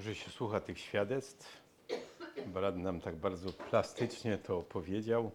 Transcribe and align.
Dobrze 0.00 0.14
się 0.14 0.30
słucha 0.30 0.60
tych 0.60 0.78
świadectw. 0.78 1.62
Brat 2.46 2.76
nam 2.76 3.00
tak 3.00 3.16
bardzo 3.16 3.52
plastycznie 3.52 4.38
to 4.38 4.58
opowiedział. 4.58 5.30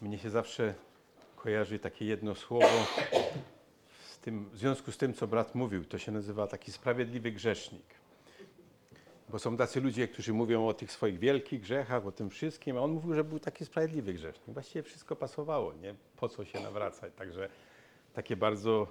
Mnie 0.00 0.18
się 0.18 0.30
zawsze 0.30 0.74
kojarzy 1.36 1.78
takie 1.78 2.04
jedno 2.04 2.34
słowo 2.34 2.86
z 4.10 4.18
tym, 4.18 4.50
w 4.50 4.58
związku 4.58 4.92
z 4.92 4.96
tym, 4.96 5.14
co 5.14 5.26
brat 5.26 5.54
mówił. 5.54 5.84
To 5.84 5.98
się 5.98 6.12
nazywa 6.12 6.46
taki 6.46 6.72
sprawiedliwy 6.72 7.32
grzesznik. 7.32 7.84
Bo 9.28 9.38
są 9.38 9.56
tacy 9.56 9.80
ludzie, 9.80 10.08
którzy 10.08 10.32
mówią 10.32 10.66
o 10.66 10.74
tych 10.74 10.92
swoich 10.92 11.18
wielkich 11.18 11.60
grzechach, 11.60 12.06
o 12.06 12.12
tym 12.12 12.30
wszystkim, 12.30 12.76
a 12.76 12.80
on 12.80 12.90
mówił, 12.90 13.14
że 13.14 13.24
był 13.24 13.38
taki 13.38 13.64
sprawiedliwy 13.64 14.14
grzesznik. 14.14 14.54
Właściwie 14.54 14.82
wszystko 14.82 15.16
pasowało, 15.16 15.72
nie? 15.72 15.94
Po 16.16 16.28
co 16.28 16.44
się 16.44 16.60
nawracać? 16.60 17.12
Także 17.16 17.48
takie 18.12 18.36
bardzo 18.36 18.86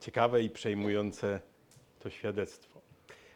ciekawe 0.00 0.42
i 0.42 0.50
przejmujące 0.50 1.40
to 1.98 2.10
świadectwo. 2.10 2.83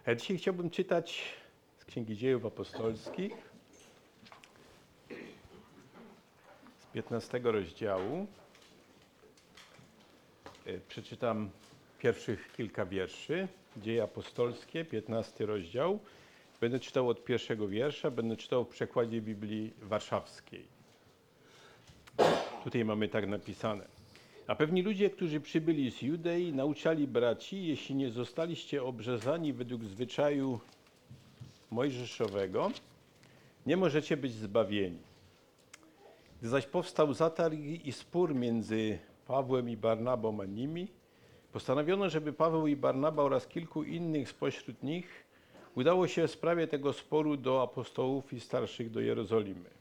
Ja 0.07 0.15
dzisiaj 0.15 0.39
chciałbym 0.39 0.71
czytać 0.71 1.35
z 1.79 1.85
Księgi 1.85 2.17
Dziejów 2.17 2.47
Apostolskich, 2.47 3.33
z 6.79 6.87
15 6.93 7.39
rozdziału. 7.39 8.27
E, 10.67 10.79
Przeczytam 10.89 11.51
pierwszych 11.99 12.53
kilka 12.53 12.87
wierszy. 12.87 13.49
Dzieje 13.77 14.03
apostolskie, 14.03 14.85
15 14.85 15.47
rozdział. 15.47 15.99
Będę 16.61 16.81
czytał 16.81 17.09
od 17.09 17.25
pierwszego 17.25 17.69
wiersza, 17.69 18.11
będę 18.11 18.37
czytał 18.37 18.65
w 18.65 18.69
przekładzie 18.69 19.21
Biblii 19.21 19.73
Warszawskiej. 19.83 20.65
Tutaj 22.65 22.85
mamy 22.85 23.09
tak 23.09 23.27
napisane. 23.29 23.98
A 24.49 24.55
pewni 24.55 24.83
ludzie, 24.83 25.11
którzy 25.11 25.41
przybyli 25.41 25.91
z 25.91 26.03
Judei, 26.03 26.53
nauczali 26.53 27.07
braci, 27.07 27.67
jeśli 27.67 27.95
nie 27.95 28.11
zostaliście 28.11 28.83
obrzezani 28.83 29.53
według 29.53 29.85
zwyczaju 29.85 30.61
mojżeszowego, 31.71 32.71
nie 33.67 33.77
możecie 33.77 34.17
być 34.17 34.33
zbawieni. 34.33 34.99
Gdy 36.41 36.49
zaś 36.49 36.67
powstał 36.67 37.13
zatarg 37.13 37.59
i 37.85 37.93
spór 37.93 38.35
między 38.35 38.99
Pawłem 39.27 39.71
i 39.71 39.77
Barnabą 39.77 40.41
a 40.41 40.45
nimi, 40.45 40.89
postanowiono, 41.53 42.09
żeby 42.09 42.33
Paweł 42.33 42.67
i 42.67 42.77
Barnaba 42.77 43.23
oraz 43.23 43.47
kilku 43.47 43.83
innych 43.83 44.29
spośród 44.29 44.83
nich 44.83 45.27
udało 45.75 46.07
się 46.09 46.27
w 46.27 46.31
sprawie 46.31 46.67
tego 46.67 46.93
sporu 46.93 47.37
do 47.37 47.63
apostołów 47.63 48.33
i 48.33 48.41
starszych 48.41 48.91
do 48.91 49.01
Jerozolimy. 49.01 49.78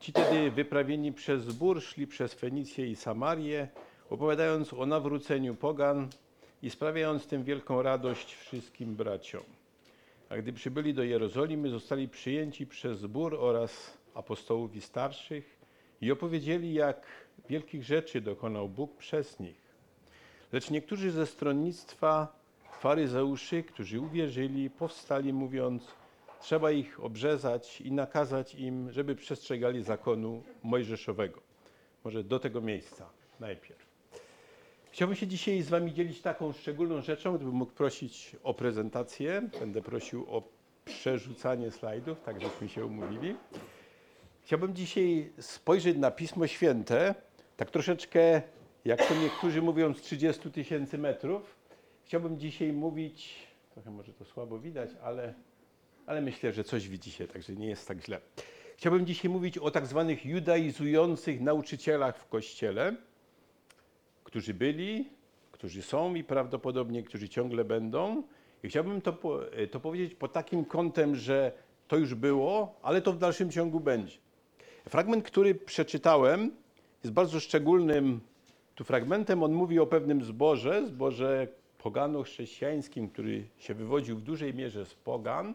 Ci 0.00 0.12
tedy 0.12 0.50
wyprawieni 0.50 1.12
przez 1.12 1.44
zbór 1.44 1.82
szli 1.82 2.06
przez 2.06 2.34
Fenicję 2.34 2.86
i 2.86 2.96
Samarię, 2.96 3.68
opowiadając 4.10 4.72
o 4.72 4.86
nawróceniu 4.86 5.54
pogan 5.54 6.08
i 6.62 6.70
sprawiając 6.70 7.26
tym 7.26 7.44
wielką 7.44 7.82
radość 7.82 8.34
wszystkim 8.34 8.94
braciom. 8.94 9.42
A 10.28 10.36
gdy 10.36 10.52
przybyli 10.52 10.94
do 10.94 11.02
Jerozolimy, 11.02 11.70
zostali 11.70 12.08
przyjęci 12.08 12.66
przez 12.66 12.98
zbór 12.98 13.34
oraz 13.40 13.98
apostołów 14.14 14.76
i 14.76 14.80
starszych 14.80 15.58
i 16.00 16.12
opowiedzieli, 16.12 16.74
jak 16.74 17.06
wielkich 17.48 17.84
rzeczy 17.84 18.20
dokonał 18.20 18.68
Bóg 18.68 18.96
przez 18.96 19.40
nich. 19.40 19.60
Lecz 20.52 20.70
niektórzy 20.70 21.10
ze 21.10 21.26
stronnictwa 21.26 22.38
faryzeuszy, 22.80 23.62
którzy 23.62 24.00
uwierzyli, 24.00 24.70
powstali 24.70 25.32
mówiąc, 25.32 25.94
trzeba 26.40 26.70
ich 26.70 27.04
obrzezać 27.04 27.80
i 27.80 27.92
nakazać 27.92 28.54
im, 28.54 28.92
żeby 28.92 29.14
przestrzegali 29.14 29.82
zakonu 29.82 30.42
mojżeszowego. 30.62 31.40
Może 32.04 32.24
do 32.24 32.38
tego 32.38 32.60
miejsca 32.60 33.10
najpierw. 33.40 33.88
Chciałbym 34.90 35.16
się 35.16 35.26
dzisiaj 35.26 35.62
z 35.62 35.68
Wami 35.68 35.94
dzielić 35.94 36.20
taką 36.22 36.52
szczególną 36.52 37.00
rzeczą, 37.00 37.36
gdybym 37.36 37.54
mógł 37.54 37.72
prosić 37.72 38.36
o 38.42 38.54
prezentację. 38.54 39.42
Będę 39.60 39.82
prosił 39.82 40.26
o 40.28 40.42
przerzucanie 40.84 41.70
slajdów, 41.70 42.20
tak 42.20 42.40
żeśmy 42.40 42.68
się 42.68 42.86
umówili. 42.86 43.34
Chciałbym 44.42 44.74
dzisiaj 44.74 45.32
spojrzeć 45.40 45.96
na 45.96 46.10
Pismo 46.10 46.46
Święte, 46.46 47.14
tak 47.56 47.70
troszeczkę, 47.70 48.42
jak 48.84 49.08
to 49.08 49.14
niektórzy 49.14 49.62
mówią, 49.62 49.94
z 49.94 50.02
30 50.02 50.50
tysięcy 50.50 50.98
metrów. 50.98 51.56
Chciałbym 52.04 52.38
dzisiaj 52.38 52.72
mówić, 52.72 53.46
trochę 53.70 53.90
może 53.90 54.12
to 54.12 54.24
słabo 54.24 54.58
widać, 54.58 54.90
ale, 55.02 55.34
ale 56.08 56.20
myślę, 56.20 56.52
że 56.52 56.64
coś 56.64 56.88
widzicie, 56.88 57.28
także 57.28 57.52
nie 57.52 57.68
jest 57.68 57.88
tak 57.88 58.04
źle. 58.04 58.20
Chciałbym 58.76 59.06
dzisiaj 59.06 59.30
mówić 59.30 59.58
o 59.58 59.70
tak 59.70 59.86
zwanych 59.86 60.26
judaizujących 60.26 61.40
nauczycielach 61.40 62.18
w 62.18 62.28
Kościele, 62.28 62.96
którzy 64.24 64.54
byli, 64.54 65.08
którzy 65.52 65.82
są 65.82 66.14
i 66.14 66.24
prawdopodobnie, 66.24 67.02
którzy 67.02 67.28
ciągle 67.28 67.64
będą. 67.64 68.22
I 68.62 68.68
chciałbym 68.68 69.00
to, 69.00 69.12
po- 69.12 69.40
to 69.70 69.80
powiedzieć 69.80 70.14
pod 70.14 70.32
takim 70.32 70.64
kątem, 70.64 71.16
że 71.16 71.52
to 71.88 71.96
już 71.96 72.14
było, 72.14 72.78
ale 72.82 73.02
to 73.02 73.12
w 73.12 73.18
dalszym 73.18 73.50
ciągu 73.50 73.80
będzie. 73.80 74.18
Fragment, 74.88 75.24
który 75.24 75.54
przeczytałem, 75.54 76.50
jest 77.04 77.14
bardzo 77.14 77.40
szczególnym 77.40 78.20
tu 78.74 78.84
fragmentem. 78.84 79.42
On 79.42 79.52
mówi 79.52 79.78
o 79.78 79.86
pewnym 79.86 80.24
zborze, 80.24 80.86
zborze 80.86 81.48
pogano-chrześcijańskim, 81.78 83.08
który 83.08 83.44
się 83.58 83.74
wywodził 83.74 84.16
w 84.16 84.22
dużej 84.22 84.54
mierze 84.54 84.86
z 84.86 84.94
pogan, 84.94 85.54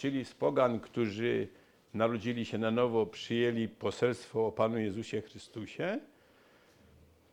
czyli 0.00 0.24
z 0.24 0.34
pogan, 0.34 0.80
którzy 0.80 1.48
narodzili 1.94 2.44
się 2.44 2.58
na 2.58 2.70
nowo, 2.70 3.06
przyjęli 3.06 3.68
poselstwo 3.68 4.46
o 4.46 4.52
Panu 4.52 4.78
Jezusie 4.78 5.20
Chrystusie. 5.20 5.98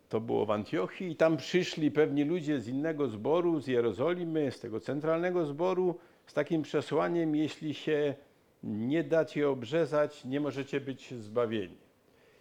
To 0.10 0.22
było 0.22 0.46
w 0.46 0.52
Antiochii 0.52 1.12
i 1.12 1.16
tam 1.16 1.38
przyszli 1.38 1.92
pewni 1.92 2.24
ludzie 2.24 2.60
z 2.60 2.68
innego 2.68 3.08
zboru, 3.08 3.60
z 3.60 3.68
Jerozolimy, 3.68 4.52
z 4.52 4.60
tego 4.60 4.80
centralnego 4.80 5.46
zboru, 5.46 6.00
z 6.26 6.34
takim 6.34 6.62
przesłaniem, 6.62 7.36
jeśli 7.36 7.74
się 7.74 8.16
nie 8.64 9.04
dacie 9.04 9.50
obrzezać, 9.50 10.26
nie 10.26 10.40
możecie 10.40 10.82
być 10.82 11.14
zbawieni. 11.14 11.78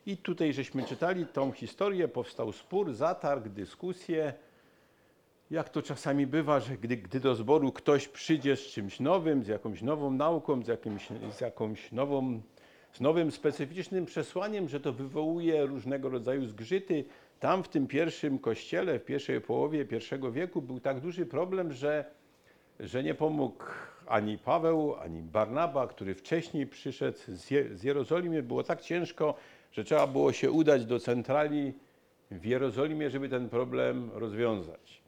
I 0.06 0.16
tutaj 0.16 0.52
żeśmy 0.52 0.82
czytali 0.82 1.26
tą 1.26 1.52
historię, 1.52 2.08
powstał 2.08 2.52
spór, 2.52 2.94
zatarg, 2.94 3.48
dyskusje. 3.48 4.34
Jak 5.50 5.68
to 5.68 5.82
czasami 5.82 6.26
bywa, 6.26 6.60
że 6.60 6.76
gdy, 6.76 6.96
gdy 6.96 7.20
do 7.20 7.34
zboru 7.34 7.72
ktoś 7.72 8.08
przyjdzie 8.08 8.56
z 8.56 8.60
czymś 8.60 9.00
nowym, 9.00 9.44
z 9.44 9.48
jakąś 9.48 9.82
nową 9.82 10.10
nauką, 10.10 10.62
z, 10.64 10.68
jakimś, 10.68 11.08
z 11.36 11.40
jakąś 11.40 11.92
nową, 11.92 12.40
z 12.92 13.00
nowym 13.00 13.30
specyficznym 13.30 14.06
przesłaniem, 14.06 14.68
że 14.68 14.80
to 14.80 14.92
wywołuje 14.92 15.66
różnego 15.66 16.08
rodzaju 16.08 16.46
zgrzyty. 16.46 17.04
Tam 17.40 17.62
w 17.62 17.68
tym 17.68 17.86
pierwszym 17.86 18.38
kościele, 18.38 18.98
w 18.98 19.04
pierwszej 19.04 19.40
połowie 19.40 19.84
pierwszego 19.84 20.32
wieku 20.32 20.62
był 20.62 20.80
tak 20.80 21.00
duży 21.00 21.26
problem, 21.26 21.72
że, 21.72 22.04
że 22.80 23.02
nie 23.02 23.14
pomógł 23.14 23.64
ani 24.06 24.38
Paweł, 24.38 24.94
ani 24.94 25.22
Barnaba, 25.22 25.86
który 25.86 26.14
wcześniej 26.14 26.66
przyszedł 26.66 27.18
z, 27.28 27.50
Je- 27.50 27.76
z 27.76 27.82
Jerozolimy. 27.82 28.42
Było 28.42 28.62
tak 28.62 28.80
ciężko, 28.80 29.34
że 29.72 29.84
trzeba 29.84 30.06
było 30.06 30.32
się 30.32 30.50
udać 30.50 30.86
do 30.86 31.00
centrali 31.00 31.72
w 32.30 32.44
Jerozolimie, 32.44 33.10
żeby 33.10 33.28
ten 33.28 33.48
problem 33.48 34.10
rozwiązać. 34.14 35.05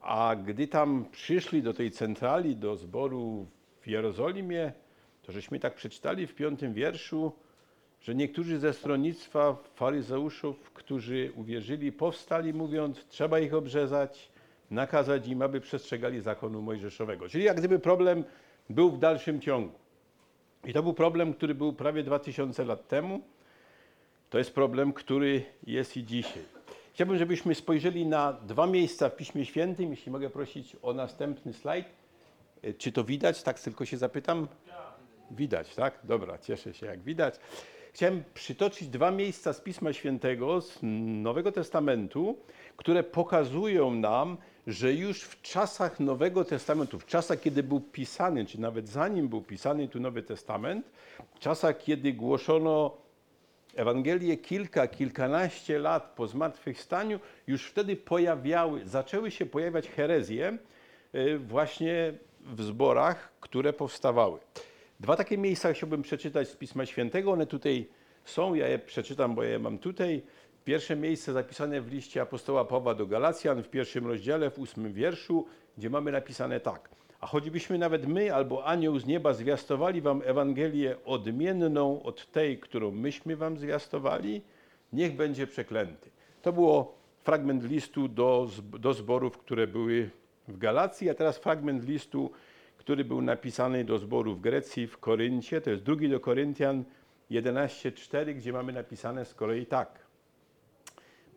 A 0.00 0.36
gdy 0.46 0.68
tam 0.68 1.04
przyszli 1.10 1.62
do 1.62 1.74
tej 1.74 1.90
centrali, 1.90 2.56
do 2.56 2.76
zboru 2.76 3.46
w 3.80 3.86
Jerozolimie, 3.86 4.72
to 5.22 5.32
żeśmy 5.32 5.60
tak 5.60 5.74
przeczytali 5.74 6.26
w 6.26 6.34
piątym 6.34 6.74
wierszu, 6.74 7.32
że 8.00 8.14
niektórzy 8.14 8.58
ze 8.58 8.72
stronnictwa 8.72 9.56
faryzeuszów, 9.74 10.70
którzy 10.70 11.32
uwierzyli, 11.36 11.92
powstali 11.92 12.54
mówiąc, 12.54 13.06
trzeba 13.08 13.38
ich 13.38 13.54
obrzezać, 13.54 14.30
nakazać 14.70 15.26
im, 15.28 15.42
aby 15.42 15.60
przestrzegali 15.60 16.20
zakonu 16.20 16.62
mojżeszowego. 16.62 17.28
Czyli 17.28 17.44
jak 17.44 17.56
gdyby 17.56 17.78
problem 17.78 18.24
był 18.70 18.90
w 18.90 18.98
dalszym 18.98 19.40
ciągu. 19.40 19.74
I 20.64 20.72
to 20.72 20.82
był 20.82 20.94
problem, 20.94 21.34
który 21.34 21.54
był 21.54 21.72
prawie 21.72 22.02
2000 22.02 22.64
lat 22.64 22.88
temu. 22.88 23.20
To 24.30 24.38
jest 24.38 24.54
problem, 24.54 24.92
który 24.92 25.44
jest 25.66 25.96
i 25.96 26.04
dzisiaj. 26.04 26.57
Chciałbym, 26.98 27.18
żebyśmy 27.18 27.54
spojrzeli 27.54 28.06
na 28.06 28.32
dwa 28.32 28.66
miejsca 28.66 29.08
w 29.08 29.16
Piśmie 29.16 29.44
Świętym. 29.44 29.90
Jeśli 29.90 30.12
mogę 30.12 30.30
prosić 30.30 30.76
o 30.82 30.92
następny 30.92 31.52
slajd. 31.52 31.86
E, 32.62 32.74
Czy 32.74 32.92
to 32.92 33.04
widać? 33.04 33.42
Tak 33.42 33.60
tylko 33.60 33.84
się 33.84 33.96
zapytam. 33.96 34.48
Widać, 35.30 35.74
tak? 35.74 35.98
Dobra, 36.04 36.38
cieszę 36.38 36.74
się, 36.74 36.86
jak 36.86 37.02
widać. 37.02 37.34
Chciałem 37.92 38.24
przytoczyć 38.34 38.88
dwa 38.88 39.10
miejsca 39.10 39.52
z 39.52 39.60
Pisma 39.60 39.92
Świętego, 39.92 40.60
z 40.60 40.78
Nowego 41.22 41.52
Testamentu, 41.52 42.38
które 42.76 43.02
pokazują 43.02 43.90
nam, 43.94 44.36
że 44.66 44.92
już 44.92 45.22
w 45.22 45.42
czasach 45.42 46.00
Nowego 46.00 46.44
Testamentu, 46.44 46.98
w 46.98 47.06
czasach, 47.06 47.40
kiedy 47.40 47.62
był 47.62 47.80
pisany, 47.80 48.46
czy 48.46 48.60
nawet 48.60 48.88
zanim 48.88 49.28
był 49.28 49.42
pisany 49.42 49.88
tu 49.88 50.00
Nowy 50.00 50.22
Testament, 50.22 50.86
w 51.34 51.38
czasach, 51.38 51.78
kiedy 51.78 52.12
głoszono 52.12 53.07
Ewangelię 53.78 54.36
kilka, 54.36 54.88
kilkanaście 54.88 55.78
lat 55.78 56.12
po 56.16 56.26
zmartwychwstaniu, 56.26 57.20
już 57.46 57.66
wtedy 57.66 57.96
pojawiały, 57.96 58.86
zaczęły 58.86 59.30
się 59.30 59.46
pojawiać 59.46 59.88
herezje 59.88 60.58
y, 61.14 61.38
właśnie 61.38 62.12
w 62.40 62.62
zborach, 62.62 63.32
które 63.40 63.72
powstawały. 63.72 64.38
Dwa 65.00 65.16
takie 65.16 65.38
miejsca 65.38 65.72
chciałbym 65.72 66.02
przeczytać 66.02 66.48
z 66.48 66.56
Pisma 66.56 66.86
Świętego. 66.86 67.32
One 67.32 67.46
tutaj 67.46 67.88
są, 68.24 68.54
ja 68.54 68.68
je 68.68 68.78
przeczytam, 68.78 69.34
bo 69.34 69.42
ja 69.42 69.50
je 69.50 69.58
mam 69.58 69.78
tutaj. 69.78 70.22
Pierwsze 70.64 70.96
miejsce 70.96 71.32
zapisane 71.32 71.80
w 71.80 71.92
liście 71.92 72.22
apostoła 72.22 72.64
Pawła 72.64 72.94
do 72.94 73.06
Galacjan 73.06 73.62
w 73.62 73.68
pierwszym 73.68 74.06
rozdziale, 74.06 74.50
w 74.50 74.58
ósmym 74.58 74.92
wierszu, 74.92 75.46
gdzie 75.78 75.90
mamy 75.90 76.12
napisane 76.12 76.60
tak. 76.60 76.88
A 77.20 77.26
choćbyśmy 77.26 77.78
nawet 77.78 78.06
my 78.06 78.34
albo 78.34 78.64
anioł 78.64 78.98
z 78.98 79.06
nieba 79.06 79.32
zwiastowali 79.32 80.00
wam 80.00 80.22
Ewangelię 80.24 80.96
odmienną 81.04 82.02
od 82.02 82.30
tej, 82.30 82.58
którą 82.58 82.90
myśmy 82.90 83.36
wam 83.36 83.58
zwiastowali, 83.58 84.42
niech 84.92 85.16
będzie 85.16 85.46
przeklęty. 85.46 86.10
To 86.42 86.52
było 86.52 86.94
fragment 87.22 87.64
listu 87.64 88.08
do, 88.08 88.48
do 88.62 88.94
zborów, 88.94 89.38
które 89.38 89.66
były 89.66 90.10
w 90.48 90.58
Galacji, 90.58 91.10
a 91.10 91.14
teraz 91.14 91.38
fragment 91.38 91.88
listu, 91.88 92.30
który 92.76 93.04
był 93.04 93.22
napisany 93.22 93.84
do 93.84 93.98
zboru 93.98 94.34
w 94.34 94.40
Grecji, 94.40 94.86
w 94.86 94.98
Koryncie. 94.98 95.60
To 95.60 95.70
jest 95.70 95.82
drugi 95.82 96.08
do 96.08 96.20
Koryntian 96.20 96.84
11:4, 97.30 98.34
gdzie 98.34 98.52
mamy 98.52 98.72
napisane 98.72 99.24
z 99.24 99.34
kolei 99.34 99.66
tak. 99.66 99.98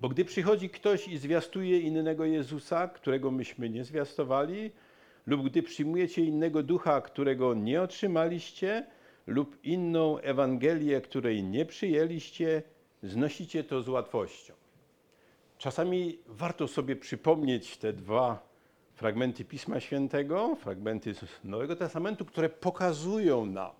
Bo 0.02 0.10
gdy 0.10 0.26
przychodzi 0.26 0.70
ktoś 0.70 1.08
i 1.08 1.18
zwiastuje 1.18 1.80
innego 1.80 2.26
Jezusa, 2.26 2.88
którego 2.88 3.32
myśmy 3.32 3.70
nie 3.70 3.84
zwiastowali, 3.84 4.72
lub 5.28 5.46
gdy 5.50 5.64
przyjmujecie 5.64 6.22
innego 6.22 6.64
ducha, 6.64 7.02
którego 7.02 7.54
nie 7.54 7.82
otrzymaliście, 7.82 8.86
lub 9.28 9.58
inną 9.64 10.18
Ewangelię, 10.18 11.02
której 11.02 11.44
nie 11.44 11.66
przyjęliście, 11.66 12.64
znosicie 13.04 13.64
to 13.64 13.82
z 13.82 13.90
łatwością. 13.90 14.54
Czasami 15.58 16.20
warto 16.28 16.68
sobie 16.68 16.96
przypomnieć 16.96 17.78
te 17.78 17.94
dwa 17.94 18.52
fragmenty 18.94 19.46
Pisma 19.46 19.80
Świętego, 19.80 20.56
fragmenty 20.56 21.16
Nowego 21.44 21.76
Testamentu, 21.76 22.26
które 22.26 22.50
pokazują 22.50 23.46
nam, 23.46 23.72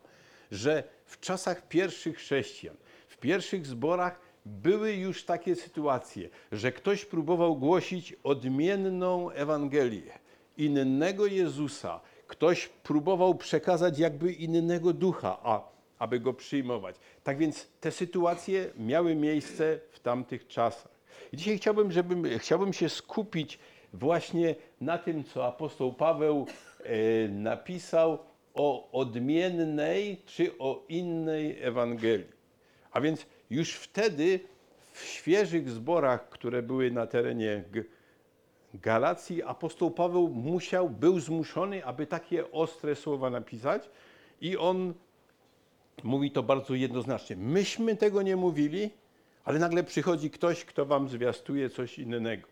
że 0.52 0.84
w 1.06 1.20
czasach 1.20 1.68
pierwszych 1.68 2.18
chrześcijan, 2.18 2.76
w 3.08 3.18
pierwszych 3.18 3.66
zborach 3.66 4.22
były 4.46 4.94
już 4.94 5.26
takie 5.26 5.56
sytuacje, 5.56 6.30
że 6.52 6.72
ktoś 6.72 7.06
próbował 7.06 7.56
głosić 7.56 8.16
odmienną 8.24 9.30
Ewangelię, 9.30 10.20
innego 10.66 11.26
Jezusa, 11.26 12.00
ktoś 12.28 12.68
próbował 12.68 13.36
przekazać 13.36 14.00
jakby 14.00 14.34
innego 14.34 14.94
ducha, 14.94 15.38
a 15.44 15.72
aby 16.00 16.20
go 16.20 16.34
przyjmować. 16.34 16.96
Tak 17.24 17.38
więc 17.38 17.68
te 17.80 17.92
sytuacje 17.92 18.70
miały 18.78 19.16
miejsce 19.16 19.80
w 19.92 20.00
tamtych 20.00 20.48
czasach. 20.48 20.92
I 21.34 21.38
dzisiaj 21.38 21.58
chciałbym, 21.58 21.92
żebym, 21.92 22.40
chciałbym 22.40 22.74
się 22.74 22.90
skupić 22.90 23.60
właśnie 23.94 24.56
na 24.82 24.98
tym, 24.98 25.24
co 25.24 25.48
apostoł 25.48 25.94
Paweł 25.94 26.48
e, 26.84 27.28
napisał 27.28 28.20
o 28.54 28.92
odmiennej 28.92 30.18
czy 30.26 30.58
o 30.60 30.86
innej 30.90 31.62
Ewangelii. 31.62 32.28
A 32.92 33.02
więc 33.02 33.26
już 33.50 33.74
wtedy 33.74 34.40
w 34.94 35.04
świeżych 35.04 35.70
zborach, 35.70 36.30
które 36.30 36.62
były 36.62 36.92
na 36.92 37.08
terenie 37.08 37.64
Galacji, 38.74 39.44
apostoł 39.44 39.92
Paweł 39.92 40.28
musiał, 40.30 40.90
był 40.90 41.20
zmuszony, 41.20 41.86
aby 41.86 42.08
takie 42.08 42.52
ostre 42.52 42.96
słowa 42.96 43.30
napisać 43.30 43.90
i 44.42 44.58
on 44.58 44.94
mówi 46.04 46.32
to 46.32 46.44
bardzo 46.44 46.76
jednoznacznie. 46.76 47.36
Myśmy 47.36 47.96
tego 47.96 48.22
nie 48.22 48.36
mówili, 48.36 48.90
ale 49.44 49.60
nagle 49.60 49.84
przychodzi 49.84 50.30
ktoś, 50.30 50.66
kto 50.66 50.86
wam 50.86 51.10
zwiastuje 51.10 51.70
coś 51.70 52.00
innego. 52.00 52.48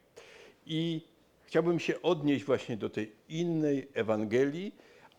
I 0.65 1.01
chciałbym 1.43 1.79
się 1.79 2.01
odnieść 2.01 2.45
właśnie 2.45 2.77
do 2.77 2.89
tej 2.89 3.11
innej 3.29 3.87
Ewangelii, 3.93 4.75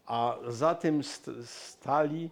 a 0.07 0.39
za 0.49 0.75
tym 0.75 1.03
st- 1.05 1.31
stali, 1.45 2.31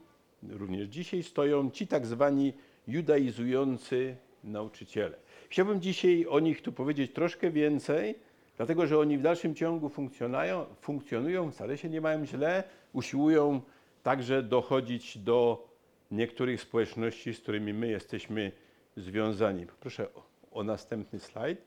również 0.49 0.89
dzisiaj 0.89 1.23
stoją 1.23 1.71
ci 1.71 1.87
tak 1.87 2.07
zwani 2.07 2.53
judaizujący 2.89 4.17
nauczyciele. 4.45 5.17
Chciałbym 5.49 5.81
dzisiaj 5.81 6.27
o 6.27 6.41
nich 6.41 6.63
tu 6.63 6.73
powiedzieć 6.73 7.13
troszkę 7.13 7.51
więcej, 7.51 8.15
dlatego 8.59 8.87
że 8.87 8.99
oni 8.99 9.19
w 9.19 9.23
dalszym 9.23 9.55
ciągu 9.55 9.89
funkcjonują, 9.89 10.67
funkcjonują 10.81 11.51
wcale 11.51 11.79
się 11.79 11.89
nie 11.89 12.01
mają 12.01 12.27
źle, 12.27 12.65
usiłują 12.93 13.61
także 14.03 14.43
dochodzić 14.43 15.19
do 15.19 15.69
niektórych 16.11 16.61
społeczności, 16.61 17.35
z 17.35 17.41
którymi 17.41 17.73
my 17.75 17.89
jesteśmy 17.89 18.53
związani. 18.97 19.67
Proszę 19.81 20.15
o, 20.15 20.23
o 20.53 20.65
następny 20.65 21.21
slajd. 21.21 21.59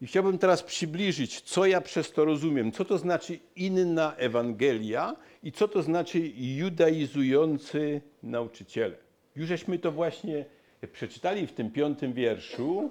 I 0.00 0.06
chciałbym 0.06 0.38
teraz 0.38 0.62
przybliżyć, 0.62 1.40
co 1.40 1.66
ja 1.66 1.80
przez 1.80 2.12
to 2.12 2.24
rozumiem, 2.24 2.72
co 2.72 2.84
to 2.84 2.98
znaczy 2.98 3.38
inna 3.56 4.16
Ewangelia 4.16 5.16
i 5.42 5.52
co 5.52 5.68
to 5.68 5.82
znaczy 5.82 6.18
judaizujący 6.36 8.00
nauczyciele. 8.22 8.96
Już 9.36 9.48
żeśmy 9.48 9.78
to 9.78 9.92
właśnie 9.92 10.44
przeczytali 10.92 11.46
w 11.46 11.52
tym 11.52 11.70
piątym 11.70 12.12
wierszu, 12.12 12.90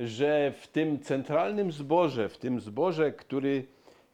że 0.00 0.52
w 0.60 0.66
tym 0.66 1.00
centralnym 1.00 1.72
zborze, 1.72 2.28
w 2.28 2.38
tym 2.38 2.60
zborze, 2.60 3.12
który, 3.12 3.66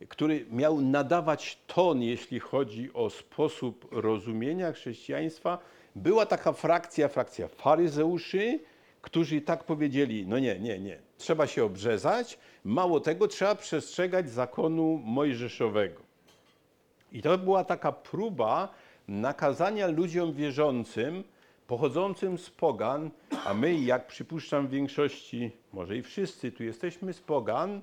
który 0.08 0.46
miał 0.50 0.80
nadawać 0.80 1.58
ton, 1.66 2.02
jeśli 2.02 2.40
chodzi 2.40 2.92
o 2.94 3.10
sposób 3.10 3.88
rozumienia 3.90 4.72
chrześcijaństwa, 4.72 5.58
była 5.96 6.26
taka 6.26 6.52
frakcja, 6.52 7.08
frakcja 7.08 7.48
faryzeuszy, 7.48 8.60
którzy 9.02 9.40
tak 9.40 9.64
powiedzieli: 9.64 10.26
No 10.26 10.38
nie, 10.38 10.58
nie, 10.58 10.78
nie, 10.78 10.98
trzeba 11.18 11.46
się 11.46 11.64
obrzezać, 11.64 12.38
mało 12.64 13.00
tego, 13.00 13.28
trzeba 13.28 13.54
przestrzegać 13.54 14.30
zakonu 14.30 15.00
mojżeszowego. 15.04 16.00
I 17.12 17.22
to 17.22 17.38
była 17.38 17.64
taka 17.64 17.92
próba 17.92 18.68
nakazania 19.08 19.86
ludziom 19.86 20.32
wierzącym, 20.32 21.24
pochodzącym 21.72 22.38
z 22.38 22.50
pogan, 22.50 23.10
a 23.44 23.54
my, 23.54 23.74
jak 23.74 24.06
przypuszczam 24.06 24.66
w 24.66 24.70
większości, 24.70 25.50
może 25.72 25.96
i 25.96 26.02
wszyscy 26.02 26.52
tu 26.52 26.64
jesteśmy 26.64 27.12
z 27.12 27.20
pogan, 27.20 27.80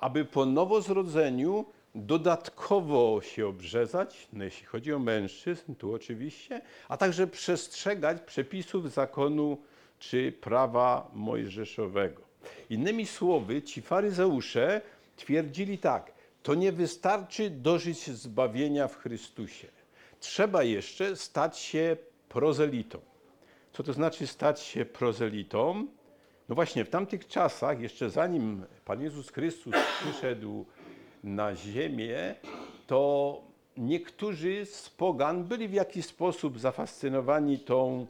aby 0.00 0.24
po 0.24 0.46
nowozrodzeniu 0.46 1.64
dodatkowo 1.94 3.20
się 3.20 3.46
obrzezać, 3.46 4.28
no 4.32 4.44
jeśli 4.44 4.66
chodzi 4.66 4.92
o 4.92 4.98
mężczyzn, 4.98 5.74
tu 5.74 5.94
oczywiście, 5.94 6.60
a 6.88 6.96
także 6.96 7.26
przestrzegać 7.26 8.20
przepisów 8.20 8.92
zakonu 8.92 9.58
czy 9.98 10.32
prawa 10.32 11.10
mojżeszowego. 11.14 12.22
Innymi 12.70 13.06
słowy, 13.06 13.62
ci 13.62 13.82
faryzeusze 13.82 14.80
twierdzili 15.16 15.78
tak, 15.78 16.12
to 16.42 16.54
nie 16.54 16.72
wystarczy 16.72 17.50
dożyć 17.50 18.06
zbawienia 18.06 18.88
w 18.88 18.96
Chrystusie. 18.96 19.68
Trzeba 20.20 20.62
jeszcze 20.62 21.16
stać 21.16 21.58
się 21.58 21.96
prozelitą. 22.28 23.15
Co 23.76 23.82
to 23.82 23.92
znaczy 23.92 24.26
stać 24.26 24.60
się 24.60 24.84
prozelitą? 24.84 25.86
No 26.48 26.54
właśnie, 26.54 26.84
w 26.84 26.90
tamtych 26.90 27.26
czasach, 27.26 27.80
jeszcze 27.80 28.10
zanim 28.10 28.64
Pan 28.84 29.02
Jezus 29.02 29.30
Chrystus 29.30 29.74
przyszedł 30.00 30.66
na 31.24 31.54
ziemię, 31.54 32.34
to 32.86 33.40
niektórzy 33.76 34.66
z 34.66 34.90
pogan 34.90 35.44
byli 35.44 35.68
w 35.68 35.72
jakiś 35.72 36.06
sposób 36.06 36.58
zafascynowani 36.58 37.58
tą 37.58 38.06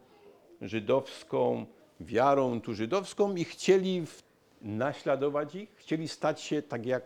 żydowską 0.62 1.66
wiarą, 2.00 2.60
tu 2.60 2.74
żydowską 2.74 3.34
i 3.34 3.44
chcieli 3.44 4.04
naśladować 4.62 5.54
ich, 5.54 5.76
chcieli 5.76 6.08
stać 6.08 6.40
się 6.40 6.62
tak 6.62 6.86
jak 6.86 7.02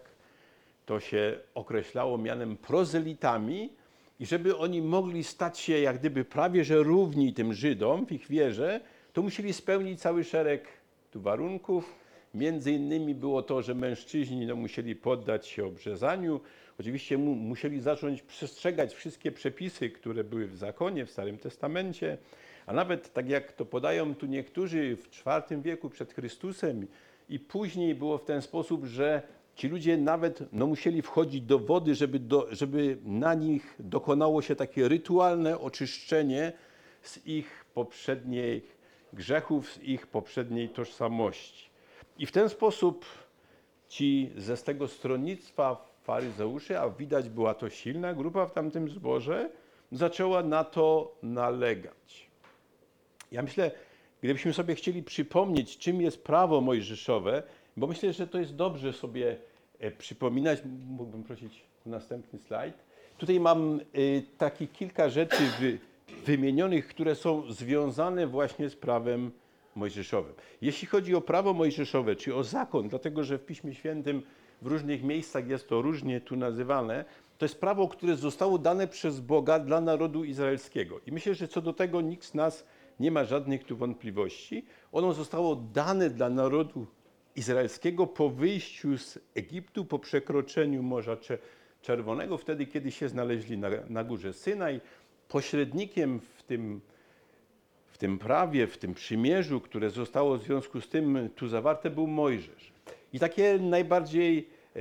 to 0.86 1.00
się 1.00 1.38
określało 1.54 2.18
mianem 2.18 2.56
prozelitami 2.56 3.79
i 4.20 4.26
żeby 4.26 4.56
oni 4.56 4.82
mogli 4.82 5.24
stać 5.24 5.58
się 5.58 5.78
jak 5.78 5.98
gdyby 5.98 6.24
prawie 6.24 6.64
że 6.64 6.82
równi 6.82 7.34
tym 7.34 7.54
Żydom 7.54 8.06
w 8.06 8.12
ich 8.12 8.26
wierze, 8.28 8.80
to 9.12 9.22
musieli 9.22 9.52
spełnić 9.52 10.00
cały 10.00 10.24
szereg 10.24 10.68
tu 11.10 11.20
warunków. 11.20 11.94
Między 12.34 12.72
innymi 12.72 13.14
było 13.14 13.42
to, 13.42 13.62
że 13.62 13.74
mężczyźni 13.74 14.46
no, 14.46 14.56
musieli 14.56 14.96
poddać 14.96 15.46
się 15.46 15.66
obrzezaniu. 15.66 16.40
Oczywiście 16.80 17.18
mu, 17.18 17.34
musieli 17.34 17.80
zacząć 17.80 18.22
przestrzegać 18.22 18.94
wszystkie 18.94 19.32
przepisy, 19.32 19.90
które 19.90 20.24
były 20.24 20.46
w 20.46 20.56
zakonie, 20.56 21.06
w 21.06 21.10
Starym 21.10 21.38
Testamencie. 21.38 22.18
A 22.66 22.72
nawet 22.72 23.12
tak 23.12 23.28
jak 23.28 23.52
to 23.52 23.64
podają 23.64 24.14
tu 24.14 24.26
niektórzy 24.26 24.96
w 24.96 25.08
IV 25.50 25.62
wieku 25.62 25.90
przed 25.90 26.12
Chrystusem 26.12 26.86
i 27.28 27.38
później 27.38 27.94
było 27.94 28.18
w 28.18 28.24
ten 28.24 28.42
sposób, 28.42 28.84
że 28.84 29.22
ci 29.60 29.68
ludzie 29.68 29.96
nawet 29.96 30.52
no, 30.52 30.66
musieli 30.66 31.02
wchodzić 31.02 31.42
do 31.42 31.58
wody, 31.58 31.94
żeby, 31.94 32.18
do, 32.18 32.46
żeby 32.50 32.98
na 33.04 33.34
nich 33.34 33.74
dokonało 33.78 34.42
się 34.42 34.56
takie 34.56 34.88
rytualne 34.88 35.58
oczyszczenie 35.58 36.52
z 37.02 37.26
ich 37.26 37.64
poprzednich 37.74 38.76
grzechów, 39.12 39.72
z 39.72 39.82
ich 39.82 40.06
poprzedniej 40.06 40.68
tożsamości. 40.68 41.70
I 42.18 42.26
w 42.26 42.32
ten 42.32 42.48
sposób 42.48 43.04
ci 43.88 44.32
ze 44.36 44.56
z 44.56 44.62
tego 44.62 44.88
stronnictwa 44.88 45.88
faryzeuszy, 46.02 46.78
a 46.78 46.90
widać 46.90 47.28
była 47.28 47.54
to 47.54 47.70
silna 47.70 48.14
grupa 48.14 48.46
w 48.46 48.52
tamtym 48.52 48.88
zborze, 48.88 49.50
zaczęła 49.92 50.42
na 50.42 50.64
to 50.64 51.16
nalegać. 51.22 52.30
Ja 53.32 53.42
myślę, 53.42 53.70
gdybyśmy 54.22 54.52
sobie 54.52 54.74
chcieli 54.74 55.02
przypomnieć, 55.02 55.78
czym 55.78 56.00
jest 56.00 56.24
prawo 56.24 56.60
mojżeszowe, 56.60 57.42
bo 57.76 57.86
myślę, 57.86 58.12
że 58.12 58.26
to 58.26 58.38
jest 58.38 58.56
dobrze 58.56 58.92
sobie 58.92 59.49
przypominać. 59.98 60.62
Mógłbym 60.88 61.22
prosić 61.22 61.64
o 61.86 61.90
następny 61.90 62.38
slajd. 62.38 62.74
Tutaj 63.18 63.40
mam 63.40 63.80
y, 63.98 64.22
taki 64.38 64.68
kilka 64.68 65.08
rzeczy 65.08 65.42
wy, 65.60 65.78
wymienionych, 66.26 66.88
które 66.88 67.14
są 67.14 67.52
związane 67.52 68.26
właśnie 68.26 68.70
z 68.70 68.76
prawem 68.76 69.30
mojżeszowym. 69.76 70.32
Jeśli 70.62 70.88
chodzi 70.88 71.14
o 71.14 71.20
prawo 71.20 71.52
mojżeszowe, 71.52 72.16
czy 72.16 72.34
o 72.34 72.44
zakon, 72.44 72.88
dlatego 72.88 73.24
że 73.24 73.38
w 73.38 73.44
Piśmie 73.44 73.74
Świętym 73.74 74.22
w 74.62 74.66
różnych 74.66 75.02
miejscach 75.02 75.48
jest 75.48 75.68
to 75.68 75.82
różnie 75.82 76.20
tu 76.20 76.36
nazywane, 76.36 77.04
To 77.40 77.44
jest 77.44 77.60
prawo, 77.60 77.88
które 77.88 78.16
zostało 78.16 78.58
dane 78.58 78.88
przez 78.88 79.20
Boga 79.20 79.58
dla 79.58 79.80
narodu 79.80 80.24
izraelskiego. 80.24 81.00
I 81.06 81.12
myślę, 81.12 81.34
że 81.34 81.48
co 81.48 81.60
do 81.60 81.72
tego 81.72 82.00
nikt 82.00 82.24
z 82.24 82.34
nas 82.34 82.64
nie 83.00 83.10
ma 83.10 83.24
żadnych 83.24 83.64
tu 83.64 83.76
wątpliwości. 83.76 84.64
Ono 84.92 85.12
zostało 85.12 85.56
dane 85.56 86.10
dla 86.10 86.30
narodu 86.30 86.86
izraelskiego 87.40 88.06
po 88.06 88.30
wyjściu 88.30 88.98
z 88.98 89.18
Egiptu, 89.34 89.84
po 89.84 89.98
przekroczeniu 89.98 90.82
Morza 90.82 91.16
Cze- 91.16 91.38
Czerwonego, 91.82 92.38
wtedy 92.38 92.66
kiedy 92.66 92.90
się 92.92 93.08
znaleźli 93.08 93.58
na, 93.58 93.68
na 93.88 94.04
górze 94.04 94.32
Synaj. 94.32 94.80
Pośrednikiem 95.28 96.20
w 96.36 96.42
tym 96.42 96.80
w 97.86 97.98
tym 97.98 98.18
prawie, 98.18 98.66
w 98.66 98.78
tym 98.78 98.94
przymierzu, 98.94 99.60
które 99.60 99.90
zostało 99.90 100.38
w 100.38 100.42
związku 100.42 100.80
z 100.80 100.88
tym 100.88 101.28
tu 101.36 101.48
zawarte, 101.48 101.90
był 101.90 102.06
Mojżesz. 102.06 102.72
I 103.12 103.18
takie 103.18 103.58
najbardziej 103.58 104.48
e, 104.76 104.80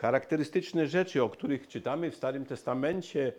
charakterystyczne 0.00 0.86
rzeczy, 0.86 1.22
o 1.22 1.28
których 1.28 1.68
czytamy 1.68 2.10
w 2.10 2.14
Starym 2.16 2.44
Testamencie, 2.44 3.32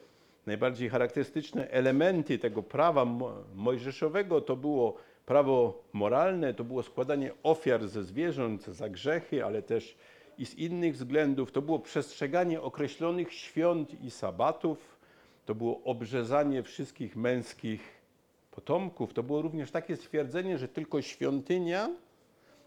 najbardziej 0.45 0.89
charakterystyczne 0.89 1.69
elementy 1.71 2.39
tego 2.39 2.63
prawa 2.63 3.05
mo- 3.05 3.43
mojżeszowego, 3.55 4.41
to 4.41 4.55
było 4.55 4.97
prawo 5.25 5.83
moralne, 5.93 6.53
to 6.53 6.63
było 6.63 6.83
składanie 6.83 7.31
ofiar 7.43 7.87
ze 7.87 8.03
zwierząt 8.03 8.65
za 8.65 8.89
grzechy, 8.89 9.45
ale 9.45 9.61
też 9.61 9.97
i 10.37 10.45
z 10.45 10.55
innych 10.55 10.93
względów. 10.93 11.51
To 11.51 11.61
było 11.61 11.79
przestrzeganie 11.79 12.61
określonych 12.61 13.33
świąt 13.33 14.03
i 14.03 14.11
sabatów, 14.11 14.99
to 15.45 15.55
było 15.55 15.83
obrzezanie 15.83 16.63
wszystkich 16.63 17.15
męskich 17.15 18.01
potomków, 18.51 19.13
to 19.13 19.23
było 19.23 19.41
również 19.41 19.71
takie 19.71 19.95
stwierdzenie, 19.95 20.57
że 20.57 20.67
tylko 20.67 21.01
świątynia 21.01 21.89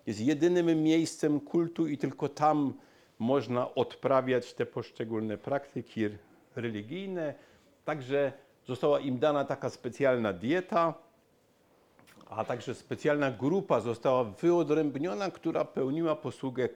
jest 0.07 0.21
jedynym 0.21 0.83
miejscem 0.83 1.41
kultu 1.41 1.87
i 1.87 1.99
tylko 1.99 2.29
tam 2.29 2.75
można 3.19 3.75
odprawiać 3.75 4.55
te 4.55 4.67
poszczególne 4.67 5.38
praktyki 5.38 6.00
religijne. 6.57 7.35
Także 7.85 8.33
została 8.67 9.00
im 9.00 9.19
dana 9.19 9.45
taka 9.45 9.71
specjalna 9.71 10.33
dieta, 10.33 10.95
a 12.31 12.45
także 12.45 12.75
specjalna 12.75 13.31
grupa 13.31 13.81
została 13.81 14.25
wyodrębniona, 14.25 15.31
która 15.31 15.65
pełniła 15.65 16.17
posługę 16.17 16.69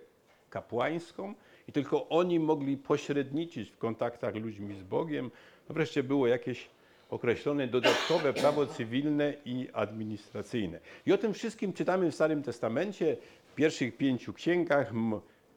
kapłańską 0.51 1.35
i 1.69 1.73
tylko 1.73 2.09
oni 2.09 2.41
mogli 2.41 2.77
pośredniczyć 2.77 3.71
w 3.71 3.79
kontaktach 3.79 4.35
ludźmi 4.35 4.75
z 4.75 4.83
Bogiem. 4.83 5.31
No 5.69 5.75
wreszcie 5.75 6.03
było 6.03 6.27
jakieś 6.27 6.69
określone 7.11 7.69
dodatkowe 7.69 8.33
prawo 8.33 8.67
cywilne 8.67 9.35
i 9.45 9.69
administracyjne. 9.73 10.79
I 11.07 11.13
o 11.13 11.19
tym 11.19 11.35
wszystkim 11.35 11.73
czytamy 11.73 12.11
w 12.11 12.15
Starym 12.15 12.43
Testamencie, 12.43 13.17
w 13.47 13.55
pierwszych 13.55 13.97
pięciu 13.97 14.33
księgach 14.33 14.93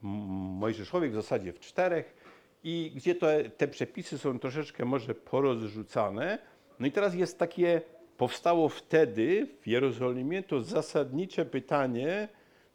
Mojżeszowych, 0.01 1.11
w 1.11 1.15
zasadzie 1.15 1.53
w 1.53 1.59
czterech, 1.59 2.15
i 2.63 2.91
gdzie 2.95 3.15
te, 3.15 3.49
te 3.49 3.67
przepisy 3.67 4.17
są 4.17 4.39
troszeczkę 4.39 4.85
może 4.85 5.15
porozrzucane. 5.15 6.37
No 6.79 6.87
i 6.87 6.91
teraz 6.91 7.15
jest 7.15 7.39
takie, 7.39 7.81
powstało 8.17 8.69
wtedy 8.69 9.47
w 9.61 9.67
Jerozolimie 9.67 10.43
to 10.43 10.61
zasadnicze 10.61 11.45
pytanie, 11.45 12.27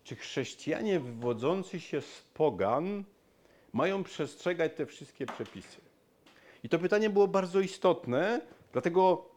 czy 0.05 0.17
chrześcijanie 0.17 1.01
wywodzący 1.01 1.81
się 1.81 2.01
z 2.01 2.23
pogan 2.35 3.05
mają 3.73 4.05
przestrzegać 4.05 4.73
te 4.77 4.87
wszystkie 4.87 5.27
przepisy. 5.27 5.81
I 6.65 6.69
to 6.69 6.79
pytanie 6.79 7.11
było 7.11 7.29
bardzo 7.29 7.61
istotne, 7.61 8.41
dlatego 8.73 9.31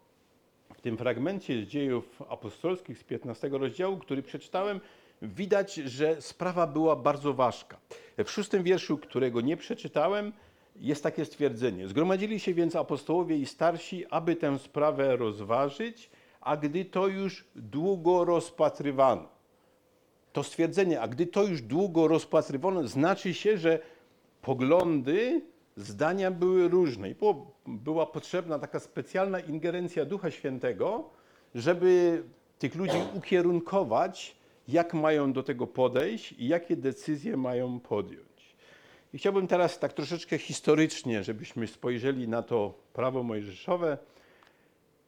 w 0.74 0.81
tym 0.81 0.98
fragmencie 0.98 1.62
z 1.62 1.67
dziejów 1.67 2.22
apostolskich 2.29 2.98
z 2.98 3.03
15 3.03 3.50
rozdziału, 3.50 3.98
który 3.98 4.24
przeczytałem, 4.24 4.79
widać, 5.22 5.74
że 5.74 6.22
sprawa 6.22 6.67
była 6.67 6.95
bardzo 6.95 7.33
ważka. 7.33 7.77
W 8.17 8.31
szóstym 8.31 8.63
wierszu, 8.63 8.98
którego 8.98 9.41
nie 9.41 9.57
przeczytałem, 9.57 10.33
jest 10.75 11.03
takie 11.03 11.25
stwierdzenie. 11.25 11.88
Zgromadzili 11.88 12.39
się 12.39 12.53
więc 12.53 12.75
apostołowie 12.75 13.38
i 13.38 13.46
starsi, 13.46 14.06
aby 14.10 14.36
tę 14.36 14.60
sprawę 14.60 15.15
rozważyć, 15.15 16.10
a 16.42 16.58
gdy 16.58 16.86
to 16.86 17.08
już 17.08 17.46
długo 17.56 18.25
rozpatrywano. 18.25 19.27
To 20.34 20.44
stwierdzenie, 20.44 21.01
a 21.01 21.08
gdy 21.08 21.25
to 21.25 21.44
już 21.44 21.62
długo 21.62 22.08
rozpatrywano, 22.08 22.88
znaczy 22.88 23.34
się, 23.34 23.58
że 23.58 23.80
poglądy, 24.42 25.42
zdania 25.77 26.32
były 26.32 26.68
różne 26.68 27.10
i 27.10 27.15
było, 27.15 27.51
była 27.68 28.06
potrzebna 28.06 28.60
taka 28.60 28.80
specjalna 28.80 29.39
ingerencja 29.39 30.06
Ducha 30.06 30.32
Świętego, 30.32 31.10
żeby 31.56 32.24
tych 32.60 32.75
ludzi 32.75 32.98
ukierunkować, 33.13 34.36
jak 34.68 34.94
mają 34.94 35.34
do 35.34 35.44
tego 35.44 35.68
podejść 35.68 36.32
i 36.32 36.48
jakie 36.48 36.75
decyzje 36.75 37.38
mają 37.38 37.80
podjąć. 37.80 38.33
I 39.13 39.17
chciałbym 39.17 39.48
teraz 39.48 39.79
tak 39.79 39.93
troszeczkę 39.93 40.38
historycznie, 40.38 41.24
żebyśmy 41.24 41.67
spojrzeli 41.67 42.27
na 42.27 42.41
to 42.41 42.74
prawo 42.93 43.24
mojżeszowe. 43.24 43.98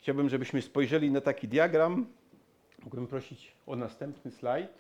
Chciałbym, 0.01 0.29
żebyśmy 0.29 0.61
spojrzeli 0.61 1.11
na 1.11 1.21
taki 1.21 1.47
diagram. 1.47 2.07
Mógłbym 2.83 3.07
prosić 3.07 3.55
o 3.65 3.75
następny 3.75 4.31
slajd. 4.31 4.71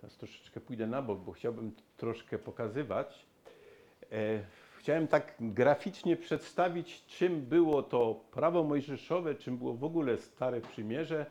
Teraz 0.00 0.16
troszeczkę 0.16 0.60
pójdę 0.60 0.86
na 0.86 1.02
bok, 1.02 1.20
bo 1.20 1.32
chciałbym 1.32 1.72
troszkę 1.96 2.38
pokazywać. 2.38 3.26
E, 4.12 4.42
Chciałem 4.80 5.08
tak 5.08 5.34
graficznie 5.40 6.16
przedstawić, 6.16 7.04
czym 7.06 7.40
było 7.40 7.82
to 7.82 8.20
prawo 8.30 8.64
mojżeszowe, 8.64 9.34
czym 9.34 9.56
było 9.56 9.74
w 9.74 9.84
ogóle 9.84 10.18
Stare 10.18 10.60
Przymierze, 10.60 11.26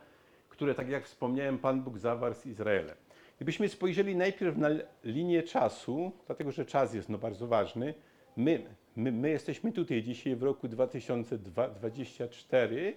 które, 0.50 0.76
tak 0.76 0.90
jak 0.90 1.06
wspomniałem, 1.06 1.58
Pan 1.58 1.82
Bóg 1.82 1.98
zawarł 1.98 2.36
z 2.36 2.46
Izraelem. 2.46 2.96
Gdybyśmy 3.40 3.70
spojrzeli 3.70 4.16
najpierw 4.16 4.58
na 4.58 4.70
linię 5.04 5.44
czasu, 5.44 6.12
dlatego 6.26 6.52
że 6.52 6.66
czas 6.66 6.94
jest 6.94 7.10
no 7.10 7.18
bardzo 7.18 7.48
ważny, 7.48 7.94
my, 8.38 8.64
my, 8.96 9.12
my 9.12 9.30
jesteśmy 9.30 9.72
tutaj 9.72 10.04
dzisiaj 10.04 10.36
w 10.36 10.44
roku 10.44 10.68
2024, 10.68 12.94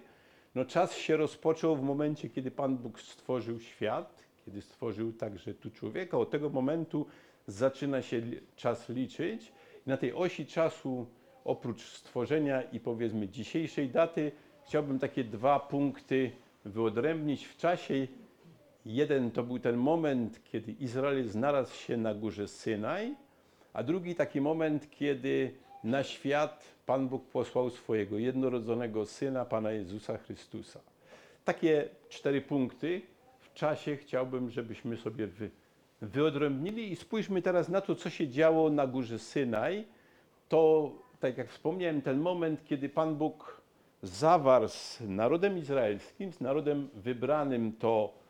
no 0.55 0.65
czas 0.65 0.97
się 0.97 1.17
rozpoczął 1.17 1.75
w 1.75 1.81
momencie, 1.81 2.29
kiedy 2.29 2.51
Pan 2.51 2.77
Bóg 2.77 2.99
stworzył 2.99 3.59
świat, 3.59 4.23
kiedy 4.45 4.61
stworzył 4.61 5.13
także 5.13 5.53
tu 5.53 5.71
człowieka. 5.71 6.17
Od 6.17 6.31
tego 6.31 6.49
momentu 6.49 7.05
zaczyna 7.47 8.01
się 8.01 8.21
czas 8.55 8.89
liczyć. 8.89 9.51
Na 9.85 9.97
tej 9.97 10.13
osi 10.13 10.45
czasu, 10.45 11.07
oprócz 11.43 11.81
stworzenia 11.81 12.61
i 12.61 12.79
powiedzmy 12.79 13.29
dzisiejszej 13.29 13.89
daty, 13.89 14.31
chciałbym 14.65 14.99
takie 14.99 15.23
dwa 15.23 15.59
punkty 15.59 16.31
wyodrębnić 16.65 17.45
w 17.45 17.57
czasie. 17.57 18.07
Jeden 18.85 19.31
to 19.31 19.43
był 19.43 19.59
ten 19.59 19.77
moment, 19.77 20.39
kiedy 20.43 20.71
Izrael 20.71 21.29
znalazł 21.29 21.75
się 21.75 21.97
na 21.97 22.13
górze 22.13 22.47
Synaj, 22.47 23.15
a 23.73 23.83
drugi 23.83 24.15
taki 24.15 24.41
moment, 24.41 24.89
kiedy 24.89 25.53
na 25.83 26.03
świat 26.03 26.63
Pan 26.85 27.07
Bóg 27.07 27.25
posłał 27.25 27.69
swojego 27.69 28.17
jednorodzonego 28.17 29.05
Syna, 29.05 29.45
Pana 29.45 29.71
Jezusa 29.71 30.17
Chrystusa. 30.17 30.79
Takie 31.45 31.89
cztery 32.09 32.41
punkty 32.41 33.01
w 33.39 33.53
czasie 33.53 33.97
chciałbym, 33.97 34.49
żebyśmy 34.49 34.97
sobie 34.97 35.27
wy, 35.27 35.49
wyodrębnili 36.01 36.91
i 36.91 36.95
spójrzmy 36.95 37.41
teraz 37.41 37.69
na 37.69 37.81
to, 37.81 37.95
co 37.95 38.09
się 38.09 38.27
działo 38.27 38.69
na 38.69 38.87
górze 38.87 39.19
Synaj. 39.19 39.85
To, 40.49 40.91
tak 41.19 41.37
jak 41.37 41.49
wspomniałem, 41.49 42.01
ten 42.01 42.19
moment, 42.19 42.65
kiedy 42.65 42.89
Pan 42.89 43.15
Bóg 43.15 43.61
zawarł 44.01 44.67
z 44.67 45.01
narodem 45.07 45.57
izraelskim, 45.57 46.31
z 46.31 46.41
narodem 46.41 46.89
wybranym 46.93 47.73
to 47.79 48.22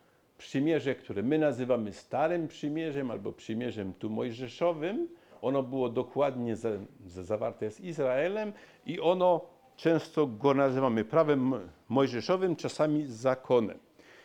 przymierze, 0.44 0.96
które 0.96 1.24
my 1.24 1.38
nazywamy 1.38 1.94
Starym 1.94 2.48
Przymierzem 2.48 3.12
albo 3.12 3.32
Przymierzem 3.32 3.94
tu 3.94 4.10
Mojżeszowym. 4.10 5.08
Ono 5.42 5.64
było 5.64 5.90
dokładnie 5.90 6.56
za, 6.56 6.70
za 7.06 7.24
zawarte 7.24 7.72
z 7.72 7.80
Izraelem 7.80 8.54
i 8.86 9.00
ono 9.00 9.42
często 9.76 10.28
go 10.28 10.54
nazywamy 10.54 11.06
prawem 11.06 11.54
mojżeszowym, 11.90 12.56
czasami 12.56 13.06
zakonem. 13.08 13.80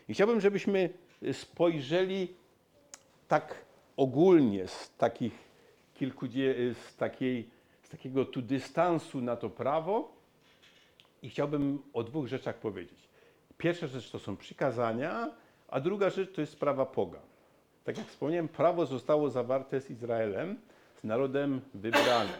I 0.08 0.14
chciałbym, 0.14 0.40
żebyśmy 0.40 0.90
spojrzeli 1.32 2.34
tak 3.28 3.54
ogólnie 3.96 4.68
z 4.68 4.96
takich 4.96 5.32
kilkudzie, 5.94 6.54
z, 6.74 6.96
takiej, 6.96 7.50
z 7.82 7.88
takiego 7.88 8.24
tu 8.24 8.42
dystansu 8.42 9.20
na 9.20 9.36
to 9.36 9.50
prawo 9.50 10.12
i 11.22 11.30
chciałbym 11.30 11.82
o 11.92 12.02
dwóch 12.02 12.26
rzeczach 12.26 12.56
powiedzieć. 12.56 13.08
Pierwsza 13.58 13.86
rzecz 13.86 14.10
to 14.10 14.18
są 14.18 14.36
przykazania, 14.36 15.30
a 15.68 15.80
druga 15.80 16.10
rzecz 16.10 16.32
to 16.32 16.40
jest 16.40 16.52
sprawa 16.52 16.86
pogan. 16.86 17.22
Tak 17.84 17.98
jak 17.98 18.06
wspomniałem, 18.06 18.48
prawo 18.48 18.86
zostało 18.86 19.30
zawarte 19.30 19.80
z 19.80 19.90
Izraelem, 19.90 20.58
z 20.94 21.04
narodem 21.04 21.60
wybranym. 21.74 22.36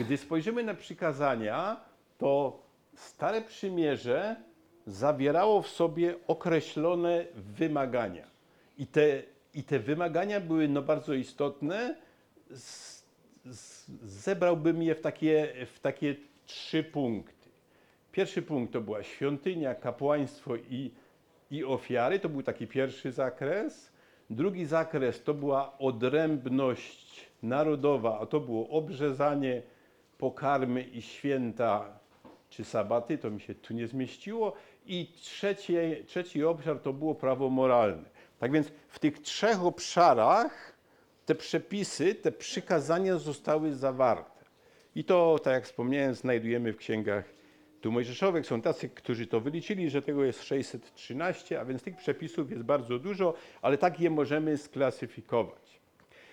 Gdy 0.00 0.16
spojrzymy 0.16 0.62
na 0.62 0.74
przykazania, 0.74 1.80
to 2.18 2.58
Stare 2.94 3.42
Przymierze 3.42 4.36
zawierało 4.86 5.62
w 5.62 5.68
sobie 5.68 6.14
określone 6.26 7.24
wymagania. 7.34 8.26
I 8.78 8.86
te, 8.86 9.22
i 9.54 9.62
te 9.62 9.78
wymagania 9.78 10.40
były 10.40 10.68
no 10.68 10.82
bardzo 10.82 11.14
istotne. 11.14 11.96
Z, 12.50 13.02
z, 13.44 13.86
zebrałbym 14.02 14.82
je 14.82 14.94
w 14.94 15.00
takie, 15.00 15.52
w 15.74 15.80
takie 15.80 16.16
trzy 16.46 16.84
punkty. 16.84 17.48
Pierwszy 18.12 18.42
punkt 18.42 18.72
to 18.72 18.80
była 18.80 19.02
świątynia, 19.02 19.74
kapłaństwo 19.74 20.56
i, 20.56 20.90
i 21.50 21.64
ofiary. 21.64 22.18
To 22.18 22.28
był 22.28 22.42
taki 22.42 22.66
pierwszy 22.66 23.12
zakres. 23.12 23.92
Drugi 24.30 24.66
zakres 24.66 25.22
to 25.22 25.34
była 25.34 25.78
odrębność 25.78 27.30
narodowa, 27.42 28.18
a 28.20 28.26
to 28.26 28.40
było 28.40 28.68
obrzezanie 28.68 29.62
pokarmy 30.18 30.82
i 30.82 31.02
święta 31.02 31.98
czy 32.50 32.64
sabaty, 32.64 33.18
to 33.18 33.30
mi 33.30 33.40
się 33.40 33.54
tu 33.54 33.74
nie 33.74 33.86
zmieściło. 33.86 34.52
I 34.86 35.12
trzecie, 35.20 36.04
trzeci 36.06 36.44
obszar 36.44 36.78
to 36.78 36.92
było 36.92 37.14
prawo 37.14 37.50
moralne. 37.50 38.04
Tak 38.38 38.52
więc 38.52 38.72
w 38.88 38.98
tych 38.98 39.18
trzech 39.22 39.64
obszarach 39.64 40.72
te 41.26 41.34
przepisy, 41.34 42.14
te 42.14 42.32
przykazania 42.32 43.18
zostały 43.18 43.74
zawarte. 43.74 44.44
I 44.94 45.04
to, 45.04 45.38
tak 45.44 45.54
jak 45.54 45.64
wspomniałem, 45.64 46.14
znajdujemy 46.14 46.72
w 46.72 46.76
księgach 46.76 47.35
tu 47.80 47.92
mojżeszowych. 47.92 48.46
Są 48.46 48.62
tacy, 48.62 48.88
którzy 48.88 49.26
to 49.26 49.40
wyliczyli, 49.40 49.90
że 49.90 50.02
tego 50.02 50.24
jest 50.24 50.42
613, 50.42 51.60
a 51.60 51.64
więc 51.64 51.82
tych 51.82 51.96
przepisów 51.96 52.50
jest 52.50 52.62
bardzo 52.62 52.98
dużo, 52.98 53.34
ale 53.62 53.78
tak 53.78 54.00
je 54.00 54.10
możemy 54.10 54.58
sklasyfikować. 54.58 55.80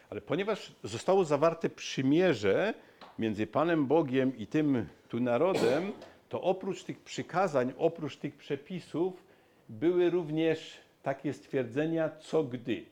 Ale 0.09 0.21
ponieważ 0.21 0.75
zostało 0.83 1.25
zawarte 1.25 1.69
przymierze 1.69 2.73
między 3.19 3.47
Panem 3.47 3.85
Bogiem 3.87 4.37
i 4.37 4.47
tym 4.47 4.85
tu 5.09 5.19
narodem, 5.19 5.91
to 6.29 6.41
oprócz 6.41 6.83
tych 6.83 6.99
przykazań, 6.99 7.73
oprócz 7.77 8.17
tych 8.17 8.35
przepisów, 8.35 9.23
były 9.69 10.09
również 10.09 10.77
takie 11.03 11.33
stwierdzenia, 11.33 12.09
co 12.19 12.43
gdy. 12.43 12.85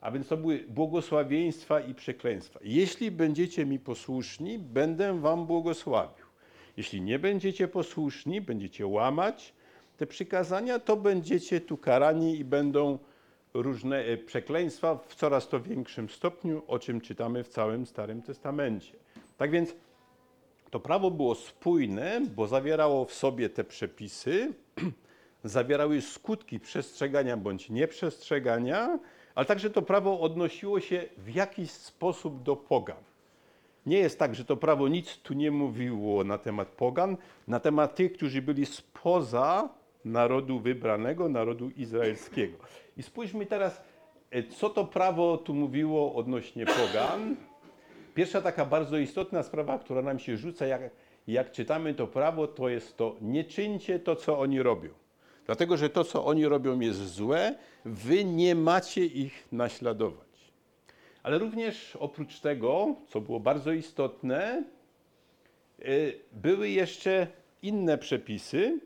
A 0.00 0.10
więc 0.10 0.28
to 0.28 0.36
były 0.36 0.58
błogosławieństwa 0.68 1.80
i 1.80 1.94
przekleństwa. 1.94 2.60
Jeśli 2.62 3.10
będziecie 3.10 3.66
mi 3.66 3.78
posłuszni, 3.78 4.58
będę 4.58 5.20
wam 5.20 5.46
błogosławił. 5.46 6.23
Jeśli 6.76 7.00
nie 7.00 7.18
będziecie 7.18 7.68
posłuszni, 7.68 8.40
będziecie 8.40 8.86
łamać 8.86 9.54
te 9.96 10.06
przykazania, 10.06 10.78
to 10.78 10.96
będziecie 10.96 11.60
tu 11.60 11.76
karani 11.76 12.38
i 12.38 12.44
będą 12.44 12.98
różne 13.54 14.04
e, 14.04 14.16
przekleństwa 14.16 14.98
w 15.08 15.14
coraz 15.14 15.48
to 15.48 15.60
większym 15.60 16.08
stopniu, 16.08 16.62
o 16.66 16.78
czym 16.78 17.00
czytamy 17.00 17.44
w 17.44 17.48
całym 17.48 17.86
Starym 17.86 18.22
Testamencie. 18.22 18.92
Tak 19.38 19.50
więc 19.50 19.74
to 20.70 20.80
prawo 20.80 21.10
było 21.10 21.34
spójne, 21.34 22.20
bo 22.36 22.46
zawierało 22.46 23.04
w 23.04 23.14
sobie 23.14 23.48
te 23.48 23.64
przepisy, 23.64 24.52
zawierały 25.44 26.00
skutki 26.00 26.60
przestrzegania 26.60 27.36
bądź 27.36 27.70
nieprzestrzegania, 27.70 28.98
ale 29.34 29.46
także 29.46 29.70
to 29.70 29.82
prawo 29.82 30.20
odnosiło 30.20 30.80
się 30.80 31.08
w 31.18 31.34
jakiś 31.34 31.70
sposób 31.70 32.42
do 32.42 32.56
pogan. 32.56 33.13
Nie 33.86 33.98
jest 33.98 34.18
tak, 34.18 34.34
że 34.34 34.44
to 34.44 34.56
prawo 34.56 34.88
nic 34.88 35.16
tu 35.16 35.34
nie 35.34 35.50
mówiło 35.50 36.24
na 36.24 36.38
temat 36.38 36.68
pogan, 36.68 37.16
na 37.48 37.60
temat 37.60 37.94
tych, 37.94 38.12
którzy 38.12 38.42
byli 38.42 38.66
spoza 38.66 39.68
narodu 40.04 40.58
wybranego, 40.58 41.28
narodu 41.28 41.70
izraelskiego. 41.70 42.56
I 42.96 43.02
spójrzmy 43.02 43.46
teraz, 43.46 43.82
e, 44.30 44.42
co 44.42 44.70
to 44.70 44.84
prawo 44.84 45.38
tu 45.38 45.54
mówiło 45.54 46.14
odnośnie 46.14 46.66
pogan. 46.66 47.36
Pierwsza 48.14 48.40
taka 48.40 48.64
bardzo 48.64 48.98
istotna 48.98 49.42
sprawa, 49.42 49.78
która 49.78 50.02
nam 50.02 50.18
się 50.18 50.36
rzuca, 50.36 50.66
jak, 50.66 50.82
jak 51.26 51.52
czytamy 51.52 51.94
to 51.94 52.06
prawo, 52.06 52.46
to 52.46 52.68
jest 52.68 52.96
to, 52.96 53.16
nie 53.20 53.44
czyńcie 53.44 53.98
to, 53.98 54.16
co 54.16 54.38
oni 54.38 54.62
robią. 54.62 54.90
Dlatego, 55.46 55.76
że 55.76 55.90
to, 55.90 56.04
co 56.04 56.24
oni 56.24 56.46
robią, 56.46 56.80
jest 56.80 57.06
złe, 57.06 57.54
wy 57.84 58.24
nie 58.24 58.54
macie 58.54 59.06
ich 59.06 59.48
naśladować. 59.52 60.23
Ale 61.24 61.38
również 61.38 61.96
oprócz 61.96 62.40
tego, 62.40 62.96
co 63.08 63.20
było 63.20 63.40
bardzo 63.40 63.72
istotne, 63.72 64.64
y, 65.80 66.20
były 66.32 66.68
jeszcze 66.68 67.26
inne 67.62 67.98
przepisy. 67.98 68.80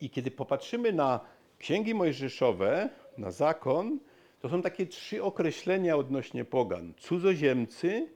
I 0.00 0.10
kiedy 0.10 0.30
popatrzymy 0.30 0.92
na 0.92 1.20
księgi 1.58 1.94
mojżeszowe, 1.94 2.88
na 3.18 3.30
zakon, 3.30 3.98
to 4.40 4.48
są 4.48 4.62
takie 4.62 4.86
trzy 4.86 5.22
określenia 5.22 5.96
odnośnie 5.96 6.44
pogan: 6.44 6.94
cudzoziemcy, 6.98 8.08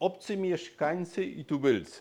obcy 0.00 0.36
mieszkańcy 0.36 1.24
i 1.24 1.44
tubylcy. 1.44 2.00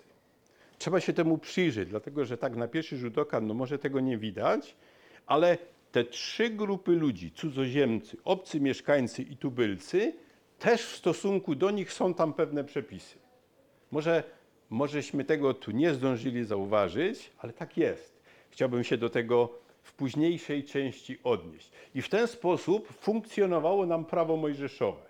Trzeba 0.77 0.99
się 0.99 1.13
temu 1.13 1.37
przyjrzeć, 1.37 1.89
dlatego 1.89 2.25
że 2.25 2.37
tak 2.37 2.55
na 2.55 2.67
pierwszy 2.67 2.97
rzut 2.97 3.17
oka, 3.17 3.41
no 3.41 3.53
może 3.53 3.79
tego 3.79 3.99
nie 3.99 4.17
widać, 4.17 4.75
ale 5.25 5.57
te 5.91 6.03
trzy 6.03 6.49
grupy 6.49 6.91
ludzi, 6.91 7.31
cudzoziemcy, 7.31 8.17
obcy 8.23 8.59
mieszkańcy 8.59 9.21
i 9.21 9.37
tubylcy, 9.37 10.13
też 10.63 10.81
w 10.81 10.95
stosunku 10.95 11.55
do 11.55 11.71
nich 11.71 11.93
są 11.93 12.13
tam 12.13 12.33
pewne 12.33 12.63
przepisy. 12.63 13.17
Może, 13.91 14.23
możeśmy 14.69 15.25
tego 15.25 15.53
tu 15.53 15.71
nie 15.71 15.93
zdążyli 15.93 16.43
zauważyć, 16.43 17.31
ale 17.37 17.53
tak 17.53 17.77
jest. 17.77 18.21
Chciałbym 18.49 18.83
się 18.83 18.97
do 18.97 19.09
tego 19.09 19.49
w 19.81 19.93
późniejszej 19.93 20.63
części 20.63 21.19
odnieść. 21.23 21.71
I 21.95 22.01
w 22.01 22.09
ten 22.09 22.27
sposób 22.27 22.87
funkcjonowało 22.87 23.85
nam 23.85 24.05
prawo 24.05 24.37
mojżeszowe. 24.37 25.01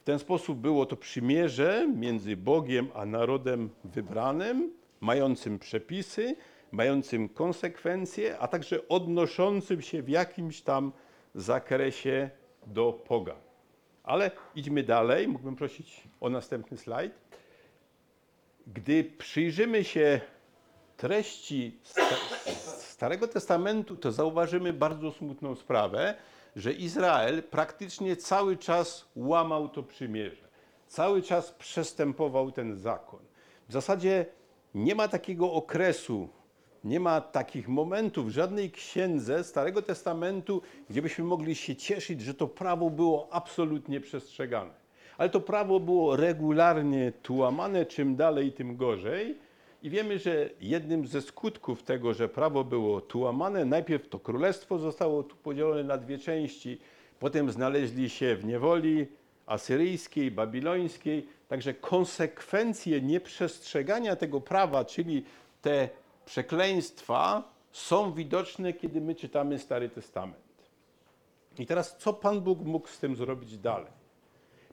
W 0.00 0.04
ten 0.04 0.18
sposób 0.18 0.58
było 0.58 0.86
to 0.86 0.96
przymierze 0.96 1.88
między 1.96 2.36
Bogiem 2.36 2.88
a 2.94 3.06
narodem 3.06 3.70
wybranym, 3.84 4.72
mającym 5.00 5.58
przepisy, 5.58 6.36
mającym 6.72 7.28
konsekwencje, 7.28 8.38
a 8.38 8.48
także 8.48 8.88
odnoszącym 8.88 9.82
się 9.82 10.02
w 10.02 10.08
jakimś 10.08 10.62
tam 10.62 10.92
zakresie 11.34 12.30
do 12.66 12.92
pogan. 12.92 13.49
Ale 14.02 14.30
idźmy 14.54 14.82
dalej. 14.82 15.28
Mógłbym 15.28 15.56
prosić 15.56 16.00
o 16.20 16.30
następny 16.30 16.76
slajd. 16.76 17.12
Gdy 18.66 19.04
przyjrzymy 19.04 19.84
się 19.84 20.20
treści 20.96 21.78
Sta- 21.82 22.16
Starego 22.78 23.28
Testamentu, 23.28 23.96
to 23.96 24.12
zauważymy 24.12 24.72
bardzo 24.72 25.12
smutną 25.12 25.54
sprawę, 25.54 26.14
że 26.56 26.72
Izrael 26.72 27.42
praktycznie 27.42 28.16
cały 28.16 28.56
czas 28.56 29.08
łamał 29.16 29.68
to 29.68 29.82
przymierze. 29.82 30.48
Cały 30.86 31.22
czas 31.22 31.50
przestępował 31.52 32.52
ten 32.52 32.76
zakon. 32.76 33.20
W 33.68 33.72
zasadzie 33.72 34.26
nie 34.74 34.94
ma 34.94 35.08
takiego 35.08 35.52
okresu, 35.52 36.28
nie 36.84 37.00
ma 37.00 37.20
takich 37.20 37.68
momentów 37.68 38.26
w 38.26 38.30
żadnej 38.30 38.70
księdze 38.70 39.44
Starego 39.44 39.82
Testamentu, 39.82 40.62
gdzie 40.90 41.02
byśmy 41.02 41.24
mogli 41.24 41.54
się 41.54 41.76
cieszyć, 41.76 42.20
że 42.20 42.34
to 42.34 42.46
prawo 42.46 42.90
było 42.90 43.28
absolutnie 43.30 44.00
przestrzegane. 44.00 44.70
Ale 45.18 45.30
to 45.30 45.40
prawo 45.40 45.80
było 45.80 46.16
regularnie 46.16 47.12
tu 47.22 47.36
łamane, 47.36 47.86
czym 47.86 48.16
dalej, 48.16 48.52
tym 48.52 48.76
gorzej. 48.76 49.36
I 49.82 49.90
wiemy, 49.90 50.18
że 50.18 50.50
jednym 50.60 51.06
ze 51.06 51.22
skutków 51.22 51.82
tego, 51.82 52.14
że 52.14 52.28
prawo 52.28 52.64
było 52.64 53.00
tu 53.00 53.20
łamane, 53.20 53.64
najpierw 53.64 54.08
to 54.08 54.18
królestwo 54.18 54.78
zostało 54.78 55.22
tu 55.22 55.36
podzielone 55.36 55.84
na 55.84 55.98
dwie 55.98 56.18
części, 56.18 56.78
potem 57.18 57.50
znaleźli 57.50 58.10
się 58.10 58.36
w 58.36 58.44
niewoli 58.44 59.06
asyryjskiej, 59.46 60.30
babilońskiej. 60.30 61.26
Także 61.48 61.74
konsekwencje 61.74 63.00
nieprzestrzegania 63.00 64.16
tego 64.16 64.40
prawa, 64.40 64.84
czyli 64.84 65.24
te 65.62 65.88
przekleństwa, 66.30 67.42
są 67.72 68.12
widoczne, 68.12 68.72
kiedy 68.72 69.00
my 69.00 69.14
czytamy 69.14 69.58
Stary 69.58 69.88
Testament. 69.88 70.70
I 71.58 71.66
teraz, 71.66 71.96
co 71.98 72.12
Pan 72.12 72.40
Bóg 72.40 72.60
mógł 72.60 72.88
z 72.88 72.98
tym 72.98 73.16
zrobić 73.16 73.58
dalej? 73.58 73.92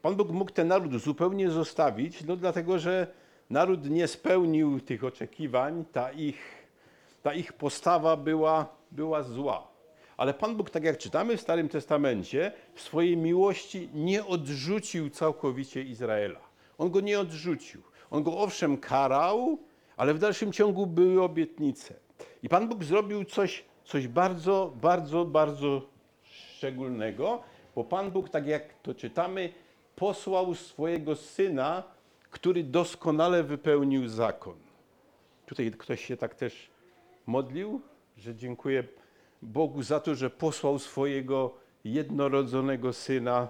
Pan 0.01 0.15
Bóg 0.15 0.29
mógł 0.29 0.51
ten 0.51 0.67
naród 0.67 1.01
zupełnie 1.01 1.49
zostawić, 1.49 2.23
no 2.23 2.35
dlatego, 2.35 2.79
że 2.79 3.07
naród 3.49 3.89
nie 3.89 4.07
spełnił 4.07 4.79
tych 4.79 5.03
oczekiwań, 5.03 5.85
ta 5.91 6.11
ich, 6.11 6.67
ta 7.23 7.33
ich 7.33 7.53
postawa 7.53 8.17
była, 8.17 8.67
była 8.91 9.23
zła. 9.23 9.67
Ale 10.17 10.33
Pan 10.33 10.55
Bóg, 10.55 10.69
tak 10.69 10.83
jak 10.83 10.97
czytamy 10.97 11.37
w 11.37 11.41
Starym 11.41 11.69
Testamencie, 11.69 12.51
w 12.73 12.81
swojej 12.81 13.17
miłości 13.17 13.89
nie 13.93 14.25
odrzucił 14.25 15.09
całkowicie 15.09 15.83
Izraela. 15.83 16.39
On 16.77 16.91
go 16.91 17.01
nie 17.01 17.19
odrzucił. 17.19 17.81
On 18.11 18.23
go 18.23 18.37
owszem 18.37 18.77
karał, 18.77 19.57
ale 19.97 20.13
w 20.13 20.19
dalszym 20.19 20.51
ciągu 20.51 20.87
były 20.87 21.23
obietnice. 21.23 21.93
I 22.43 22.49
Pan 22.49 22.69
Bóg 22.69 22.83
zrobił 22.83 23.25
coś, 23.25 23.65
coś 23.85 24.07
bardzo, 24.07 24.73
bardzo, 24.81 25.25
bardzo 25.25 25.81
szczególnego, 26.23 27.41
bo 27.75 27.83
Pan 27.83 28.11
Bóg, 28.11 28.29
tak 28.29 28.47
jak 28.47 28.73
to 28.73 28.93
czytamy, 28.93 29.53
posłał 29.95 30.55
swojego 30.55 31.15
syna, 31.15 31.83
który 32.29 32.63
doskonale 32.63 33.43
wypełnił 33.43 34.07
zakon. 34.07 34.55
Tutaj 35.45 35.71
ktoś 35.71 36.05
się 36.05 36.17
tak 36.17 36.35
też 36.35 36.69
modlił, 37.25 37.81
że 38.17 38.35
dziękuję 38.35 38.83
Bogu 39.41 39.83
za 39.83 39.99
to, 39.99 40.15
że 40.15 40.29
posłał 40.29 40.79
swojego 40.79 41.53
jednorodzonego 41.83 42.93
syna 42.93 43.47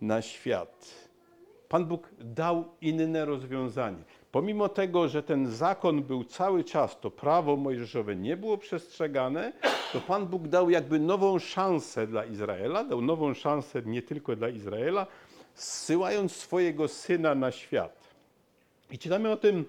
na 0.00 0.22
świat. 0.22 1.08
Pan 1.68 1.84
Bóg 1.84 2.08
dał 2.18 2.64
inne 2.80 3.24
rozwiązanie. 3.24 4.04
Pomimo 4.32 4.68
tego, 4.68 5.08
że 5.08 5.22
ten 5.22 5.46
zakon 5.46 6.02
był 6.02 6.24
cały 6.24 6.64
czas, 6.64 7.00
to 7.00 7.10
prawo 7.10 7.56
mojżeszowe 7.56 8.16
nie 8.16 8.36
było 8.36 8.58
przestrzegane, 8.58 9.52
to 9.92 10.00
Pan 10.00 10.26
Bóg 10.26 10.48
dał 10.48 10.70
jakby 10.70 10.98
nową 10.98 11.38
szansę 11.38 12.06
dla 12.06 12.24
Izraela, 12.24 12.84
dał 12.84 13.00
nową 13.00 13.34
szansę 13.34 13.82
nie 13.82 14.02
tylko 14.02 14.36
dla 14.36 14.48
Izraela, 14.48 15.06
zsyłając 15.54 16.32
swojego 16.32 16.88
syna 16.88 17.34
na 17.34 17.50
świat. 17.50 18.08
I 18.90 18.98
czytamy 18.98 19.30
o 19.30 19.36
tym 19.36 19.64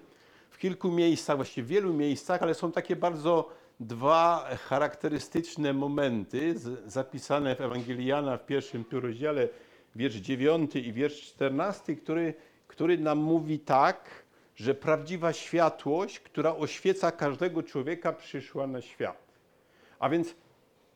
w 0.50 0.58
kilku 0.58 0.92
miejscach, 0.92 1.36
właściwie 1.36 1.66
w 1.66 1.68
wielu 1.68 1.94
miejscach, 1.94 2.44
ale 2.44 2.54
są 2.54 2.72
takie 2.72 2.96
bardzo 2.96 3.50
dwa 3.80 4.50
charakterystyczne 4.68 5.74
momenty 5.74 6.56
zapisane 6.86 7.56
w 7.56 7.62
Ewangeliana 7.62 8.38
w 8.38 8.46
pierwszym 8.46 8.86
rozdziale, 8.92 9.48
wiersz 9.96 10.16
9 10.16 10.76
i 10.76 10.94
wiersz 10.94 11.22
14, 11.22 11.96
który, 11.96 12.34
który 12.68 12.98
nam 12.98 13.18
mówi 13.18 13.60
tak, 13.60 14.29
że 14.60 14.76
prawdziwa 14.76 15.34
światłość, 15.34 16.20
która 16.20 16.56
oświeca 16.56 17.12
każdego 17.12 17.64
człowieka, 17.64 18.14
przyszła 18.14 18.68
na 18.68 18.82
świat. 18.82 19.18
A 20.00 20.10
więc 20.10 20.36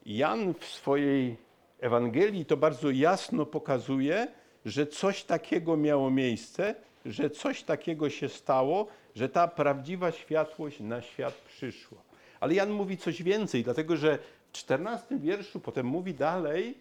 Jan 0.06 0.54
w 0.54 0.66
swojej 0.66 1.38
Ewangelii 1.80 2.46
to 2.46 2.58
bardzo 2.58 2.92
jasno 2.92 3.46
pokazuje, 3.46 4.28
że 4.66 4.88
coś 4.88 5.24
takiego 5.24 5.78
miało 5.78 6.12
miejsce, 6.12 6.76
że 7.06 7.30
coś 7.30 7.64
takiego 7.64 8.10
się 8.10 8.30
stało, 8.30 8.88
że 9.16 9.30
ta 9.30 9.48
prawdziwa 9.48 10.12
światłość 10.12 10.80
na 10.80 11.02
świat 11.02 11.34
przyszła. 11.34 11.98
Ale 12.40 12.54
Jan 12.54 12.70
mówi 12.70 12.98
coś 12.98 13.24
więcej, 13.24 13.64
dlatego 13.64 13.98
że 13.98 14.20
w 14.50 14.52
14 14.52 15.20
wierszu 15.20 15.60
potem 15.60 15.86
mówi 15.86 16.14
dalej, 16.14 16.78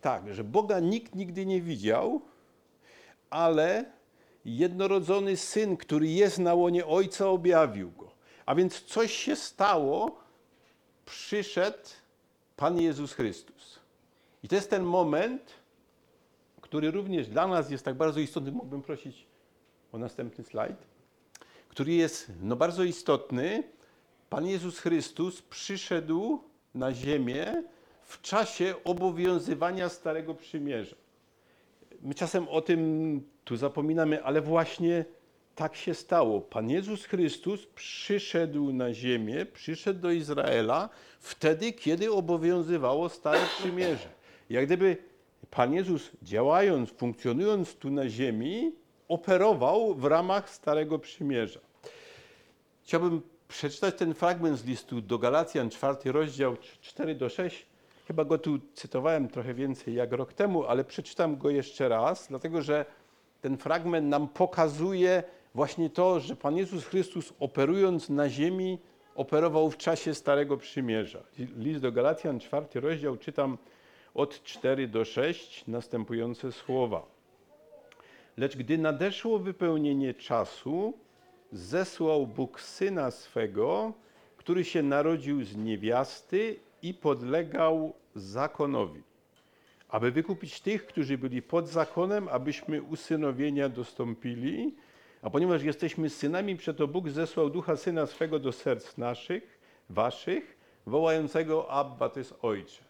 tak, 0.00 0.34
że 0.34 0.44
Boga 0.44 0.80
nikt 0.80 1.14
nigdy 1.14 1.46
nie 1.46 1.60
widział, 1.60 2.20
ale 3.30 3.84
jednorodzony 4.44 5.36
syn, 5.36 5.76
który 5.76 6.06
jest 6.06 6.38
na 6.38 6.54
łonie 6.54 6.86
Ojca, 6.86 7.28
objawił 7.28 7.90
go. 7.90 8.10
A 8.46 8.54
więc 8.54 8.82
coś 8.82 9.12
się 9.12 9.36
stało, 9.36 10.20
przyszedł 11.04 11.88
Pan 12.56 12.80
Jezus 12.80 13.12
Chrystus. 13.12 13.78
I 14.42 14.48
to 14.48 14.54
jest 14.54 14.70
ten 14.70 14.82
moment, 14.82 15.52
który 16.60 16.90
również 16.90 17.28
dla 17.28 17.46
nas 17.46 17.70
jest 17.70 17.84
tak 17.84 17.94
bardzo 17.94 18.20
istotny. 18.20 18.52
Mógłbym 18.52 18.82
prosić 18.82 19.26
o 19.92 19.98
następny 19.98 20.44
slajd, 20.44 20.76
który 21.68 21.92
jest 21.92 22.32
no, 22.40 22.56
bardzo 22.56 22.84
istotny. 22.84 23.62
Pan 24.30 24.46
Jezus 24.46 24.78
Chrystus 24.78 25.42
przyszedł 25.42 26.42
na 26.74 26.92
ziemię 26.92 27.62
w 28.02 28.20
czasie 28.20 28.74
obowiązywania 28.84 29.88
Starego 29.88 30.34
Przymierza. 30.34 30.96
My 32.04 32.14
czasem 32.14 32.48
o 32.48 32.60
tym 32.60 33.22
tu 33.44 33.56
zapominamy, 33.56 34.24
ale 34.24 34.40
właśnie 34.40 35.04
tak 35.54 35.76
się 35.76 35.94
stało. 35.94 36.40
Pan 36.40 36.70
Jezus 36.70 37.04
Chrystus 37.04 37.66
przyszedł 37.66 38.72
na 38.72 38.94
ziemię, 38.94 39.46
przyszedł 39.46 40.00
do 40.00 40.10
Izraela 40.10 40.88
wtedy, 41.20 41.72
kiedy 41.72 42.12
obowiązywało 42.12 43.08
Stare 43.08 43.46
Przymierze. 43.58 44.08
Jak 44.50 44.66
gdyby 44.66 44.96
Pan 45.50 45.74
Jezus 45.74 46.10
działając, 46.22 46.90
funkcjonując 46.90 47.74
tu 47.74 47.90
na 47.90 48.08
ziemi, 48.08 48.72
operował 49.08 49.94
w 49.94 50.04
ramach 50.04 50.50
Starego 50.50 50.98
Przymierza. 50.98 51.60
Chciałbym 52.84 53.22
przeczytać 53.48 53.94
ten 53.98 54.14
fragment 54.14 54.58
z 54.58 54.64
listu 54.64 55.00
do 55.00 55.18
Galacjan, 55.18 55.70
czwarty 55.70 56.12
rozdział 56.12 56.56
4 56.80 57.14
do 57.14 57.28
6. 57.28 57.66
Chyba 58.06 58.24
go 58.24 58.38
tu 58.38 58.58
cytowałem 58.74 59.28
trochę 59.28 59.54
więcej 59.54 59.94
jak 59.94 60.12
rok 60.12 60.32
temu, 60.32 60.64
ale 60.64 60.84
przeczytam 60.84 61.36
go 61.36 61.50
jeszcze 61.50 61.88
raz, 61.88 62.28
dlatego 62.28 62.62
że 62.62 62.84
ten 63.40 63.56
fragment 63.56 64.08
nam 64.08 64.28
pokazuje 64.28 65.22
właśnie 65.54 65.90
to, 65.90 66.20
że 66.20 66.36
Pan 66.36 66.56
Jezus 66.56 66.84
Chrystus 66.84 67.32
operując 67.40 68.10
na 68.10 68.28
ziemi, 68.28 68.78
operował 69.14 69.70
w 69.70 69.76
czasie 69.76 70.14
Starego 70.14 70.56
Przymierza. 70.56 71.22
List 71.56 71.80
do 71.80 71.92
Galacjan, 71.92 72.40
czwarty 72.40 72.80
rozdział, 72.80 73.16
czytam 73.16 73.58
od 74.14 74.42
4 74.42 74.88
do 74.88 75.04
6 75.04 75.64
następujące 75.66 76.52
słowa. 76.52 77.06
Lecz 78.36 78.56
gdy 78.56 78.78
nadeszło 78.78 79.38
wypełnienie 79.38 80.14
czasu, 80.14 80.98
zesłał 81.52 82.26
Bóg 82.26 82.60
syna 82.60 83.10
swego, 83.10 83.92
który 84.36 84.64
się 84.64 84.82
narodził 84.82 85.44
z 85.44 85.56
niewiasty 85.56 86.56
i 86.84 86.94
podlegał 86.94 87.92
zakonowi, 88.14 89.02
aby 89.88 90.10
wykupić 90.10 90.60
tych, 90.60 90.86
którzy 90.86 91.18
byli 91.18 91.42
pod 91.42 91.68
zakonem, 91.68 92.28
abyśmy 92.28 92.82
usynowienia 92.82 93.68
dostąpili. 93.68 94.74
A 95.22 95.30
ponieważ 95.30 95.62
jesteśmy 95.62 96.10
synami, 96.10 96.56
przeto 96.56 96.88
Bóg 96.88 97.08
zesłał 97.08 97.50
ducha 97.50 97.76
syna 97.76 98.06
swego 98.06 98.38
do 98.38 98.52
serc 98.52 98.96
naszych, 98.96 99.58
waszych, 99.90 100.56
wołającego 100.86 101.70
Abba, 101.70 102.08
to 102.08 102.18
jest 102.18 102.34
Ojcze. 102.42 102.82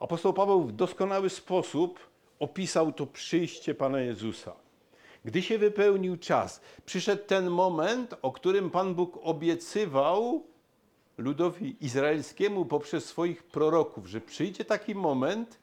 Apostoł 0.00 0.32
Paweł 0.32 0.62
w 0.62 0.72
doskonały 0.72 1.30
sposób 1.30 2.00
opisał 2.38 2.92
to 2.92 3.06
przyjście 3.06 3.74
Pana 3.74 4.00
Jezusa. 4.00 4.52
Gdy 5.24 5.42
się 5.42 5.58
wypełnił 5.58 6.16
czas, 6.16 6.60
przyszedł 6.86 7.22
ten 7.26 7.50
moment, 7.50 8.14
o 8.22 8.32
którym 8.32 8.70
Pan 8.70 8.94
Bóg 8.94 9.18
obiecywał 9.22 10.53
ludowi 11.18 11.76
izraelskiemu 11.80 12.64
poprzez 12.64 13.04
swoich 13.04 13.42
proroków, 13.42 14.06
że 14.06 14.20
przyjdzie 14.20 14.64
taki 14.64 14.94
moment, 14.94 15.58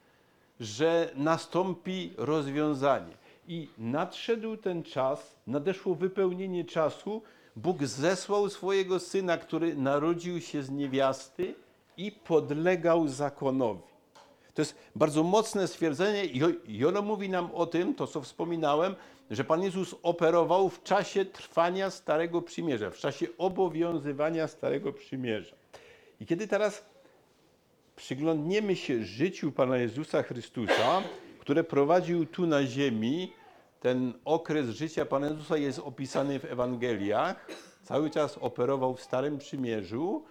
że 0.60 1.12
nastąpi 1.16 2.14
rozwiązanie. 2.18 3.14
I 3.48 3.70
nadszedł 3.78 4.58
ten 4.58 4.84
czas, 4.84 5.36
nadeszło 5.48 5.96
wypełnienie 5.96 6.66
czasu. 6.66 7.22
Bóg 7.56 7.84
zesłał 7.84 8.50
swojego 8.50 9.00
syna, 9.00 9.38
który 9.38 9.76
narodził 9.76 10.42
się 10.42 10.64
z 10.64 10.70
niewiasty 10.70 11.56
i 11.98 12.12
podlegał 12.12 13.08
zakonowi. 13.08 13.91
To 14.54 14.62
jest 14.62 14.76
bardzo 14.96 15.24
mocne 15.24 15.68
stwierdzenie 15.68 16.26
i 16.68 16.86
ono 16.86 17.02
mówi 17.02 17.30
nam 17.30 17.50
o 17.54 17.66
tym, 17.66 17.96
to 17.96 18.08
co 18.08 18.22
wspominałem, 18.22 18.96
że 19.32 19.44
Pan 19.44 19.64
Jezus 19.64 19.96
operował 20.04 20.70
w 20.70 20.84
czasie 20.84 21.26
trwania 21.26 21.90
Starego 21.90 22.42
Przymierza, 22.42 22.90
w 22.90 22.98
czasie 22.98 23.28
obowiązywania 23.38 24.48
Starego 24.48 24.94
Przymierza. 24.94 25.56
I 26.20 26.26
kiedy 26.26 26.48
teraz 26.48 26.86
przyglądniemy 27.96 28.76
się 28.76 29.04
życiu 29.04 29.52
Pana 29.52 29.78
Jezusa 29.78 30.24
Chrystusa, 30.24 31.02
które 31.40 31.64
prowadził 31.64 32.26
tu 32.26 32.48
na 32.48 32.66
ziemi, 32.66 33.34
ten 33.80 34.14
okres 34.26 34.70
życia 34.70 35.06
Pana 35.06 35.28
Jezusa 35.28 35.58
jest 35.58 35.80
opisany 35.80 36.40
w 36.40 36.46
Ewangeliach, 36.46 37.48
cały 37.84 38.10
czas 38.10 38.38
operował 38.38 38.96
w 38.96 39.02
Starym 39.02 39.38
Przymierzu, 39.38 40.24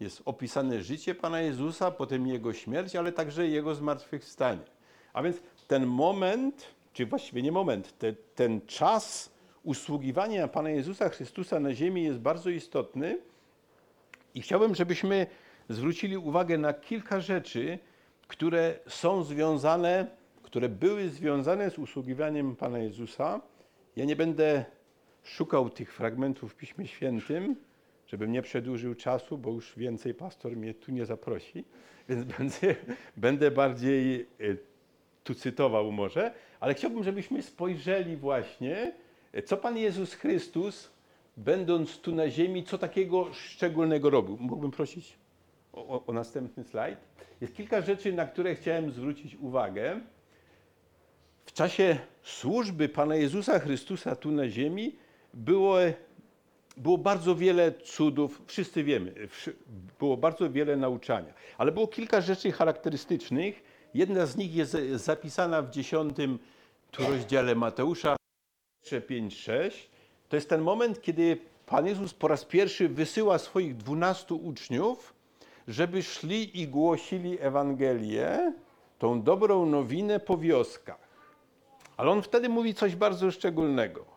jest 0.00 0.22
opisane 0.24 0.82
życie 0.82 1.14
Pana 1.14 1.40
Jezusa, 1.40 1.90
potem 1.90 2.26
Jego 2.26 2.52
śmierć, 2.52 2.96
ale 2.96 3.12
także 3.12 3.48
Jego 3.48 3.74
zmartwychwstanie. 3.74 4.62
A 5.12 5.22
więc 5.22 5.36
ten 5.68 5.86
moment, 5.86 6.66
czy 6.92 7.06
właściwie 7.06 7.42
nie 7.42 7.52
moment, 7.52 7.98
te, 7.98 8.12
ten 8.12 8.60
czas 8.66 9.30
usługiwania 9.62 10.48
Pana 10.48 10.70
Jezusa 10.70 11.08
Chrystusa 11.08 11.60
na 11.60 11.74
ziemi 11.74 12.04
jest 12.04 12.18
bardzo 12.18 12.50
istotny 12.50 13.18
i 14.34 14.42
chciałbym, 14.42 14.74
żebyśmy 14.74 15.26
zwrócili 15.68 16.16
uwagę 16.16 16.58
na 16.58 16.72
kilka 16.72 17.20
rzeczy, 17.20 17.78
które 18.28 18.78
są 18.88 19.24
związane, 19.24 20.06
które 20.42 20.68
były 20.68 21.08
związane 21.08 21.70
z 21.70 21.78
usługiwaniem 21.78 22.56
Pana 22.56 22.78
Jezusa. 22.78 23.40
Ja 23.96 24.04
nie 24.04 24.16
będę 24.16 24.64
szukał 25.22 25.70
tych 25.70 25.94
fragmentów 25.94 26.52
w 26.52 26.56
Piśmie 26.56 26.86
Świętym, 26.86 27.56
żebym 28.14 28.32
nie 28.32 28.42
przedłużył 28.42 28.94
czasu, 28.94 29.38
bo 29.38 29.50
już 29.50 29.76
więcej 29.76 30.14
pastor 30.14 30.56
mnie 30.56 30.74
tu 30.74 30.92
nie 30.92 31.06
zaprosi, 31.06 31.64
więc 32.08 32.24
będę, 32.38 32.74
będę 33.16 33.50
bardziej 33.50 34.20
e, 34.20 34.26
tu 35.24 35.34
cytował 35.34 35.92
może, 35.92 36.34
ale 36.60 36.74
chciałbym, 36.74 37.04
żebyśmy 37.04 37.42
spojrzeli 37.42 38.16
właśnie, 38.16 38.92
e, 39.32 39.42
co 39.42 39.56
Pan 39.56 39.76
Jezus 39.76 40.14
Chrystus, 40.14 40.90
będąc 41.36 42.00
tu 42.00 42.14
na 42.14 42.30
ziemi, 42.30 42.64
co 42.64 42.78
takiego 42.78 43.32
szczególnego 43.32 44.10
robił. 44.10 44.36
Mógłbym 44.40 44.70
prosić 44.70 45.18
o, 45.72 46.06
o 46.06 46.12
następny 46.12 46.64
slajd? 46.64 46.98
Jest 47.40 47.56
kilka 47.56 47.80
rzeczy, 47.80 48.12
na 48.12 48.26
które 48.26 48.54
chciałem 48.54 48.90
zwrócić 48.90 49.36
uwagę. 49.36 50.00
W 51.46 51.52
czasie 51.52 51.98
służby 52.22 52.88
Pana 52.88 53.16
Jezusa 53.16 53.58
Chrystusa 53.58 54.16
tu 54.16 54.30
na 54.30 54.48
ziemi 54.48 54.96
było 55.34 55.78
było 56.76 56.98
bardzo 56.98 57.34
wiele 57.34 57.72
cudów, 57.72 58.42
wszyscy 58.46 58.84
wiemy, 58.84 59.14
było 59.98 60.16
bardzo 60.16 60.50
wiele 60.50 60.76
nauczania, 60.76 61.34
ale 61.58 61.72
było 61.72 61.88
kilka 61.88 62.20
rzeczy 62.20 62.52
charakterystycznych. 62.52 63.62
Jedna 63.94 64.26
z 64.26 64.36
nich 64.36 64.54
jest 64.54 64.76
zapisana 64.94 65.62
w 65.62 65.70
dziesiątym 65.70 66.38
rozdziale 66.98 67.54
Mateusza 67.54 68.16
5-6. 68.84 69.70
To 70.28 70.36
jest 70.36 70.48
ten 70.48 70.60
moment, 70.60 71.02
kiedy 71.02 71.38
Pan 71.66 71.86
Jezus 71.86 72.14
po 72.14 72.28
raz 72.28 72.44
pierwszy 72.44 72.88
wysyła 72.88 73.38
swoich 73.38 73.76
dwunastu 73.76 74.36
uczniów, 74.36 75.14
żeby 75.68 76.02
szli 76.02 76.60
i 76.60 76.68
głosili 76.68 77.40
Ewangelię, 77.40 78.52
tą 78.98 79.22
dobrą 79.22 79.66
nowinę 79.66 80.20
po 80.20 80.38
wioskach. 80.38 81.08
Ale 81.96 82.10
on 82.10 82.22
wtedy 82.22 82.48
mówi 82.48 82.74
coś 82.74 82.96
bardzo 82.96 83.30
szczególnego. 83.30 84.13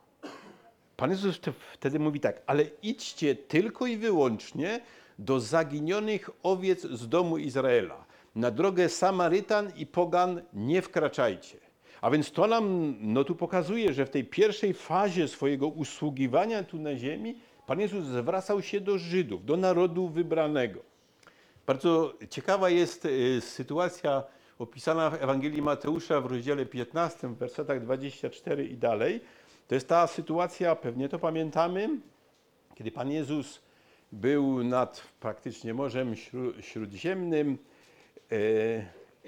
Pan 0.97 1.09
Jezus 1.09 1.39
wtedy 1.73 1.99
mówi 1.99 2.19
tak, 2.19 2.41
ale 2.45 2.63
idźcie 2.81 3.35
tylko 3.35 3.87
i 3.87 3.97
wyłącznie 3.97 4.81
do 5.19 5.39
zaginionych 5.39 6.29
owiec 6.43 6.81
z 6.81 7.09
domu 7.09 7.37
Izraela. 7.37 8.05
Na 8.35 8.51
drogę 8.51 8.89
Samarytan 8.89 9.71
i 9.75 9.85
Pogan 9.85 10.41
nie 10.53 10.81
wkraczajcie. 10.81 11.57
A 12.01 12.09
więc 12.11 12.31
to 12.31 12.47
nam 12.47 12.95
no, 12.99 13.23
tu 13.23 13.35
pokazuje, 13.35 13.93
że 13.93 14.05
w 14.05 14.09
tej 14.09 14.25
pierwszej 14.25 14.73
fazie 14.73 15.27
swojego 15.27 15.67
usługiwania 15.67 16.63
tu 16.63 16.77
na 16.77 16.95
ziemi 16.95 17.39
Pan 17.67 17.79
Jezus 17.79 18.05
zwracał 18.05 18.61
się 18.61 18.81
do 18.81 18.97
Żydów, 18.97 19.45
do 19.45 19.57
narodu 19.57 20.07
wybranego. 20.07 20.79
Bardzo 21.65 22.13
ciekawa 22.29 22.69
jest 22.69 23.05
y, 23.05 23.41
sytuacja 23.41 24.23
opisana 24.59 25.09
w 25.09 25.23
Ewangelii 25.23 25.61
Mateusza 25.61 26.21
w 26.21 26.25
rozdziale 26.25 26.65
15, 26.65 27.27
w 27.27 27.37
wersetach 27.37 27.81
24 27.81 28.65
i 28.65 28.77
dalej, 28.77 29.21
To 29.67 29.75
jest 29.75 29.87
ta 29.87 30.07
sytuacja, 30.07 30.75
pewnie 30.75 31.09
to 31.09 31.19
pamiętamy, 31.19 31.89
kiedy 32.75 32.91
Pan 32.91 33.11
Jezus 33.11 33.61
był 34.11 34.63
nad 34.63 35.03
praktycznie 35.19 35.73
Morzem 35.73 36.13
Śró- 36.13 36.61
Śródziemnym 36.61 37.57
e, 38.31 38.35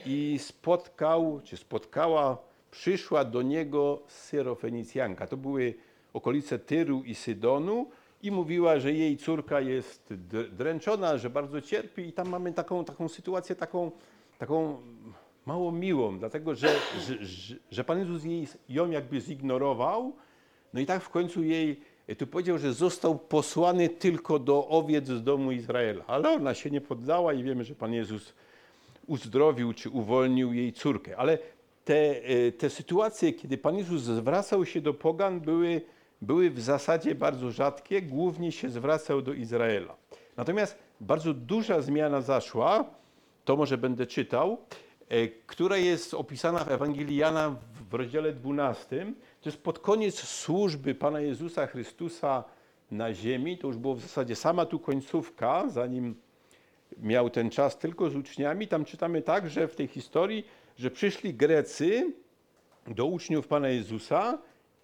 i 0.06 0.40
spotkał, 0.40 1.42
czy 1.44 1.58
spotkała, 1.58 2.38
przyszła 2.72 3.26
do 3.26 3.42
niego 3.42 4.00
Syrofenicjanka. 4.08 5.28
To 5.28 5.38
były 5.38 5.74
okolice 6.14 6.60
Tyru 6.60 7.04
i 7.04 7.16
Sydonu 7.16 7.90
i 8.22 8.32
mówiła, 8.32 8.80
że 8.80 8.94
jej 8.94 9.18
córka 9.18 9.62
jest 9.62 10.14
dręczona, 10.52 11.18
że 11.18 11.30
bardzo 11.30 11.62
cierpi 11.62 12.02
i 12.02 12.14
tam 12.14 12.30
mamy 12.30 12.54
taką, 12.54 12.86
taką 12.86 13.10
sytuację, 13.10 13.56
taką, 13.56 13.92
taką 14.38 14.82
mało 15.46 15.72
miłą, 15.72 16.20
dlatego 16.20 16.56
że, 16.56 16.76
że, 17.22 17.56
że 17.72 17.84
Pan 17.84 18.00
Jezus 18.00 18.24
jej, 18.24 18.48
ją 18.70 18.90
jakby 18.92 19.22
zignorował, 19.22 20.14
no 20.74 20.80
i 20.80 20.86
tak 20.86 21.04
w 21.04 21.10
końcu 21.10 21.44
jej 21.44 21.82
tu 22.18 22.28
powiedział, 22.28 22.58
że 22.58 22.74
został 22.74 23.20
posłany 23.20 23.90
tylko 23.90 24.40
do 24.40 24.68
owiec 24.68 25.08
z 25.08 25.24
domu 25.24 25.52
Izraela. 25.52 26.06
Ale 26.08 26.30
ona 26.30 26.54
się 26.54 26.72
nie 26.72 26.82
poddała 26.82 27.34
i 27.34 27.44
wiemy, 27.44 27.64
że 27.64 27.76
Pan 27.76 27.94
Jezus 27.94 28.34
uzdrowił 29.08 29.74
czy 29.74 29.90
uwolnił 29.90 30.54
jej 30.54 30.74
córkę. 30.74 31.18
Ale 31.18 31.38
te, 31.86 32.24
e, 32.24 32.52
te 32.52 32.70
sytuacje, 32.70 33.34
kiedy 33.34 33.58
Pan 33.58 33.78
Jezus 33.78 34.02
zwracał 34.02 34.66
się 34.66 34.82
do 34.82 34.94
pogan, 34.94 35.40
były, 35.40 35.82
były 36.22 36.50
w 36.50 36.60
zasadzie 36.60 37.16
bardzo 37.16 37.52
rzadkie. 37.52 38.02
Głównie 38.02 38.52
się 38.52 38.70
zwracał 38.70 39.22
do 39.22 39.34
Izraela. 39.34 39.96
Natomiast 40.38 40.78
bardzo 41.02 41.34
duża 41.34 41.82
zmiana 41.82 42.22
zaszła, 42.22 42.86
to 43.46 43.56
może 43.56 43.78
będę 43.78 44.06
czytał, 44.06 44.58
e, 45.10 45.28
która 45.28 45.78
jest 45.78 46.14
opisana 46.14 46.64
w 46.64 46.72
Ewangelii 46.72 47.18
Jana 47.18 47.56
w 47.90 47.94
rozdziale 47.94 48.34
12. 48.34 49.14
To 49.42 49.50
jest 49.50 49.62
pod 49.62 49.80
koniec 49.80 50.16
służby 50.16 50.96
Pana 50.96 51.22
Jezusa 51.22 51.68
Chrystusa 51.68 52.44
na 52.92 53.14
ziemi. 53.14 53.58
To 53.58 53.68
już 53.68 53.78
było 53.78 53.96
w 53.96 54.02
zasadzie 54.02 54.36
sama 54.36 54.66
tu 54.66 54.80
końcówka, 54.80 55.70
zanim 55.70 56.16
miał 56.98 57.30
ten 57.30 57.50
czas 57.50 57.78
tylko 57.78 58.10
z 58.10 58.16
uczniami. 58.16 58.68
Tam 58.68 58.86
czytamy 58.86 59.22
tak, 59.22 59.50
że 59.50 59.68
w 59.68 59.76
tej 59.76 59.88
historii, 59.88 60.46
że 60.78 60.92
przyszli 60.92 61.34
Grecy 61.34 62.14
do 62.88 63.06
uczniów 63.06 63.48
Pana 63.48 63.70
Jezusa 63.70 64.38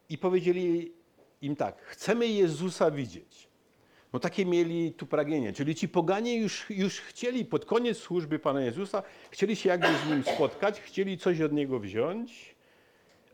i 0.09 0.17
powiedzieli 0.17 0.91
im 1.41 1.55
tak, 1.55 1.81
chcemy 1.81 2.27
Jezusa 2.27 2.91
widzieć. 2.91 3.47
No 4.13 4.19
takie 4.19 4.45
mieli 4.45 4.93
tu 4.93 5.05
pragnienie, 5.05 5.53
czyli 5.53 5.75
ci 5.75 5.89
poganie 5.89 6.37
już, 6.37 6.69
już 6.69 6.99
chcieli 6.99 7.45
pod 7.45 7.65
koniec 7.65 7.97
służby 7.97 8.39
Pana 8.39 8.61
Jezusa, 8.61 9.03
chcieli 9.31 9.55
się 9.55 9.69
jakby 9.69 9.87
z 9.87 10.09
Nim 10.09 10.23
spotkać, 10.35 10.81
chcieli 10.81 11.17
coś 11.17 11.41
od 11.41 11.53
Niego 11.53 11.79
wziąć, 11.79 12.54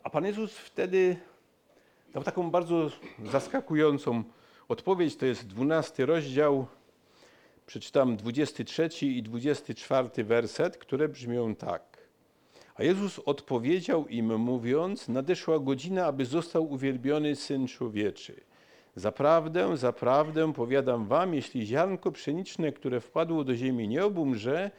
a 0.04 0.10
Pan 0.10 0.26
Jezus 0.26 0.58
wtedy 0.58 1.16
dał 2.14 2.24
taką 2.24 2.52
bardzo 2.52 2.90
zaskakującą 3.26 4.24
odpowiedź, 4.68 5.16
to 5.16 5.26
jest 5.26 5.48
12 5.48 6.06
rozdział, 6.06 6.68
przeczytam 7.66 8.18
23 8.18 8.90
i 9.02 9.24
24 9.24 10.24
werset, 10.24 10.78
które 10.78 11.10
brzmią 11.10 11.56
tak. 11.56 11.98
A 12.76 12.84
Jezus 12.84 13.20
odpowiedział 13.20 14.08
im, 14.08 14.40
mówiąc: 14.40 15.08
Nadeszła 15.08 15.60
godzina, 15.60 16.06
aby 16.06 16.26
został 16.26 16.72
uwielbiony 16.72 17.36
syn 17.36 17.68
człowieczy. 17.68 18.42
Zaprawdę, 18.96 19.78
zaprawdę 19.78 20.54
powiadam 20.54 21.08
wam, 21.08 21.34
jeśli 21.34 21.66
ziarnko 21.66 22.12
pszeniczne, 22.12 22.72
które 22.72 23.00
wpadło 23.00 23.44
do 23.44 23.56
ziemi, 23.56 23.88
nie 23.88 24.06
obumrze, 24.06 24.72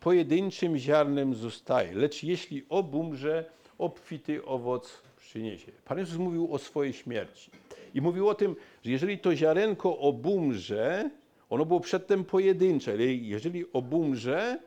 pojedynczym 0.00 0.78
ziarnem 0.78 1.34
zostaje, 1.34 1.94
lecz 1.94 2.22
jeśli 2.22 2.66
obumrze, 2.68 3.44
obfity 3.80 4.44
owoc 4.44 5.02
przyniesie. 5.18 5.72
Pan 5.84 5.98
Jezus 5.98 6.18
mówił 6.18 6.54
o 6.54 6.58
swojej 6.58 6.92
śmierci. 6.92 7.50
I 7.94 8.00
mówił 8.00 8.28
o 8.28 8.34
tym, 8.34 8.56
że 8.82 8.90
jeżeli 8.90 9.18
to 9.18 9.36
ziarenko 9.36 9.98
obumrze, 9.98 11.10
ono 11.50 11.64
było 11.64 11.80
przedtem 11.80 12.24
pojedyncze, 12.24 12.92
ale 12.92 13.04
jeżeli 13.04 13.72
obumrze, 13.72 14.58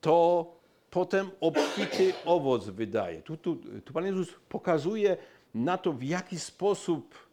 to 0.00 0.46
potem 0.90 1.30
obfity 1.40 2.12
owoc 2.24 2.68
wydaje. 2.68 3.22
Tu, 3.22 3.36
tu, 3.36 3.56
tu 3.84 3.92
Pan 3.92 4.06
Jezus 4.06 4.28
pokazuje 4.48 5.16
na 5.54 5.78
to, 5.78 5.92
w 5.92 6.02
jaki 6.02 6.38
sposób 6.38 7.28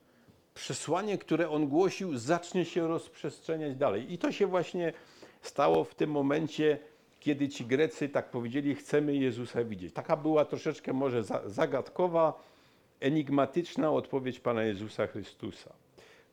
przesłanie, 0.54 1.18
które 1.18 1.50
on 1.50 1.68
głosił, 1.68 2.18
zacznie 2.18 2.66
się 2.66 2.88
rozprzestrzeniać 2.88 3.76
dalej. 3.76 4.14
I 4.14 4.18
to 4.18 4.32
się 4.32 4.48
właśnie 4.48 4.94
stało 5.42 5.84
w 5.84 5.96
tym 5.96 6.12
momencie, 6.12 6.80
kiedy 7.26 7.50
ci 7.50 7.66
Grecy 7.66 8.10
tak 8.10 8.30
powiedzieli, 8.30 8.76
chcemy 8.76 9.16
Jezusa 9.16 9.64
widzieć. 9.64 9.94
Taka 9.94 10.18
była 10.18 10.46
troszeczkę 10.46 10.94
może 10.94 11.24
za- 11.24 11.42
zagadkowa, 11.50 12.44
enigmatyczna 13.00 13.92
odpowiedź 13.92 14.40
Pana 14.40 14.64
Jezusa 14.64 15.08
Chrystusa. 15.08 15.74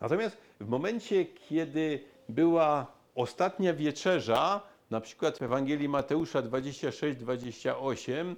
Natomiast 0.00 0.36
w 0.60 0.68
momencie, 0.68 1.24
kiedy 1.24 2.00
była 2.28 2.86
ostatnia 3.14 3.74
wieczerza, 3.74 4.60
na 4.90 5.00
przykład 5.00 5.38
w 5.38 5.42
Ewangelii 5.42 5.88
Mateusza 5.88 6.42
26-28, 6.42 8.36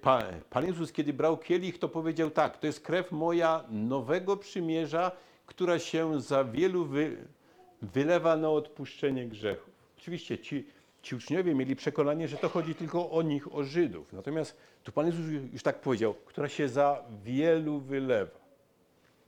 Pan, 0.00 0.22
Pan 0.50 0.66
Jezus, 0.66 0.92
kiedy 0.92 1.12
brał 1.12 1.36
kielich, 1.36 1.78
to 1.78 1.88
powiedział 1.88 2.30
tak, 2.30 2.58
to 2.58 2.66
jest 2.66 2.80
krew 2.80 3.12
moja 3.12 3.64
nowego 3.70 4.36
przymierza, 4.36 5.10
która 5.46 5.78
się 5.78 6.20
za 6.20 6.44
wielu 6.44 6.84
wy, 6.84 7.16
wylewa 7.82 8.36
na 8.36 8.50
odpuszczenie 8.50 9.26
grzechów. 9.26 9.70
Oczywiście 9.98 10.38
ci, 10.38 10.75
ci 11.06 11.16
uczniowie 11.16 11.54
mieli 11.54 11.76
przekonanie, 11.76 12.28
że 12.28 12.36
to 12.36 12.48
chodzi 12.48 12.74
tylko 12.74 13.10
o 13.10 13.22
nich, 13.22 13.54
o 13.54 13.64
Żydów. 13.64 14.12
Natomiast 14.12 14.56
tu 14.84 14.92
Pan 14.92 15.06
Jezus 15.06 15.26
już- 15.52 15.62
tak 15.62 15.80
powiedział, 15.80 16.14
która 16.14 16.48
się 16.48 16.68
za 16.68 17.04
wielu 17.24 17.80
wylewa. 17.80 18.38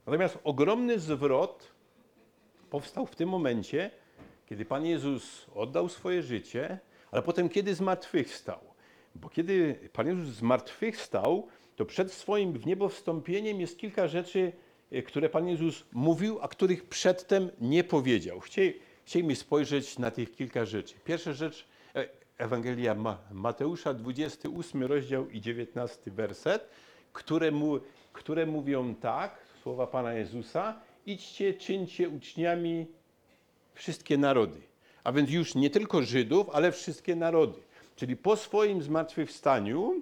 Natomiast 0.05 0.37
ogromny 0.43 0.99
zwrot 0.99 1.71
powstał 2.69 3.05
w 3.05 3.15
tym 3.15 3.29
momencie, 3.29 3.91
kiedy 4.49 4.65
Pan 4.65 4.85
Jezus 4.85 5.45
oddał 5.55 5.89
swoje 5.89 6.23
życie, 6.23 6.79
ale 7.11 7.21
potem 7.21 7.49
kiedy 7.49 7.75
zmartwychwstał. 7.75 8.59
Bo 9.15 9.29
kiedy 9.29 9.79
Pan 9.93 10.07
Jezus 10.07 10.27
zmartwychwstał, 10.27 11.47
to 11.75 11.85
przed 11.85 12.13
swoim 12.13 12.53
w 12.53 12.65
niebo 12.65 12.89
wstąpieniem 12.89 13.61
jest 13.61 13.77
kilka 13.77 14.07
rzeczy, 14.07 14.51
e, 14.91 15.01
które 15.01 15.29
Pan 15.29 15.47
Jezus 15.47 15.85
mówił, 15.93 16.39
a 16.41 16.47
których 16.47 16.89
przedtem 16.89 17.49
nie 17.61 17.83
powiedział. 17.83 18.39
Chcieli, 18.39 18.88
chcielibyśmy 19.09 19.35
spojrzeć 19.35 19.99
na 19.99 20.11
tych 20.11 20.35
kilka 20.35 20.65
rzeczy. 20.65 20.95
Pierwsza 21.05 21.33
rzecz, 21.33 21.65
e, 21.95 22.09
Ewangelia 22.37 22.95
Ma- 22.95 23.17
Mateusza, 23.31 23.93
28 23.93 24.83
rozdział 24.83 25.29
i 25.29 25.41
19 25.41 26.11
werset, 26.11 26.69
które, 27.13 27.51
mu, 27.51 27.79
które 28.13 28.45
mówią 28.45 28.95
tak, 28.95 29.37
słowa 29.63 29.87
Pana 29.87 30.13
Jezusa, 30.13 30.79
idźcie, 31.05 31.53
czyńcie 31.53 32.09
uczniami 32.09 32.87
wszystkie 33.73 34.17
narody. 34.17 34.61
A 35.03 35.11
więc 35.11 35.31
już 35.31 35.55
nie 35.55 35.69
tylko 35.69 36.01
Żydów, 36.01 36.49
ale 36.49 36.71
wszystkie 36.71 37.15
narody. 37.15 37.59
Czyli 37.95 38.15
po 38.17 38.35
swoim 38.35 38.81
zmartwychwstaniu 38.81 40.01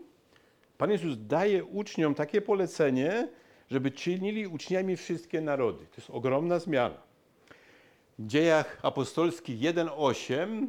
Pan 0.78 0.92
Jezus 0.92 1.18
daje 1.28 1.66
uczniom 1.66 2.16
takie 2.16 2.42
polecenie, 2.42 3.28
żeby 3.72 3.92
czynili 3.92 4.48
uczniami 4.48 4.98
wszystkie 4.98 5.42
narody. 5.42 5.86
To 5.86 5.96
jest 5.98 6.10
ogromna 6.10 6.60
zmiana. 6.60 7.07
Dziejach 8.20 8.80
apostolskich 8.84 9.60
1,8, 9.60 10.68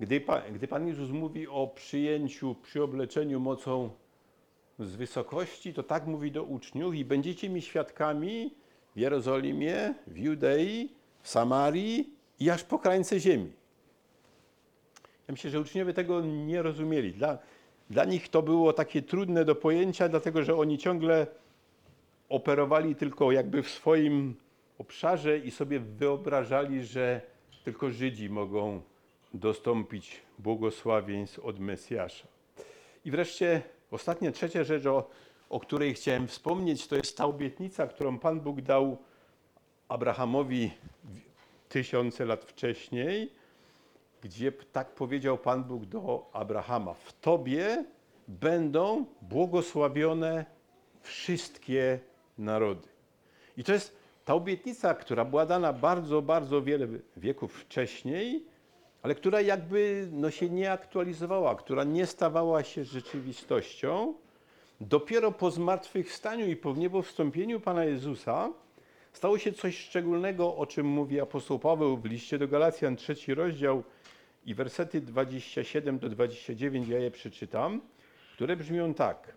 gdy, 0.00 0.24
gdy 0.54 0.68
Pan 0.68 0.88
Jezus 0.88 1.10
mówi 1.10 1.48
o 1.48 1.66
przyjęciu, 1.66 2.54
przyobleczeniu 2.62 3.40
mocą 3.40 3.90
z 4.78 4.96
wysokości, 4.96 5.74
to 5.74 5.82
tak 5.82 6.06
mówi 6.06 6.32
do 6.32 6.44
uczniów 6.44 6.94
i 6.94 7.04
będziecie 7.04 7.48
mi 7.48 7.62
świadkami 7.62 8.54
w 8.96 8.98
Jerozolimie, 8.98 9.94
w 10.06 10.18
Judei, 10.18 10.88
w 11.22 11.28
Samarii 11.28 12.10
i 12.40 12.50
aż 12.50 12.64
po 12.64 12.78
krańce 12.78 13.20
ziemi. 13.20 13.52
Ja 15.28 15.32
myślę, 15.32 15.50
że 15.50 15.60
uczniowie 15.60 15.92
tego 15.92 16.20
nie 16.20 16.62
rozumieli. 16.62 17.12
Dla, 17.12 17.38
dla 17.90 18.04
nich 18.04 18.28
to 18.28 18.42
było 18.42 18.72
takie 18.72 19.02
trudne 19.02 19.44
do 19.44 19.54
pojęcia, 19.54 20.08
dlatego 20.08 20.42
że 20.42 20.56
oni 20.56 20.78
ciągle 20.78 21.26
operowali 22.28 22.94
tylko 22.94 23.32
jakby 23.32 23.62
w 23.62 23.68
swoim 23.68 24.36
obszarze 24.78 25.38
i 25.38 25.50
sobie 25.50 25.80
wyobrażali, 25.80 26.84
że 26.84 27.20
tylko 27.64 27.90
Żydzi 27.90 28.30
mogą 28.30 28.82
dostąpić 29.34 30.20
błogosławieństw 30.38 31.38
od 31.38 31.60
Mesjasza. 31.60 32.28
I 33.04 33.10
wreszcie 33.10 33.62
ostatnia, 33.90 34.32
trzecia 34.32 34.64
rzecz, 34.64 34.86
o, 34.86 35.10
o 35.50 35.60
której 35.60 35.94
chciałem 35.94 36.28
wspomnieć, 36.28 36.86
to 36.86 36.96
jest 36.96 37.16
ta 37.16 37.24
obietnica, 37.24 37.86
którą 37.86 38.18
Pan 38.18 38.40
Bóg 38.40 38.60
dał 38.60 38.98
Abrahamowi 39.88 40.70
tysiące 41.68 42.24
lat 42.24 42.44
wcześniej, 42.44 43.32
gdzie 44.22 44.52
tak 44.52 44.94
powiedział 44.94 45.38
Pan 45.38 45.64
Bóg 45.64 45.84
do 45.84 46.30
Abrahama: 46.32 46.94
W 46.94 47.12
Tobie 47.20 47.84
będą 48.28 49.04
błogosławione 49.22 50.44
wszystkie 51.02 52.00
narody. 52.38 52.88
I 53.56 53.64
to 53.64 53.72
jest 53.72 54.03
ta 54.24 54.34
obietnica, 54.34 54.94
która 54.94 55.24
była 55.24 55.46
dana 55.46 55.72
bardzo, 55.72 56.22
bardzo 56.22 56.62
wiele 56.62 56.86
wieków 57.16 57.54
wcześniej, 57.54 58.44
ale 59.02 59.14
która 59.14 59.40
jakby 59.40 60.08
no, 60.12 60.30
się 60.30 60.50
nie 60.50 60.72
aktualizowała, 60.72 61.54
która 61.54 61.84
nie 61.84 62.06
stawała 62.06 62.62
się 62.62 62.84
rzeczywistością. 62.84 64.14
Dopiero 64.80 65.32
po 65.32 65.50
zmartwychwstaniu 65.50 66.46
i 66.46 66.56
po 66.56 66.72
wniebowstąpieniu 66.72 67.60
Pana 67.60 67.84
Jezusa 67.84 68.52
Stało 69.14 69.38
się 69.38 69.52
coś 69.52 69.78
szczególnego, 69.78 70.56
o 70.56 70.66
czym 70.66 70.86
mówi 70.86 71.20
apostoł 71.20 71.58
Paweł 71.58 71.96
w 71.96 72.04
liście 72.04 72.38
do 72.38 72.48
Galacjan, 72.48 72.96
trzeci 72.96 73.34
rozdział 73.34 73.82
i 74.44 74.54
wersety 74.54 75.00
27 75.00 75.98
do 75.98 76.08
29, 76.08 76.88
ja 76.88 76.98
je 76.98 77.10
przeczytam, 77.10 77.80
które 78.34 78.56
brzmią 78.56 78.94
tak. 78.94 79.34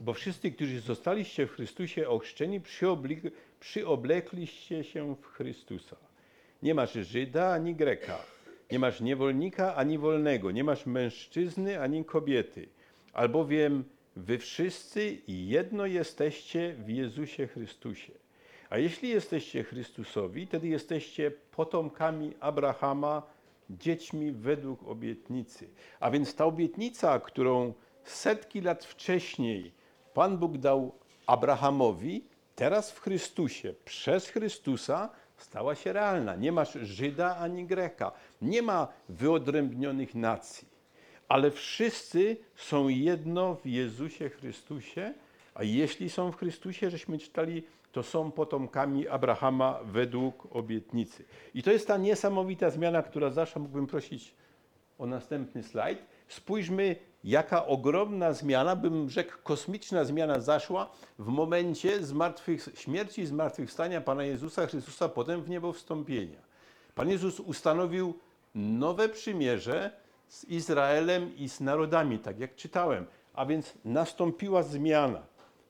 Bo 0.00 0.14
wszyscy, 0.14 0.52
którzy 0.52 0.80
zostaliście 0.80 1.46
w 1.46 1.52
Chrystusie 1.52 2.08
ochrzczeni, 2.08 2.60
przyoblekliście 3.60 4.84
się 4.84 5.14
w 5.14 5.26
Chrystusa. 5.26 5.96
Nie 6.62 6.74
masz 6.74 6.92
Żyda 6.92 7.52
ani 7.52 7.74
Greka, 7.74 8.18
nie 8.72 8.78
masz 8.78 9.00
niewolnika 9.00 9.74
ani 9.74 9.98
wolnego, 9.98 10.50
nie 10.50 10.64
masz 10.64 10.86
mężczyzny 10.86 11.80
ani 11.80 12.04
kobiety, 12.04 12.68
albowiem 13.12 13.84
wy 14.16 14.38
wszyscy 14.38 15.18
jedno 15.28 15.86
jesteście 15.86 16.74
w 16.74 16.88
Jezusie 16.88 17.46
Chrystusie. 17.46 18.12
A 18.70 18.78
jeśli 18.78 19.08
jesteście 19.08 19.64
Chrystusowi, 19.64 20.46
wtedy 20.46 20.68
jesteście 20.68 21.30
potomkami 21.30 22.32
Abrahama, 22.40 23.22
dziećmi 23.70 24.32
według 24.32 24.82
obietnicy. 24.82 25.68
A 26.00 26.10
więc 26.10 26.34
ta 26.34 26.44
obietnica, 26.44 27.20
którą 27.20 27.74
setki 28.04 28.60
lat 28.60 28.84
wcześniej 28.84 29.72
Pan 30.16 30.38
Bóg 30.38 30.58
dał 30.58 30.92
Abrahamowi, 31.26 32.24
teraz 32.54 32.90
w 32.92 33.00
Chrystusie, 33.00 33.74
przez 33.84 34.28
Chrystusa 34.28 35.10
stała 35.36 35.74
się 35.74 35.92
realna. 35.92 36.36
Nie 36.36 36.52
masz 36.52 36.72
Żyda 36.72 37.36
ani 37.36 37.66
Greka, 37.66 38.12
nie 38.42 38.62
ma 38.62 38.88
wyodrębnionych 39.08 40.14
nacji, 40.14 40.68
ale 41.28 41.50
wszyscy 41.50 42.36
są 42.54 42.88
jedno 42.88 43.54
w 43.54 43.66
Jezusie 43.66 44.28
Chrystusie, 44.28 45.14
a 45.54 45.62
jeśli 45.62 46.10
są 46.10 46.32
w 46.32 46.36
Chrystusie, 46.36 46.90
żeśmy 46.90 47.18
czytali, 47.18 47.62
to 47.92 48.02
są 48.02 48.30
potomkami 48.30 49.08
Abrahama 49.08 49.80
według 49.84 50.56
obietnicy. 50.56 51.24
I 51.54 51.62
to 51.62 51.72
jest 51.72 51.86
ta 51.86 51.96
niesamowita 51.96 52.70
zmiana, 52.70 53.02
która 53.02 53.30
zaszła. 53.30 53.62
Mógłbym 53.62 53.86
prosić 53.86 54.34
o 54.98 55.06
następny 55.06 55.62
slajd. 55.62 55.98
Spójrzmy, 56.28 56.96
jaka 57.26 57.66
ogromna 57.66 58.32
zmiana, 58.32 58.76
bym 58.76 59.10
rzekł 59.10 59.32
kosmiczna 59.42 60.04
zmiana 60.04 60.40
zaszła 60.40 60.90
w 61.18 61.26
momencie 61.26 62.00
śmierci 62.74 63.22
i 63.22 63.26
zmartwychwstania 63.26 64.00
Pana 64.00 64.24
Jezusa 64.24 64.66
Chrystusa, 64.66 65.08
potem 65.08 65.42
w 65.42 65.48
niebo 65.48 65.72
wstąpienia. 65.72 66.38
Pan 66.94 67.10
Jezus 67.10 67.40
ustanowił 67.40 68.14
nowe 68.54 69.08
przymierze 69.08 69.90
z 70.28 70.44
Izraelem 70.44 71.36
i 71.36 71.48
z 71.48 71.60
narodami, 71.60 72.18
tak 72.18 72.40
jak 72.40 72.56
czytałem. 72.56 73.06
A 73.34 73.46
więc 73.46 73.74
nastąpiła 73.84 74.62
zmiana. 74.62 75.22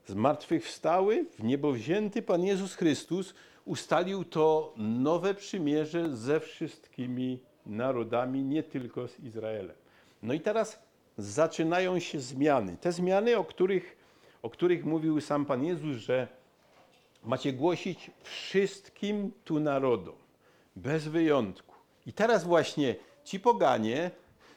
Zmartwychwstały, 0.06 1.24
w 1.38 1.44
niebo 1.44 1.72
wzięty 1.72 2.22
Pan 2.22 2.44
Jezus 2.44 2.74
Chrystus 2.74 3.34
ustalił 3.64 4.24
to 4.24 4.74
nowe 4.76 5.34
przymierze 5.34 6.16
ze 6.16 6.40
wszystkimi 6.40 7.38
narodami, 7.66 8.42
nie 8.42 8.62
tylko 8.62 9.08
z 9.08 9.20
Izraelem. 9.20 9.76
No 10.22 10.34
i 10.34 10.40
teraz 10.40 10.85
zaczynają 11.18 11.98
się 11.98 12.20
zmiany. 12.20 12.76
Te 12.80 12.92
zmiany, 12.92 13.36
o 13.36 13.44
których, 13.44 13.96
o 14.42 14.50
których 14.50 14.84
mówił 14.84 15.20
sam 15.20 15.46
Pan 15.46 15.64
Jezus, 15.64 15.96
że 15.96 16.28
macie 17.24 17.52
głosić 17.52 18.10
wszystkim 18.22 19.32
tu 19.44 19.60
narodom, 19.60 20.14
bez 20.76 21.08
wyjątku. 21.08 21.74
I 22.06 22.12
teraz 22.12 22.44
właśnie 22.44 22.96
ci 23.24 23.40
poganie, 23.40 24.10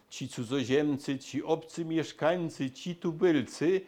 ci 0.10 0.30
cudzoziemcy, 0.30 1.20
ci 1.20 1.44
obcy 1.44 1.86
mieszkańcy, 1.86 2.72
ci 2.72 2.96
tubylcy, 2.96 3.82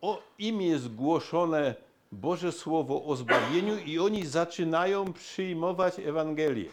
o 0.00 0.22
im 0.38 0.62
jest 0.62 0.94
głoszone 0.94 1.74
Boże 2.12 2.52
Słowo 2.52 3.04
o 3.04 3.16
zbawieniu 3.16 3.78
i 3.78 3.98
oni 3.98 4.26
zaczynają 4.26 5.12
przyjmować 5.12 5.98
Ewangelię. 5.98 6.70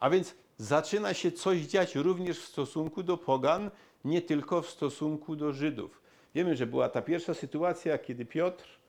A 0.00 0.10
więc 0.10 0.34
zaczyna 0.58 1.14
się 1.14 1.32
coś 1.32 1.58
dziać 1.58 1.94
również 1.94 2.38
w 2.38 2.48
stosunku 2.48 3.02
do 3.02 3.16
pogan, 3.16 3.70
nie 4.04 4.22
tylko 4.22 4.62
w 4.62 4.70
stosunku 4.70 5.36
do 5.36 5.52
Żydów. 5.52 6.00
Wiemy, 6.34 6.56
że 6.56 6.66
była 6.66 6.88
ta 6.88 7.02
pierwsza 7.02 7.34
sytuacja, 7.34 7.98
kiedy 7.98 8.24
Piotr, 8.24 8.80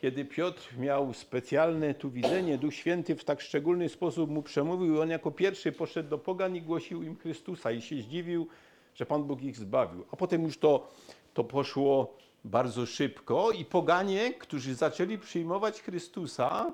kiedy 0.00 0.24
Piotr 0.24 0.76
miał 0.78 1.14
specjalne 1.14 1.94
tu 1.94 2.10
widzenie, 2.10 2.58
Duch 2.58 2.74
Święty 2.74 3.16
w 3.16 3.24
tak 3.24 3.40
szczególny 3.40 3.88
sposób 3.88 4.30
mu 4.30 4.42
przemówił 4.42 4.94
i 4.94 4.98
on 4.98 5.10
jako 5.10 5.30
pierwszy 5.30 5.72
poszedł 5.72 6.08
do 6.08 6.18
pogan 6.18 6.56
i 6.56 6.62
głosił 6.62 7.02
im 7.02 7.16
Chrystusa 7.16 7.72
i 7.72 7.82
się 7.82 8.02
zdziwił, 8.02 8.48
że 8.94 9.06
Pan 9.06 9.24
Bóg 9.24 9.42
ich 9.42 9.56
zbawił. 9.56 10.04
A 10.12 10.16
potem 10.16 10.42
już 10.42 10.58
to, 10.58 10.88
to 11.34 11.44
poszło 11.44 12.16
bardzo 12.44 12.86
szybko 12.86 13.50
i 13.50 13.64
poganie, 13.64 14.34
którzy 14.34 14.74
zaczęli 14.74 15.18
przyjmować 15.18 15.82
Chrystusa, 15.82 16.72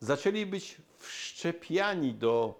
zaczęli 0.00 0.46
być 0.46 0.76
wszczepiani 0.98 2.14
do 2.14 2.54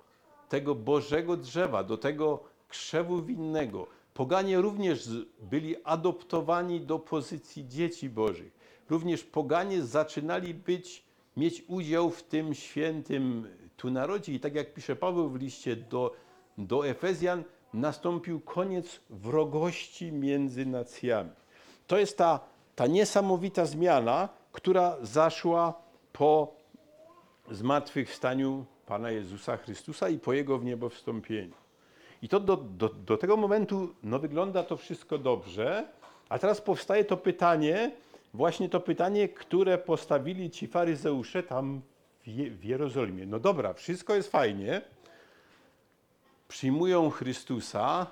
tego 0.48 0.74
Bożego 0.74 1.36
drzewa, 1.36 1.84
do 1.84 1.96
tego 1.96 2.44
krzewu 2.68 3.22
winnego. 3.22 3.86
Poganie 4.14 4.60
również 4.60 5.08
byli 5.40 5.76
adoptowani 5.84 6.80
do 6.80 6.98
pozycji 6.98 7.68
dzieci 7.68 8.08
Bożych. 8.08 8.52
Również 8.90 9.24
poganie 9.24 9.82
zaczynali 9.82 10.54
być, 10.54 11.04
mieć 11.36 11.64
udział 11.68 12.10
w 12.10 12.22
tym 12.22 12.54
świętym 12.54 13.48
tu 13.76 13.90
narodzie. 13.90 14.32
I 14.32 14.40
tak 14.40 14.54
jak 14.54 14.74
pisze 14.74 14.96
Paweł 14.96 15.28
w 15.28 15.36
liście 15.36 15.76
do, 15.76 16.14
do 16.58 16.88
Efezjan, 16.88 17.44
nastąpił 17.74 18.40
koniec 18.40 19.00
wrogości 19.10 20.12
między 20.12 20.66
nacjami. 20.66 21.30
To 21.86 21.98
jest 21.98 22.18
ta, 22.18 22.40
ta 22.76 22.86
niesamowita 22.86 23.66
zmiana, 23.66 24.28
która 24.52 24.96
zaszła 25.02 25.74
po 26.12 26.54
zmartwychwstaniu 27.50 28.64
Pana 28.86 29.10
Jezusa 29.10 29.56
Chrystusa 29.56 30.08
i 30.08 30.18
po 30.18 30.32
Jego 30.32 30.58
w 30.58 30.64
niebo 30.64 30.88
wstąpieniu. 30.88 31.61
I 32.22 32.28
to 32.28 32.40
do, 32.40 32.56
do, 32.56 32.88
do 32.88 33.16
tego 33.16 33.36
momentu 33.36 33.94
no, 34.02 34.18
wygląda 34.18 34.62
to 34.62 34.76
wszystko 34.76 35.18
dobrze, 35.18 35.88
a 36.28 36.38
teraz 36.38 36.60
powstaje 36.60 37.04
to 37.04 37.16
pytanie, 37.16 37.90
właśnie 38.34 38.68
to 38.68 38.80
pytanie, 38.80 39.28
które 39.28 39.78
postawili 39.78 40.50
ci 40.50 40.66
faryzeusze 40.66 41.42
tam 41.42 41.80
w, 42.26 42.30
w 42.60 42.64
Jerozolimie. 42.64 43.26
No 43.26 43.38
dobra, 43.38 43.72
wszystko 43.72 44.14
jest 44.14 44.30
fajnie, 44.30 44.82
przyjmują 46.48 47.10
Chrystusa, 47.10 48.06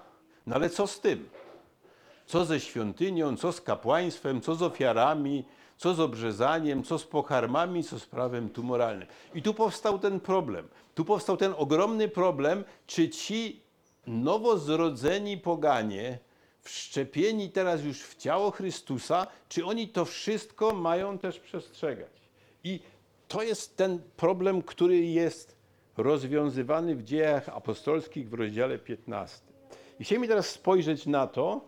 no 0.46 0.54
ale 0.54 0.70
co 0.70 0.86
z 0.86 1.00
tym? 1.00 1.28
Co 2.26 2.44
ze 2.44 2.60
świątynią, 2.60 3.36
co 3.36 3.52
z 3.52 3.60
kapłaństwem, 3.60 4.40
co 4.40 4.54
z 4.54 4.62
ofiarami, 4.62 5.44
co 5.76 5.94
z 5.94 6.00
obrzezaniem, 6.00 6.82
co 6.82 6.98
z 6.98 7.04
pokarmami, 7.04 7.84
co 7.84 7.98
z 7.98 8.06
prawem 8.06 8.48
tu 8.48 8.62
moralnym. 8.62 9.08
I 9.34 9.42
tu 9.42 9.54
powstał 9.54 9.98
ten 9.98 10.20
problem. 10.20 10.68
Tu 10.94 11.04
powstał 11.04 11.36
ten 11.36 11.54
ogromny 11.56 12.08
problem, 12.08 12.64
czy 12.86 13.08
ci 13.08 13.60
nowo 14.06 14.58
zrodzeni 14.58 15.38
poganie, 15.38 16.18
wszczepieni 16.60 17.50
teraz 17.50 17.84
już 17.84 18.02
w 18.02 18.16
ciało 18.16 18.50
Chrystusa, 18.50 19.26
czy 19.48 19.64
oni 19.64 19.88
to 19.88 20.04
wszystko 20.04 20.74
mają 20.74 21.18
też 21.18 21.40
przestrzegać. 21.40 22.12
I 22.64 22.80
to 23.28 23.42
jest 23.42 23.76
ten 23.76 24.02
problem, 24.16 24.62
który 24.62 24.96
jest 24.98 25.56
rozwiązywany 25.96 26.96
w 26.96 27.04
dziejach 27.04 27.48
apostolskich 27.48 28.28
w 28.28 28.34
rozdziale 28.34 28.78
15. 28.78 29.38
I 30.00 30.04
chcielibyśmy 30.04 30.28
teraz 30.28 30.48
spojrzeć 30.50 31.06
na 31.06 31.26
to, 31.26 31.60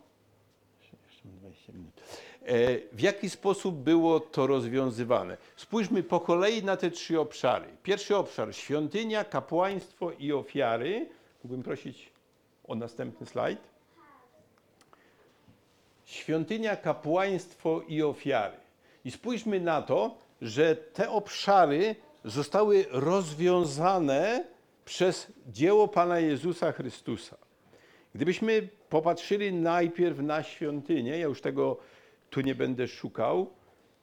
jeszcze 0.82 1.28
mam 1.28 1.36
20 1.38 1.72
minut. 1.72 2.00
E, 2.42 2.78
W 2.92 3.00
jaki 3.00 3.30
sposób 3.30 3.74
było 3.74 4.20
to 4.20 4.46
rozwiązywane? 4.46 5.36
Spójrzmy 5.56 6.02
po 6.02 6.20
kolei 6.20 6.64
na 6.64 6.76
te 6.76 6.90
trzy 6.90 7.20
obszary. 7.20 7.66
Pierwszy 7.82 8.16
obszar 8.16 8.54
świątynia, 8.54 9.24
kapłaństwo 9.24 10.12
i 10.12 10.32
ofiary. 10.32 11.08
Mógłbym 11.44 11.62
prosić 11.62 12.11
o 12.64 12.74
następny 12.74 13.26
slajd. 13.26 13.58
Świątynia, 16.04 16.76
kapłaństwo 16.76 17.82
i 17.88 18.02
ofiary. 18.02 18.56
I 19.04 19.10
spójrzmy 19.10 19.60
na 19.60 19.82
to, 19.82 20.18
że 20.42 20.76
te 20.76 21.10
obszary 21.10 21.96
zostały 22.24 22.86
rozwiązane 22.90 24.44
przez 24.84 25.32
dzieło 25.46 25.88
Pana 25.88 26.18
Jezusa 26.18 26.72
Chrystusa. 26.72 27.36
Gdybyśmy 28.14 28.68
popatrzyli 28.88 29.52
najpierw 29.52 30.18
na 30.18 30.42
świątynię, 30.42 31.18
ja 31.18 31.26
już 31.26 31.40
tego 31.40 31.76
tu 32.30 32.40
nie 32.40 32.54
będę 32.54 32.88
szukał, 32.88 33.50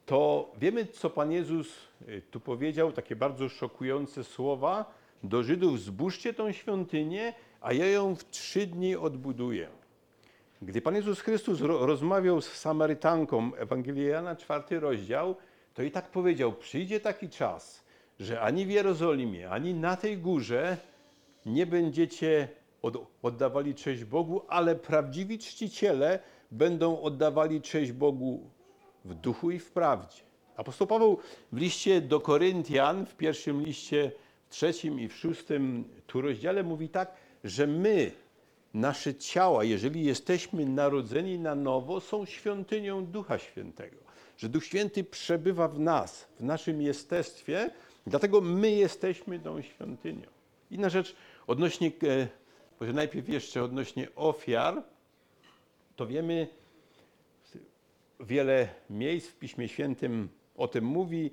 to 0.06 0.50
wiemy, 0.58 0.86
co 0.86 1.10
Pan 1.10 1.32
Jezus 1.32 1.68
y, 2.08 2.22
tu 2.30 2.40
powiedział, 2.40 2.92
takie 2.92 3.16
bardzo 3.16 3.48
szokujące 3.48 4.24
słowa 4.24 4.94
do 5.22 5.42
Żydów: 5.42 5.80
zbóżcie 5.80 6.34
tą 6.34 6.52
świątynię, 6.52 7.32
a 7.60 7.72
ja 7.72 7.86
ją 7.86 8.14
w 8.14 8.30
trzy 8.30 8.66
dni 8.66 8.96
odbuduję. 8.96 9.68
Gdy 10.62 10.80
Pan 10.80 10.94
Jezus 10.94 11.20
Chrystus 11.20 11.60
ro- 11.60 11.86
rozmawiał 11.86 12.40
z 12.40 12.52
Samarytanką, 12.52 13.54
Ewangelii 13.54 14.06
Jana, 14.06 14.36
czwarty 14.36 14.80
rozdział, 14.80 15.36
to 15.74 15.82
i 15.82 15.90
tak 15.90 16.10
powiedział: 16.10 16.52
Przyjdzie 16.52 17.00
taki 17.00 17.28
czas, 17.28 17.84
że 18.20 18.40
ani 18.40 18.66
w 18.66 18.70
Jerozolimie, 18.70 19.50
ani 19.50 19.74
na 19.74 19.96
tej 19.96 20.18
górze 20.18 20.76
nie 21.46 21.66
będziecie 21.66 22.48
od, 22.82 22.96
oddawali 23.22 23.74
cześć 23.74 24.04
Bogu, 24.04 24.42
ale 24.48 24.76
prawdziwi 24.76 25.38
czciciele 25.38 26.18
będą 26.50 27.00
oddawali 27.00 27.60
cześć 27.60 27.92
Bogu 27.92 28.50
w 29.04 29.14
duchu 29.14 29.50
i 29.50 29.58
w 29.58 29.70
prawdzie. 29.70 30.22
Apostoł 30.56 30.86
Paweł 30.86 31.18
w 31.52 31.58
liście 31.58 32.00
do 32.00 32.20
Koryntian, 32.20 33.06
w 33.06 33.16
pierwszym 33.16 33.62
liście, 33.62 34.12
w 34.46 34.50
trzecim 34.50 35.00
i 35.00 35.08
w 35.08 35.16
szóstym 35.16 35.84
tu 36.06 36.20
rozdziale 36.20 36.62
mówi 36.62 36.88
tak, 36.88 37.12
że 37.44 37.66
my, 37.66 38.12
nasze 38.74 39.14
ciała, 39.14 39.64
jeżeli 39.64 40.04
jesteśmy 40.04 40.66
narodzeni 40.66 41.38
na 41.38 41.54
nowo, 41.54 42.00
są 42.00 42.24
świątynią 42.24 43.06
Ducha 43.06 43.38
Świętego. 43.38 43.96
Że 44.36 44.48
Duch 44.48 44.64
Święty 44.64 45.04
przebywa 45.04 45.68
w 45.68 45.78
nas, 45.78 46.28
w 46.38 46.42
naszym 46.42 46.82
jestestwie, 46.82 47.70
dlatego 48.06 48.40
my 48.40 48.70
jesteśmy 48.70 49.38
tą 49.38 49.62
świątynią. 49.62 50.26
Inna 50.70 50.88
rzecz 50.88 51.16
odnośnie, 51.46 51.86
e, 52.02 52.28
może 52.80 52.92
najpierw 52.92 53.28
jeszcze 53.28 53.62
odnośnie 53.62 54.08
ofiar, 54.16 54.82
to 55.96 56.06
wiemy, 56.06 56.48
wiele 58.20 58.68
miejsc 58.90 59.28
w 59.28 59.38
Piśmie 59.38 59.68
Świętym 59.68 60.28
o 60.56 60.68
tym 60.68 60.84
mówi. 60.84 61.30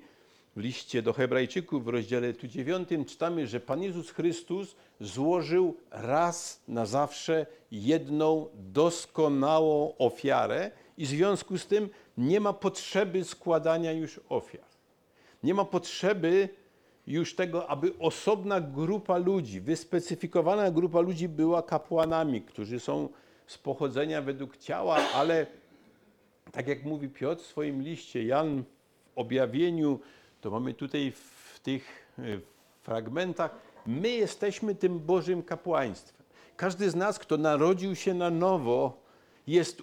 W 0.57 0.59
liście 0.59 1.01
do 1.01 1.13
Hebrajczyków 1.13 1.85
w 1.85 1.87
rozdziale 1.87 2.33
tu 2.33 2.47
dziewiątym 2.47 3.05
czytamy, 3.05 3.47
że 3.47 3.59
Pan 3.59 3.83
Jezus 3.83 4.09
Chrystus 4.09 4.75
złożył 4.99 5.77
raz 5.91 6.63
na 6.67 6.85
zawsze 6.85 7.45
jedną 7.71 8.47
doskonałą 8.53 9.97
ofiarę 9.97 10.71
i 10.97 11.05
w 11.05 11.09
związku 11.09 11.57
z 11.57 11.67
tym 11.67 11.89
nie 12.17 12.39
ma 12.39 12.53
potrzeby 12.53 13.23
składania 13.23 13.91
już 13.91 14.19
ofiar. 14.29 14.65
Nie 15.43 15.53
ma 15.53 15.65
potrzeby 15.65 16.49
już 17.07 17.35
tego, 17.35 17.69
aby 17.69 17.93
osobna 17.99 18.61
grupa 18.61 19.17
ludzi, 19.17 19.61
wyspecyfikowana 19.61 20.71
grupa 20.71 21.01
ludzi 21.01 21.29
była 21.29 21.63
kapłanami, 21.63 22.41
którzy 22.41 22.79
są 22.79 23.09
z 23.47 23.57
pochodzenia 23.57 24.21
według 24.21 24.57
ciała, 24.57 24.95
ale 25.13 25.47
tak 26.51 26.67
jak 26.67 26.83
mówi 26.83 27.09
Piotr 27.09 27.43
w 27.43 27.47
swoim 27.47 27.81
liście, 27.81 28.23
Jan 28.23 28.63
w 28.63 29.17
objawieniu, 29.17 29.99
to 30.47 30.51
mamy 30.51 30.73
tutaj 30.73 31.11
w 31.11 31.59
tych 31.59 32.07
e, 32.19 32.21
fragmentach, 32.81 33.55
my 33.85 34.09
jesteśmy 34.09 34.75
tym 34.75 34.99
Bożym 34.99 35.43
kapłaństwem. 35.43 36.25
Każdy 36.57 36.89
z 36.89 36.95
nas, 36.95 37.19
kto 37.19 37.37
narodził 37.37 37.95
się 37.95 38.13
na 38.13 38.29
nowo, 38.29 39.01
jest 39.47 39.81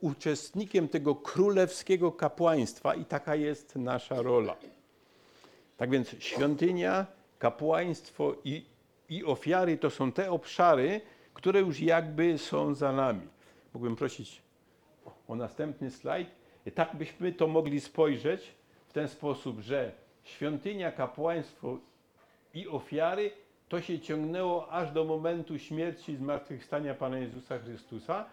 uczestnikiem 0.00 0.88
tego 0.88 1.14
królewskiego 1.14 2.12
kapłaństwa 2.12 2.94
i 2.94 3.04
taka 3.04 3.34
jest 3.34 3.76
nasza 3.76 4.22
rola. 4.22 4.56
Tak 5.76 5.90
więc 5.90 6.08
świątynia, 6.18 7.06
kapłaństwo 7.38 8.34
i, 8.44 8.64
i 9.08 9.24
ofiary 9.24 9.78
to 9.78 9.90
są 9.90 10.12
te 10.12 10.30
obszary, 10.30 11.00
które 11.34 11.60
już 11.60 11.80
jakby 11.80 12.38
są 12.38 12.74
za 12.74 12.92
nami. 12.92 13.28
Mógłbym 13.74 13.96
prosić 13.96 14.42
o 15.28 15.34
następny 15.36 15.90
slajd. 15.90 16.28
Tak 16.74 16.96
byśmy 16.96 17.32
to 17.32 17.46
mogli 17.46 17.80
spojrzeć 17.80 18.59
w 18.90 18.92
ten 18.92 19.08
sposób, 19.08 19.60
że 19.60 19.92
świątynia, 20.24 20.92
kapłaństwo 20.92 21.78
i 22.54 22.68
ofiary 22.68 23.32
to 23.68 23.80
się 23.80 24.00
ciągnęło 24.00 24.72
aż 24.72 24.92
do 24.92 25.04
momentu 25.04 25.58
śmierci 25.58 26.12
i 26.12 26.16
zmartwychwstania 26.16 26.94
Pana 26.94 27.18
Jezusa 27.18 27.58
Chrystusa 27.58 28.24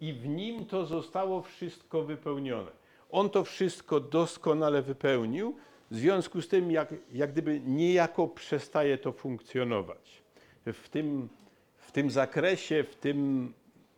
i 0.00 0.12
w 0.12 0.28
nim 0.28 0.66
to 0.66 0.86
zostało 0.86 1.42
wszystko 1.42 2.02
wypełnione. 2.02 2.70
On 3.10 3.30
to 3.30 3.44
wszystko 3.44 4.00
doskonale 4.00 4.82
wypełnił, 4.82 5.56
w 5.90 5.96
związku 5.96 6.42
z 6.42 6.48
tym 6.48 6.70
jak, 6.70 6.94
jak 7.12 7.32
gdyby 7.32 7.60
niejako 7.60 8.28
przestaje 8.28 8.98
to 8.98 9.12
funkcjonować. 9.12 10.22
W 10.66 10.88
tym, 10.88 11.28
w 11.76 11.92
tym 11.92 12.10
zakresie, 12.10 12.84
w 12.84 12.94
tym 12.94 13.52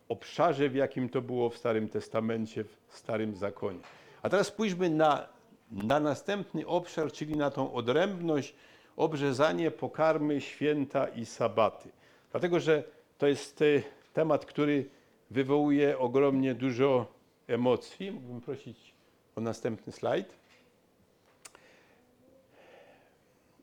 obszarze, 0.09 0.69
w 0.69 0.75
jakim 0.75 1.09
to 1.09 1.21
było 1.21 1.49
w 1.49 1.57
Starym 1.57 1.89
Testamencie, 1.89 2.63
w 2.63 2.77
Starym 2.89 3.35
Zakonie. 3.35 3.79
A 4.21 4.29
teraz 4.29 4.47
spójrzmy 4.47 4.89
na, 4.89 5.27
na 5.71 5.99
następny 5.99 6.67
obszar, 6.67 7.11
czyli 7.11 7.35
na 7.37 7.51
tą 7.51 7.73
odrębność, 7.73 8.55
obrzezanie, 8.97 9.71
pokarmy, 9.71 10.41
święta 10.41 11.07
i 11.07 11.25
sabaty. 11.25 11.89
Dlatego, 12.31 12.59
że 12.59 12.83
to 13.17 13.27
jest 13.27 13.61
e, 13.61 13.65
temat, 14.13 14.45
który 14.45 14.89
wywołuje 15.29 15.99
ogromnie 15.99 16.55
dużo 16.55 17.05
emocji. 17.47 18.11
Mógłbym 18.11 18.41
prosić 18.41 18.93
o 19.35 19.41
następny 19.41 19.93
slajd. 19.93 20.35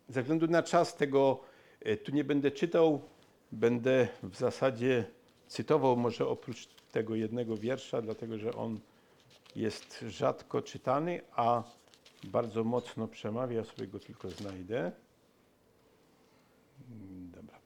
Ze 0.09 0.23
względu 0.23 0.47
na 0.47 0.63
czas 0.63 0.97
tego 0.97 1.41
e, 1.81 1.97
tu 1.97 2.13
nie 2.13 2.25
będę 2.25 2.51
czytał, 2.51 3.01
będę 3.53 4.09
w 4.23 4.37
zasadzie 4.37 5.05
cytował 5.47 5.97
może 5.97 6.29
oprócz 6.29 6.69
tego 6.93 7.15
jednego 7.15 7.57
wiersza, 7.57 8.03
dlatego 8.03 8.39
że 8.39 8.55
on 8.55 8.81
jest 9.57 10.05
rzadko 10.09 10.63
czytany, 10.63 11.21
a 11.33 11.63
bardzo 12.25 12.65
mocno 12.65 13.09
przemawia, 13.09 13.65
sobie 13.65 13.87
go 13.87 13.99
tylko 13.99 14.31
znajdę. 14.31 14.93
Mm, 16.91 17.31
Dobra. 17.31 17.59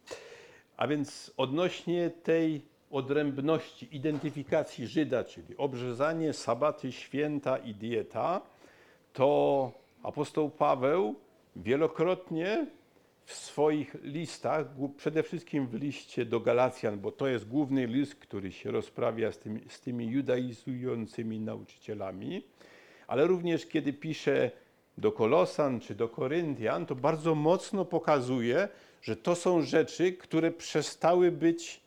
A 0.77 0.89
więc 0.89 1.33
odnośnie 1.37 2.11
tej 2.11 2.63
odrębności, 2.91 3.97
identyfikacji 3.97 4.87
Żyda, 4.87 5.25
czyli 5.25 5.57
obrzezanie, 5.57 6.33
sabaty, 6.33 6.93
święta 6.93 7.59
i 7.59 7.75
dieta, 7.75 8.41
to 9.13 9.73
apostoł 10.03 10.51
Paweł 10.51 11.15
wielokrotnie 11.57 12.67
w 13.25 13.33
swoich 13.33 13.95
listach, 14.03 14.67
przede 14.97 15.23
wszystkim 15.23 15.67
w 15.67 15.75
liście 15.75 16.25
do 16.25 16.41
Galacjan, 16.41 17.01
bo 17.01 17.13
to 17.13 17.27
jest 17.29 17.49
główny 17.49 17.87
list, 17.87 18.15
który 18.15 18.53
się 18.53 18.71
rozprawia 18.71 19.33
z 19.33 19.39
tymi, 19.39 19.61
z 19.69 19.81
tymi 19.81 20.07
judaizującymi 20.07 21.41
nauczycielami, 21.41 22.43
ale 23.13 23.27
również 23.27 23.67
kiedy 23.67 23.93
pisze 23.93 24.51
do 24.99 25.13
Kolosan 25.13 25.81
czy 25.81 25.95
do 25.95 26.09
Koryntian, 26.09 26.87
to 26.87 26.95
bardzo 26.95 27.35
mocno 27.35 27.85
pokazuje, 27.85 28.69
że 29.03 29.17
to 29.17 29.35
są 29.35 29.63
rzeczy, 29.63 30.13
które 30.13 30.51
przestały 30.51 31.33
być 31.33 31.81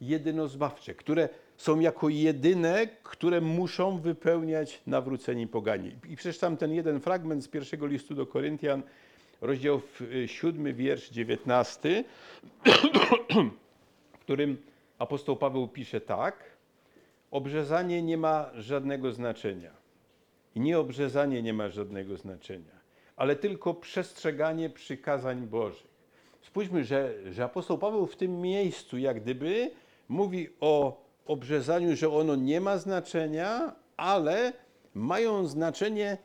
jedynozbawcze, 0.00 0.94
które 0.94 1.28
są 1.56 1.80
jako 1.80 2.08
jedyne, 2.08 2.86
które 3.02 3.40
muszą 3.40 3.98
wypełniać 3.98 4.82
nawróceni 4.86 5.46
pogani. 5.46 5.96
I 6.08 6.16
przeczytam 6.16 6.56
ten 6.56 6.72
jeden 6.72 7.00
fragment 7.00 7.44
z 7.44 7.48
pierwszego 7.48 7.86
listu 7.86 8.14
do 8.14 8.26
Koryntian, 8.26 8.82
rozdział 9.40 9.80
7, 10.26 10.74
wiersz 10.74 11.10
19, 11.10 12.04
w 14.14 14.18
którym 14.20 14.56
apostoł 14.98 15.36
Paweł 15.36 15.68
pisze 15.68 16.00
tak: 16.00 16.44
Obrzezanie 17.30 18.02
nie 18.02 18.16
ma 18.16 18.50
żadnego 18.54 19.12
znaczenia. 19.12 19.81
I 20.54 20.60
nieobrzezanie 20.60 21.42
nie 21.42 21.52
ma 21.52 21.68
żadnego 21.68 22.16
znaczenia, 22.16 22.80
ale 23.16 23.36
tylko 23.36 23.74
przestrzeganie 23.74 24.70
przykazań 24.70 25.46
Bożych. 25.46 25.92
Spójrzmy, 26.42 26.84
że, 26.84 27.14
że 27.32 27.44
apostoł 27.44 27.78
Paweł 27.78 28.06
w 28.06 28.16
tym 28.16 28.40
miejscu, 28.40 28.98
jak 28.98 29.20
gdyby, 29.22 29.70
mówi 30.08 30.48
o 30.60 31.02
obrzezaniu, 31.26 31.96
że 31.96 32.10
ono 32.10 32.36
nie 32.36 32.60
ma 32.60 32.78
znaczenia, 32.78 33.72
ale 33.96 34.52
mają 34.94 35.46
znaczenie, 35.46 36.18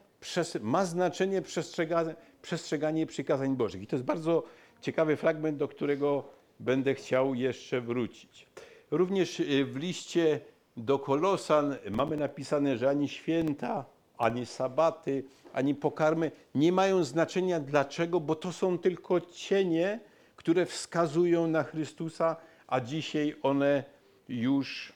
ma 0.61 0.85
znaczenie 0.85 1.41
przestrzeganie, 1.41 2.15
przestrzeganie 2.41 3.05
przykazań 3.05 3.55
Bożych. 3.55 3.81
I 3.81 3.87
to 3.87 3.95
jest 3.95 4.05
bardzo 4.05 4.43
ciekawy 4.81 5.15
fragment, 5.15 5.57
do 5.57 5.67
którego 5.67 6.23
będę 6.59 6.95
chciał 6.95 7.35
jeszcze 7.35 7.81
wrócić. 7.81 8.47
Również 8.91 9.39
y, 9.39 9.65
w 9.65 9.75
liście 9.75 10.39
do 10.77 10.99
Kolosan 10.99 11.75
mamy 11.91 12.17
napisane, 12.17 12.77
że 12.77 12.89
ani 12.89 13.09
święta, 13.09 13.85
ani 14.17 14.45
sabaty, 14.45 15.23
ani 15.53 15.75
pokarmy 15.75 16.31
nie 16.55 16.71
mają 16.71 17.03
znaczenia. 17.03 17.59
Dlaczego? 17.59 18.19
Bo 18.19 18.35
to 18.35 18.51
są 18.53 18.77
tylko 18.77 19.21
cienie, 19.21 19.99
które 20.35 20.65
wskazują 20.65 21.47
na 21.47 21.63
Chrystusa, 21.63 22.35
a 22.67 22.81
dzisiaj 22.81 23.35
one 23.43 23.83
już, 24.29 24.93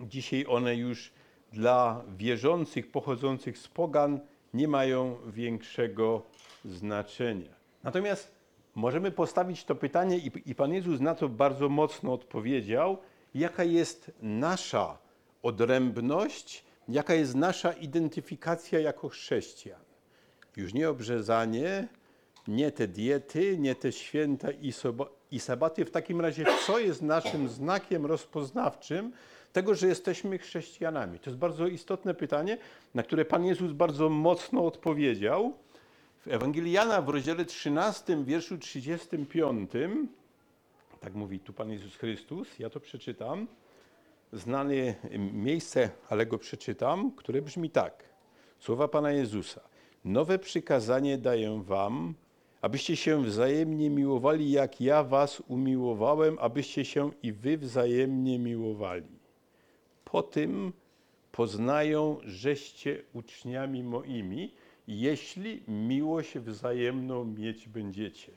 dzisiaj 0.00 0.44
one 0.48 0.76
już 0.76 1.12
dla 1.52 2.04
wierzących 2.16 2.90
pochodzących 2.90 3.58
z 3.58 3.68
pogan 3.68 4.20
nie 4.54 4.68
mają 4.68 5.16
większego 5.26 6.22
znaczenia. 6.64 7.50
Natomiast 7.82 8.34
możemy 8.74 9.10
postawić 9.10 9.64
to 9.64 9.74
pytanie, 9.74 10.18
i, 10.18 10.30
i 10.46 10.54
Pan 10.54 10.72
Jezus 10.72 11.00
na 11.00 11.14
to 11.14 11.28
bardzo 11.28 11.68
mocno 11.68 12.12
odpowiedział, 12.12 12.98
jaka 13.34 13.64
jest 13.64 14.12
nasza 14.22 14.98
odrębność, 15.42 16.64
jaka 16.92 17.14
jest 17.14 17.34
nasza 17.34 17.72
identyfikacja 17.72 18.80
jako 18.80 19.08
chrześcijan. 19.08 19.80
Już 20.56 20.74
nie 20.74 20.90
obrzezanie, 20.90 21.88
nie 22.48 22.72
te 22.72 22.88
diety, 22.88 23.58
nie 23.58 23.74
te 23.74 23.92
święta 23.92 24.50
i, 24.50 24.72
soba, 24.72 25.06
i 25.30 25.40
sabaty. 25.40 25.84
W 25.84 25.90
takim 25.90 26.20
razie, 26.20 26.44
co 26.66 26.78
jest 26.78 27.02
naszym 27.02 27.48
znakiem 27.48 28.06
rozpoznawczym 28.06 29.12
tego, 29.52 29.74
że 29.74 29.86
jesteśmy 29.86 30.38
chrześcijanami? 30.38 31.18
To 31.18 31.30
jest 31.30 31.38
bardzo 31.38 31.66
istotne 31.66 32.14
pytanie, 32.14 32.58
na 32.94 33.02
które 33.02 33.24
Pan 33.24 33.44
Jezus 33.44 33.72
bardzo 33.72 34.08
mocno 34.08 34.66
odpowiedział. 34.66 35.52
W 36.26 36.28
Ewangelii 36.28 36.72
Jana 36.72 37.02
w 37.02 37.08
rozdziale 37.08 37.44
13, 37.44 38.24
wierszu 38.24 38.58
35, 38.58 39.70
tak 41.00 41.14
mówi 41.14 41.40
tu 41.40 41.52
Pan 41.52 41.70
Jezus 41.70 41.96
Chrystus, 41.96 42.58
ja 42.58 42.70
to 42.70 42.80
przeczytam, 42.80 43.46
znane 44.32 44.94
miejsce, 45.32 45.90
ale 46.08 46.26
go 46.26 46.38
przeczytam, 46.38 47.12
które 47.16 47.42
brzmi 47.42 47.70
tak. 47.70 48.04
Słowa 48.58 48.88
Pana 48.88 49.12
Jezusa. 49.12 49.60
Nowe 50.04 50.38
przykazanie 50.38 51.18
daję 51.18 51.62
wam, 51.64 52.14
abyście 52.60 52.96
się 52.96 53.22
wzajemnie 53.22 53.90
miłowali, 53.90 54.50
jak 54.50 54.80
ja 54.80 55.04
was 55.04 55.42
umiłowałem, 55.48 56.38
abyście 56.40 56.84
się 56.84 57.10
i 57.22 57.32
wy 57.32 57.58
wzajemnie 57.58 58.38
miłowali. 58.38 59.18
Po 60.04 60.22
tym 60.22 60.72
poznają, 61.32 62.16
żeście 62.24 63.02
uczniami 63.12 63.82
moimi, 63.82 64.54
jeśli 64.88 65.62
miłość 65.68 66.38
wzajemną 66.38 67.24
mieć 67.24 67.68
będziecie. 67.68 68.32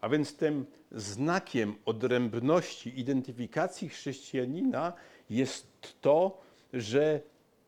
A 0.00 0.08
więc 0.08 0.36
tym 0.36 0.66
znakiem 0.92 1.74
odrębności, 1.84 3.00
identyfikacji 3.00 3.88
chrześcijanina 3.88 4.92
jest 5.32 5.66
to, 6.00 6.38
że 6.72 7.20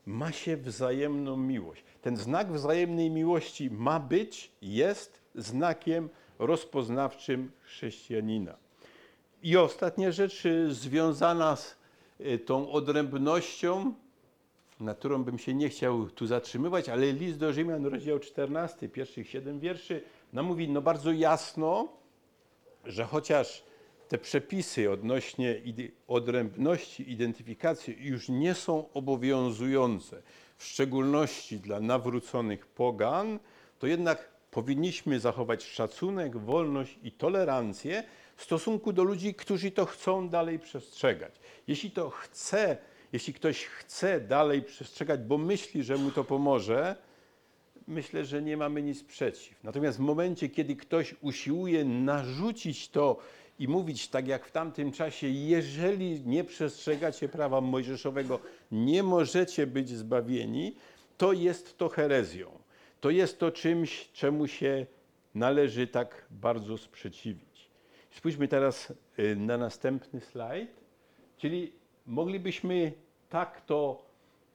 ma 0.06 0.32
się 0.32 0.56
wzajemną 0.56 1.36
miłość. 1.36 1.84
Ten 2.02 2.16
znak 2.16 2.52
wzajemnej 2.52 3.10
miłości 3.10 3.70
ma 3.70 4.00
być, 4.00 4.50
jest 4.62 5.20
znakiem 5.34 6.08
rozpoznawczym 6.38 7.50
chrześcijanina. 7.60 8.56
I 9.42 9.56
ostatnia 9.56 10.12
rzecz 10.12 10.46
y, 10.46 10.74
związana 10.74 11.56
z 11.56 11.76
y, 12.20 12.38
tą 12.38 12.70
odrębnością, 12.72 13.94
na 14.80 14.94
którą 14.94 15.24
bym 15.24 15.38
się 15.38 15.54
nie 15.54 15.68
chciał 15.68 16.10
tu 16.10 16.26
zatrzymywać, 16.26 16.88
ale 16.88 17.12
list 17.12 17.38
do 17.38 17.52
Rzymian, 17.52 17.86
rozdział 17.86 18.18
14, 18.18 18.88
pierwszych 18.88 19.30
siedem 19.30 19.60
wierszy, 19.60 20.02
nam 20.32 20.46
mówi 20.46 20.68
no 20.68 20.82
bardzo 20.82 21.12
jasno, 21.12 21.88
że 22.84 23.04
chociaż 23.04 23.64
te 24.14 24.18
przepisy 24.18 24.90
odnośnie 24.90 25.60
odrębności, 26.06 27.12
identyfikacji 27.12 27.96
już 28.00 28.28
nie 28.28 28.54
są 28.54 28.92
obowiązujące, 28.92 30.22
w 30.56 30.64
szczególności 30.64 31.58
dla 31.58 31.80
nawróconych 31.80 32.66
pogan, 32.66 33.38
to 33.78 33.86
jednak 33.86 34.28
powinniśmy 34.50 35.20
zachować 35.20 35.64
szacunek, 35.64 36.36
wolność 36.36 36.98
i 37.02 37.12
tolerancję 37.12 38.04
w 38.36 38.42
stosunku 38.42 38.92
do 38.92 39.04
ludzi, 39.04 39.34
którzy 39.34 39.70
to 39.70 39.86
chcą 39.86 40.28
dalej 40.28 40.58
przestrzegać. 40.58 41.40
Jeśli 41.66 41.90
to 41.90 42.10
chce, 42.10 42.76
jeśli 43.12 43.34
ktoś 43.34 43.64
chce 43.64 44.20
dalej 44.20 44.62
przestrzegać, 44.62 45.20
bo 45.20 45.38
myśli, 45.38 45.82
że 45.82 45.96
mu 45.96 46.10
to 46.10 46.24
pomoże, 46.24 46.96
myślę, 47.86 48.24
że 48.24 48.42
nie 48.42 48.56
mamy 48.56 48.82
nic 48.82 49.04
przeciw. 49.04 49.64
Natomiast 49.64 49.98
w 49.98 50.00
momencie, 50.00 50.48
kiedy 50.48 50.76
ktoś 50.76 51.14
usiłuje 51.20 51.84
narzucić 51.84 52.88
to 52.88 53.18
i 53.58 53.68
mówić 53.68 54.08
tak 54.08 54.28
jak 54.28 54.46
w 54.46 54.52
tamtym 54.52 54.92
czasie, 54.92 55.28
jeżeli 55.28 56.20
nie 56.26 56.44
przestrzegacie 56.44 57.28
prawa 57.28 57.60
mojżeszowego, 57.60 58.38
nie 58.72 59.02
możecie 59.02 59.66
być 59.66 59.88
zbawieni, 59.88 60.76
to 61.18 61.32
jest 61.32 61.78
to 61.78 61.88
herezją. 61.88 62.50
To 63.00 63.10
jest 63.10 63.38
to 63.38 63.50
czymś, 63.50 64.08
czemu 64.12 64.46
się 64.46 64.86
należy 65.34 65.86
tak 65.86 66.26
bardzo 66.30 66.78
sprzeciwić. 66.78 67.70
Spójrzmy 68.10 68.48
teraz 68.48 68.92
y, 69.18 69.36
na 69.36 69.58
następny 69.58 70.20
slajd. 70.20 70.70
Czyli 71.36 71.72
moglibyśmy 72.06 72.92
tak 73.28 73.60
to 73.60 74.02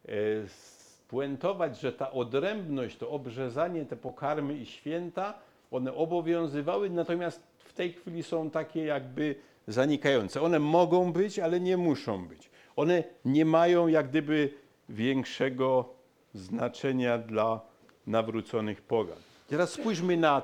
e, 0.06 0.12
spuentować, 0.48 1.80
że 1.80 1.94
ta 1.94 2.12
odrębność, 2.12 2.98
to 2.98 3.10
obrzezanie, 3.10 3.86
te 3.86 3.96
pokarmy 3.96 4.58
i 4.58 4.66
święta, 4.66 5.40
one 5.72 5.94
obowiązywały, 5.94 6.90
natomiast 6.90 7.49
tej 7.80 7.94
chwili 7.94 8.24
są 8.24 8.50
takie 8.50 8.84
jakby 8.84 9.36
zanikające. 9.68 10.42
One 10.42 10.60
mogą 10.60 11.14
być, 11.14 11.40
ale 11.40 11.60
nie 11.60 11.78
muszą 11.78 12.28
być. 12.28 12.50
One 12.76 13.04
nie 13.26 13.46
mają 13.46 13.88
jak 13.88 14.10
gdyby 14.10 14.54
większego 14.90 15.90
znaczenia 16.34 17.18
dla 17.18 17.62
nawróconych 18.08 18.82
pogan. 18.82 19.18
Teraz 19.48 19.72
spójrzmy 19.72 20.18
na 20.18 20.42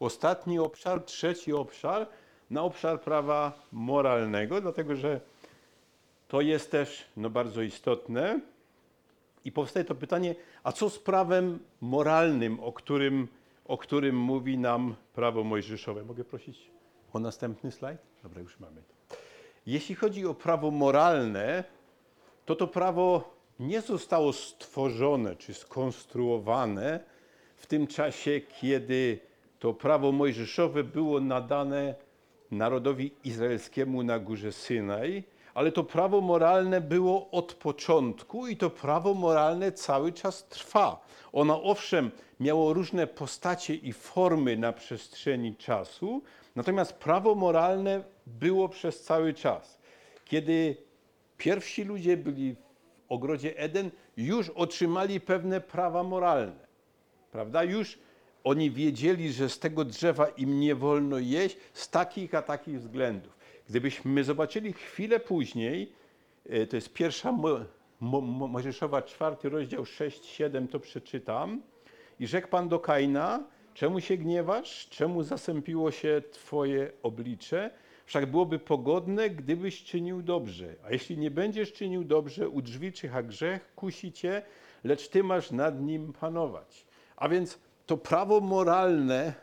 ostatni 0.00 0.58
obszar, 0.58 1.04
trzeci 1.04 1.52
obszar, 1.52 2.06
na 2.50 2.62
obszar 2.62 3.00
prawa 3.00 3.52
moralnego, 3.72 4.60
dlatego 4.60 4.96
że 4.96 5.20
to 6.28 6.40
jest 6.40 6.70
też 6.70 7.04
no, 7.16 7.30
bardzo 7.30 7.62
istotne. 7.62 8.40
I 9.44 9.52
powstaje 9.52 9.84
to 9.84 9.94
pytanie, 9.94 10.34
a 10.64 10.72
co 10.72 10.90
z 10.90 10.98
prawem 10.98 11.58
moralnym, 11.80 12.60
o 12.60 12.72
którym, 12.72 13.28
o 13.68 13.78
którym 13.78 14.16
mówi 14.16 14.58
nam 14.58 14.94
prawo 15.14 15.44
mojżeszowe? 15.44 16.04
Mogę 16.04 16.24
prosić 16.24 16.70
o 17.12 17.18
następny 17.18 17.72
slajd? 17.72 18.00
Dobra, 18.22 18.40
już 18.40 18.60
mamy 18.60 18.82
to. 18.82 19.16
Jeśli 19.66 19.94
chodzi 19.94 20.26
o 20.26 20.34
prawo 20.34 20.70
moralne, 20.70 21.64
to 22.44 22.56
to 22.56 22.66
prawo 22.66 23.36
nie 23.60 23.80
zostało 23.80 24.32
stworzone 24.32 25.36
czy 25.36 25.54
skonstruowane 25.54 27.00
w 27.56 27.66
tym 27.66 27.86
czasie, 27.86 28.40
kiedy 28.60 29.18
to 29.58 29.74
prawo 29.74 30.12
mojżeszowe 30.12 30.84
było 30.84 31.20
nadane 31.20 31.94
narodowi 32.50 33.10
izraelskiemu 33.24 34.02
na 34.02 34.18
górze 34.18 34.52
Synaj, 34.52 35.24
ale 35.56 35.72
to 35.72 35.84
prawo 35.84 36.20
moralne 36.20 36.80
było 36.80 37.30
od 37.30 37.54
początku 37.54 38.46
i 38.46 38.56
to 38.56 38.70
prawo 38.70 39.14
moralne 39.14 39.72
cały 39.72 40.12
czas 40.12 40.48
trwa. 40.48 41.06
Ono 41.32 41.62
owszem 41.62 42.10
miało 42.40 42.72
różne 42.72 43.06
postacie 43.06 43.74
i 43.74 43.92
formy 43.92 44.56
na 44.56 44.72
przestrzeni 44.72 45.56
czasu, 45.56 46.22
natomiast 46.56 46.92
prawo 46.92 47.34
moralne 47.34 48.04
było 48.26 48.68
przez 48.68 49.02
cały 49.02 49.34
czas. 49.34 49.78
Kiedy 50.24 50.76
pierwsi 51.36 51.84
ludzie 51.84 52.16
byli 52.16 52.54
w 52.54 52.58
ogrodzie 53.08 53.58
Eden, 53.58 53.90
już 54.16 54.50
otrzymali 54.50 55.20
pewne 55.20 55.60
prawa 55.60 56.02
moralne 56.02 56.66
prawda? 57.36 57.64
Już 57.64 57.98
oni 58.44 58.70
wiedzieli, 58.70 59.32
że 59.32 59.48
z 59.48 59.58
tego 59.58 59.84
drzewa 59.84 60.28
im 60.28 60.60
nie 60.60 60.74
wolno 60.74 61.18
jeść 61.18 61.56
z 61.72 61.90
takich 61.90 62.34
a 62.34 62.42
takich 62.42 62.80
względów. 62.80 63.35
Gdybyśmy 63.68 64.24
zobaczyli 64.24 64.72
chwilę 64.72 65.20
później, 65.20 65.92
e, 66.48 66.66
to 66.66 66.76
jest 66.76 66.92
pierwsza 66.92 67.32
Mo- 67.32 67.60
Mo- 68.00 68.20
Mo- 68.20 68.48
Mojżeszowa, 68.48 69.02
czwarty 69.02 69.48
rozdział 69.48 69.84
6-7, 69.86 70.68
to 70.68 70.80
przeczytam. 70.80 71.62
I 72.20 72.26
rzekł 72.26 72.48
Pan 72.48 72.68
do 72.68 72.78
Kaina, 72.78 73.44
czemu 73.74 74.00
się 74.00 74.16
gniewasz? 74.16 74.88
Czemu 74.88 75.22
zasępiło 75.22 75.90
się 75.90 76.22
Twoje 76.32 76.92
oblicze? 77.02 77.70
Wszak 78.06 78.26
byłoby 78.26 78.58
pogodne, 78.58 79.30
gdybyś 79.30 79.84
czynił 79.84 80.22
dobrze. 80.22 80.74
A 80.84 80.90
jeśli 80.90 81.18
nie 81.18 81.30
będziesz 81.30 81.72
czynił 81.72 82.04
dobrze, 82.04 82.48
u 82.48 82.62
drzwi 82.62 82.92
czyha 82.92 83.22
grzech, 83.22 83.74
kusi 83.74 84.12
cię, 84.12 84.42
lecz 84.84 85.08
Ty 85.08 85.24
masz 85.24 85.50
nad 85.50 85.80
nim 85.82 86.12
panować. 86.12 86.86
A 87.16 87.28
więc 87.28 87.58
to 87.86 87.96
prawo 87.96 88.40
moralne, 88.40 89.34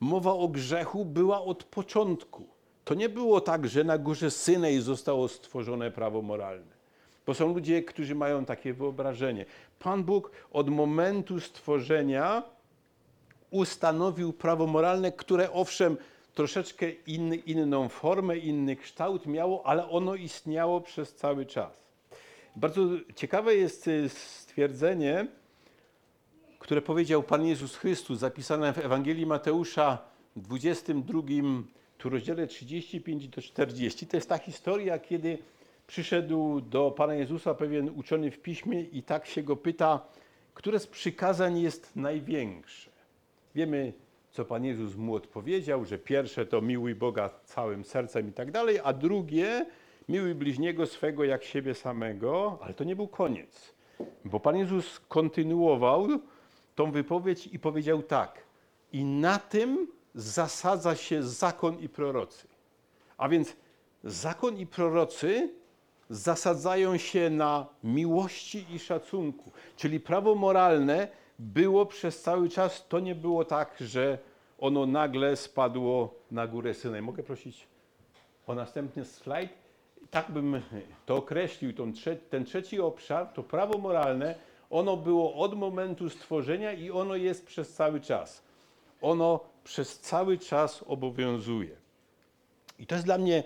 mowa 0.00 0.32
o 0.32 0.48
grzechu 0.48 1.04
była 1.04 1.42
od 1.42 1.64
początku. 1.64 2.57
To 2.88 2.94
nie 2.94 3.08
było 3.08 3.40
tak, 3.40 3.68
że 3.68 3.84
na 3.84 3.98
górze 3.98 4.30
Synej 4.30 4.80
zostało 4.80 5.28
stworzone 5.28 5.90
prawo 5.90 6.22
moralne. 6.22 6.72
Bo 7.26 7.34
są 7.34 7.54
ludzie, 7.54 7.82
którzy 7.82 8.14
mają 8.14 8.44
takie 8.44 8.72
wyobrażenie. 8.72 9.44
Pan 9.78 10.04
Bóg 10.04 10.30
od 10.52 10.68
momentu 10.68 11.40
stworzenia 11.40 12.42
ustanowił 13.50 14.32
prawo 14.32 14.66
moralne, 14.66 15.12
które 15.12 15.52
owszem 15.52 15.96
troszeczkę 16.34 16.90
inny, 16.90 17.36
inną 17.36 17.88
formę, 17.88 18.38
inny 18.38 18.76
kształt 18.76 19.26
miało, 19.26 19.66
ale 19.66 19.88
ono 19.88 20.14
istniało 20.14 20.80
przez 20.80 21.14
cały 21.14 21.46
czas. 21.46 21.82
Bardzo 22.56 22.80
ciekawe 23.14 23.54
jest 23.54 23.88
y, 23.88 24.08
stwierdzenie, 24.08 25.26
które 26.58 26.82
powiedział 26.82 27.22
Pan 27.22 27.46
Jezus 27.46 27.76
Chrystus, 27.76 28.18
zapisane 28.18 28.72
w 28.72 28.78
Ewangelii 28.78 29.26
Mateusza 29.26 29.98
w 30.36 30.40
22 30.40 31.22
tu 31.98 32.08
rozdziale 32.08 32.46
35 32.46 33.28
do 33.28 33.42
40. 33.42 34.06
To 34.06 34.16
jest 34.16 34.28
ta 34.28 34.38
historia, 34.38 34.98
kiedy 34.98 35.38
przyszedł 35.86 36.60
do 36.60 36.90
Pana 36.90 37.14
Jezusa 37.14 37.54
pewien 37.54 37.90
uczony 37.96 38.30
w 38.30 38.38
piśmie 38.38 38.82
i 38.82 39.02
tak 39.02 39.26
się 39.26 39.42
go 39.42 39.56
pyta, 39.56 40.00
które 40.54 40.78
z 40.78 40.86
przykazań 40.86 41.60
jest 41.60 41.96
największe. 41.96 42.90
Wiemy, 43.54 43.92
co 44.30 44.44
Pan 44.44 44.64
Jezus 44.64 44.96
mu 44.96 45.14
odpowiedział, 45.14 45.84
że 45.84 45.98
pierwsze 45.98 46.46
to 46.46 46.60
miłuj 46.60 46.94
Boga 46.94 47.30
całym 47.44 47.84
sercem 47.84 48.28
i 48.28 48.32
tak 48.32 48.50
dalej, 48.50 48.78
a 48.84 48.92
drugie 48.92 49.66
miłuj 50.08 50.34
bliźniego 50.34 50.86
swego 50.86 51.24
jak 51.24 51.44
siebie 51.44 51.74
samego, 51.74 52.58
ale 52.62 52.74
to 52.74 52.84
nie 52.84 52.96
był 52.96 53.08
koniec. 53.08 53.74
Bo 54.24 54.40
Pan 54.40 54.56
Jezus 54.56 55.00
kontynuował 55.00 56.06
tą 56.74 56.90
wypowiedź 56.90 57.46
i 57.46 57.58
powiedział 57.58 58.02
tak: 58.02 58.42
I 58.92 59.04
na 59.04 59.38
tym 59.38 59.97
zasadza 60.18 60.96
się 60.96 61.22
zakon 61.22 61.78
i 61.78 61.88
prorocy. 61.88 62.48
A 63.18 63.28
więc 63.28 63.56
zakon 64.04 64.58
i 64.58 64.66
prorocy 64.66 65.54
zasadzają 66.10 66.96
się 66.96 67.30
na 67.30 67.66
miłości 67.84 68.66
i 68.70 68.78
szacunku. 68.78 69.52
Czyli 69.76 70.00
prawo 70.00 70.34
moralne 70.34 71.08
było 71.38 71.86
przez 71.86 72.22
cały 72.22 72.48
czas, 72.48 72.86
to 72.88 73.00
nie 73.00 73.14
było 73.14 73.44
tak, 73.44 73.74
że 73.80 74.18
ono 74.58 74.86
nagle 74.86 75.36
spadło 75.36 76.14
na 76.30 76.46
górę 76.46 76.74
Synaj. 76.74 77.02
Mogę 77.02 77.22
prosić 77.22 77.66
o 78.46 78.54
następny 78.54 79.04
slajd? 79.04 79.50
Tak 80.10 80.30
bym 80.30 80.62
to 81.06 81.16
określił, 81.16 81.72
ten 82.30 82.44
trzeci 82.44 82.80
obszar, 82.80 83.26
to 83.26 83.42
prawo 83.42 83.78
moralne, 83.78 84.34
Ono 84.70 84.96
było 84.96 85.34
od 85.34 85.54
momentu 85.54 86.10
stworzenia 86.10 86.72
i 86.72 86.90
ono 86.90 87.16
jest 87.16 87.46
przez 87.46 87.72
cały 87.72 88.00
czas. 88.00 88.42
Ono 89.00 89.40
przez 89.68 89.98
cały 89.98 90.38
czas 90.38 90.84
obowiązuje. 90.86 91.76
I 92.78 92.86
to 92.86 92.94
jest 92.94 93.04
dla 93.04 93.18
mnie 93.18 93.42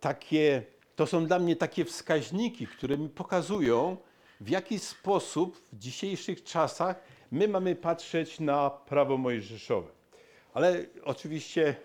takie, 0.00 0.62
to 0.96 1.06
są 1.06 1.26
dla 1.26 1.38
mnie 1.38 1.56
takie 1.56 1.84
wskaźniki, 1.84 2.66
które 2.66 2.98
mi 2.98 3.08
pokazują, 3.08 3.96
w 4.40 4.48
jaki 4.48 4.78
sposób 4.78 5.62
w 5.72 5.78
dzisiejszych 5.78 6.44
czasach 6.44 7.00
my 7.30 7.48
mamy 7.48 7.76
patrzeć 7.76 8.40
na 8.40 8.70
prawo 8.70 9.16
mojżeszowe. 9.16 9.88
Ale 10.54 10.86
oczywiście 11.04 11.76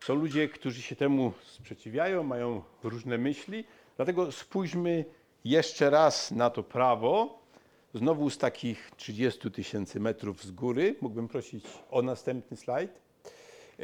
są 0.00 0.14
ludzie, 0.14 0.48
którzy 0.48 0.82
się 0.82 0.96
temu 0.96 1.32
sprzeciwiają, 1.46 2.22
mają 2.22 2.62
różne 2.82 3.18
myśli, 3.18 3.64
dlatego 3.96 4.32
spójrzmy 4.32 5.04
jeszcze 5.44 5.90
raz 5.90 6.30
na 6.30 6.50
to 6.50 6.62
prawo. 6.62 7.39
Znowu 7.94 8.30
z 8.30 8.38
takich 8.38 8.90
30 8.96 9.50
tysięcy 9.50 10.00
metrów 10.00 10.44
z 10.44 10.50
góry. 10.50 10.94
Mógłbym 11.00 11.28
prosić 11.28 11.64
o 11.90 12.02
następny 12.02 12.56
slajd. 12.56 12.90
E, 13.78 13.82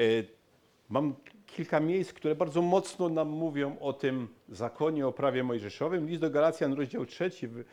Mam 0.88 1.14
kilka 1.46 1.80
miejsc, 1.80 2.12
które 2.12 2.34
bardzo 2.34 2.62
mocno 2.62 3.08
nam 3.08 3.28
mówią 3.28 3.78
o 3.78 3.92
tym 3.92 4.28
zakonie, 4.48 5.06
o 5.06 5.12
prawie 5.12 5.44
mojżeszowym. 5.44 6.08
List 6.08 6.20
do 6.20 6.30
Galacjan, 6.30 6.72
rozdział 6.72 7.06
3 7.06 7.30
w- 7.48 7.64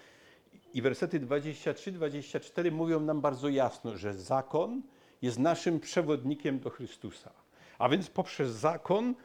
i 0.74 0.82
wersety 0.82 1.20
23-24 1.20 2.72
mówią 2.72 3.00
nam 3.00 3.22
bardzo 3.22 3.50
jasno, 3.50 3.98
że 3.98 4.14
zakon 4.14 4.82
jest 5.22 5.40
naszym 5.40 5.80
przewodnikiem 5.80 6.60
do 6.60 6.70
Chrystusa. 6.70 7.32
A 7.80 7.90
więc 7.90 8.10
poprzez 8.10 8.52
zakon 8.52 9.16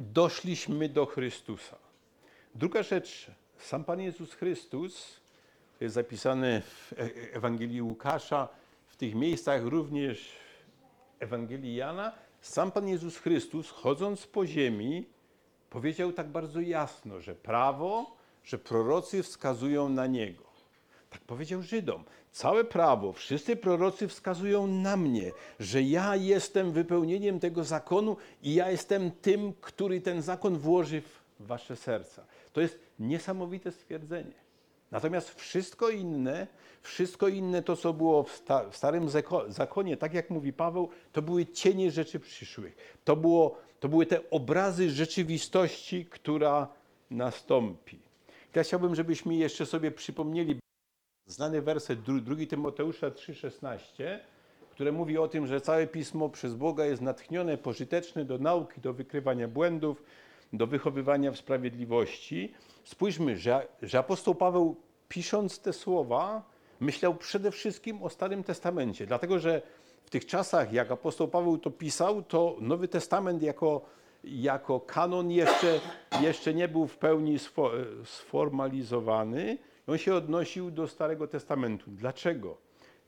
doszliśmy 0.00 0.88
do 0.88 1.06
Chrystusa. 1.06 1.76
Druga 2.54 2.82
rzecz, 2.82 3.30
sam 3.58 3.84
Pan 3.84 4.00
Jezus 4.00 4.32
Chrystus, 4.34 5.20
to 5.78 5.84
jest 5.84 5.94
zapisane 5.94 6.60
w 6.60 6.92
E- 6.92 7.32
Ewangelii 7.32 7.82
Łukasza, 7.82 8.48
w 8.86 8.96
tych 8.96 9.14
miejscach 9.14 9.64
również 9.64 10.32
Ewangelii 11.18 11.74
Jana, 11.76 12.12
sam 12.40 12.72
Pan 12.72 12.88
Jezus 12.88 13.18
Chrystus, 13.18 13.70
chodząc 13.70 14.26
po 14.26 14.46
ziemi, 14.46 15.06
powiedział 15.70 16.12
tak 16.12 16.28
bardzo 16.28 16.60
jasno, 16.60 17.20
że 17.20 17.34
prawo, 17.34 18.16
że 18.44 18.58
prorocy 18.58 19.22
wskazują 19.22 19.88
na 19.88 20.06
Niego. 20.06 20.44
Tak 21.10 21.20
powiedział 21.20 21.62
Żydom. 21.62 22.04
Całe 22.32 22.64
prawo, 22.64 23.12
wszyscy 23.12 23.56
prorocy 23.56 24.08
wskazują 24.08 24.66
na 24.66 24.96
mnie, 24.96 25.32
że 25.60 25.82
ja 25.82 26.16
jestem 26.16 26.72
wypełnieniem 26.72 27.40
tego 27.40 27.64
zakonu 27.64 28.16
i 28.42 28.54
ja 28.54 28.70
jestem 28.70 29.10
tym, 29.10 29.52
który 29.60 30.00
ten 30.00 30.22
zakon 30.22 30.58
włoży 30.58 31.00
w 31.00 31.22
wasze 31.40 31.76
serca. 31.76 32.26
To 32.52 32.60
jest 32.60 32.78
niesamowite 32.98 33.72
stwierdzenie. 33.72 34.45
Natomiast 34.90 35.34
wszystko 35.34 35.90
inne, 35.90 36.46
wszystko 36.82 37.28
inne 37.28 37.62
to, 37.62 37.76
co 37.76 37.92
było 37.92 38.22
w, 38.22 38.32
sta, 38.32 38.70
w 38.70 38.76
Starym 38.76 39.08
Zako- 39.08 39.52
Zakonie, 39.52 39.96
tak 39.96 40.14
jak 40.14 40.30
mówi 40.30 40.52
Paweł, 40.52 40.88
to 41.12 41.22
były 41.22 41.46
cienie 41.46 41.90
rzeczy 41.90 42.20
przyszłych. 42.20 42.98
To, 43.04 43.16
było, 43.16 43.58
to 43.80 43.88
były 43.88 44.06
te 44.06 44.30
obrazy 44.30 44.90
rzeczywistości, 44.90 46.06
która 46.06 46.68
nastąpi. 47.10 47.98
Teraz 48.52 48.66
chciałbym, 48.66 48.94
żebyśmy 48.94 49.34
jeszcze 49.34 49.66
sobie 49.66 49.90
przypomnieli 49.90 50.58
znany 51.26 51.62
werset 51.62 52.02
2 52.02 52.46
Tymoteusza 52.48 53.10
3,16, 53.10 54.18
które 54.70 54.92
mówi 54.92 55.18
o 55.18 55.28
tym, 55.28 55.46
że 55.46 55.60
całe 55.60 55.86
pismo 55.86 56.28
przez 56.28 56.54
Boga 56.54 56.84
jest 56.84 57.02
natchnione, 57.02 57.58
pożyteczne 57.58 58.24
do 58.24 58.38
nauki, 58.38 58.80
do 58.80 58.92
wykrywania 58.92 59.48
błędów, 59.48 60.02
do 60.52 60.66
wychowywania 60.66 61.32
w 61.32 61.36
sprawiedliwości. 61.36 62.54
Spójrzmy, 62.86 63.36
że, 63.36 63.66
że 63.82 63.98
apostoł 63.98 64.34
Paweł, 64.34 64.76
pisząc 65.08 65.60
te 65.60 65.72
słowa, 65.72 66.42
myślał 66.80 67.14
przede 67.14 67.50
wszystkim 67.50 68.02
o 68.02 68.10
Starym 68.10 68.44
Testamencie, 68.44 69.06
dlatego 69.06 69.38
że 69.38 69.62
w 70.04 70.10
tych 70.10 70.26
czasach, 70.26 70.72
jak 70.72 70.90
apostoł 70.90 71.28
Paweł 71.28 71.58
to 71.58 71.70
pisał, 71.70 72.22
to 72.22 72.56
Nowy 72.60 72.88
Testament 72.88 73.42
jako, 73.42 73.80
jako 74.24 74.80
kanon 74.80 75.30
jeszcze, 75.30 75.80
jeszcze 76.20 76.54
nie 76.54 76.68
był 76.68 76.86
w 76.86 76.96
pełni 76.98 77.38
sfo, 77.38 77.70
sformalizowany. 78.04 79.58
On 79.86 79.98
się 79.98 80.14
odnosił 80.14 80.70
do 80.70 80.88
Starego 80.88 81.28
Testamentu. 81.28 81.90
Dlaczego? 81.90 82.56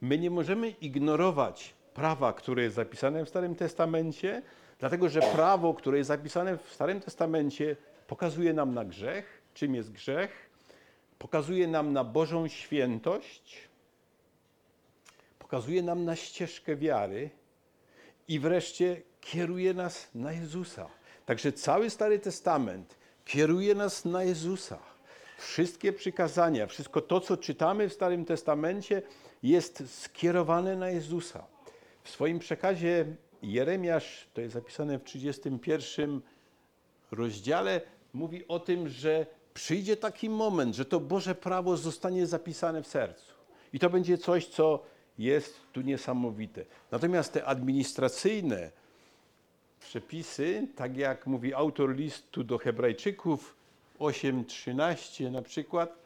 My 0.00 0.18
nie 0.18 0.30
możemy 0.30 0.70
ignorować 0.70 1.74
prawa, 1.94 2.32
które 2.32 2.62
jest 2.62 2.76
zapisane 2.76 3.24
w 3.24 3.28
Starym 3.28 3.54
Testamencie, 3.54 4.42
dlatego 4.78 5.08
że 5.08 5.20
prawo, 5.20 5.74
które 5.74 5.98
jest 5.98 6.08
zapisane 6.08 6.58
w 6.58 6.72
Starym 6.72 7.00
Testamencie, 7.00 7.76
pokazuje 8.06 8.52
nam 8.52 8.74
na 8.74 8.84
grzech, 8.84 9.37
czym 9.58 9.74
jest 9.74 9.92
grzech, 9.92 10.50
pokazuje 11.18 11.68
nam 11.68 11.92
na 11.92 12.04
Bożą 12.04 12.48
świętość, 12.48 13.68
pokazuje 15.38 15.82
nam 15.82 16.04
na 16.04 16.16
ścieżkę 16.16 16.76
wiary 16.76 17.30
i 18.28 18.38
wreszcie 18.38 19.02
kieruje 19.20 19.74
nas 19.74 20.08
na 20.14 20.32
Jezusa. 20.32 20.88
Także 21.26 21.52
cały 21.52 21.90
Stary 21.90 22.18
Testament 22.18 22.96
kieruje 23.24 23.74
nas 23.74 24.04
na 24.04 24.22
Jezusa. 24.22 24.78
Wszystkie 25.38 25.92
przykazania, 25.92 26.66
wszystko 26.66 27.00
to, 27.00 27.20
co 27.20 27.36
czytamy 27.36 27.88
w 27.88 27.92
Starym 27.92 28.24
Testamencie, 28.24 29.02
jest 29.42 30.02
skierowane 30.02 30.76
na 30.76 30.90
Jezusa. 30.90 31.46
W 32.02 32.10
swoim 32.10 32.38
przekazie 32.38 33.04
Jeremiasz, 33.42 34.28
to 34.34 34.40
jest 34.40 34.54
zapisane 34.54 34.98
w 34.98 35.04
31 35.04 36.20
rozdziale, 37.10 37.80
mówi 38.12 38.48
o 38.48 38.60
tym, 38.60 38.88
że 38.88 39.37
przyjdzie 39.58 39.96
taki 39.96 40.30
moment, 40.30 40.74
że 40.74 40.84
to 40.84 41.00
Boże 41.00 41.34
prawo 41.34 41.76
zostanie 41.76 42.26
zapisane 42.26 42.82
w 42.82 42.86
sercu. 42.86 43.34
I 43.72 43.78
to 43.78 43.90
będzie 43.90 44.18
coś, 44.18 44.46
co 44.46 44.82
jest 45.18 45.60
tu 45.72 45.80
niesamowite. 45.80 46.64
Natomiast 46.90 47.32
te 47.32 47.44
administracyjne 47.44 48.70
przepisy, 49.80 50.68
tak 50.76 50.96
jak 50.96 51.26
mówi 51.26 51.54
autor 51.54 51.96
listu 51.96 52.44
do 52.44 52.58
Hebrajczyków 52.58 53.56
8:13 53.98 55.30
na 55.30 55.42
przykład, 55.42 55.98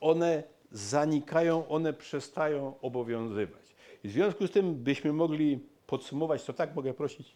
one 0.00 0.42
zanikają, 0.72 1.68
one 1.68 1.92
przestają 1.92 2.74
obowiązywać. 2.82 3.74
I 4.04 4.08
w 4.08 4.12
związku 4.12 4.46
z 4.46 4.50
tym 4.50 4.74
byśmy 4.74 5.12
mogli 5.12 5.58
podsumować, 5.86 6.44
to 6.44 6.52
tak 6.52 6.74
mogę 6.74 6.94
prosić 6.94 7.34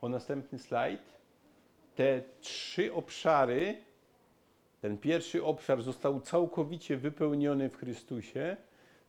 o 0.00 0.08
następny 0.08 0.58
slajd. 0.58 1.02
Te 1.96 2.22
trzy 2.40 2.94
obszary, 2.94 3.91
ten 4.82 4.98
pierwszy 4.98 5.44
obszar 5.44 5.82
został 5.82 6.20
całkowicie 6.20 6.96
wypełniony 6.96 7.68
w 7.68 7.76
Chrystusie. 7.76 8.56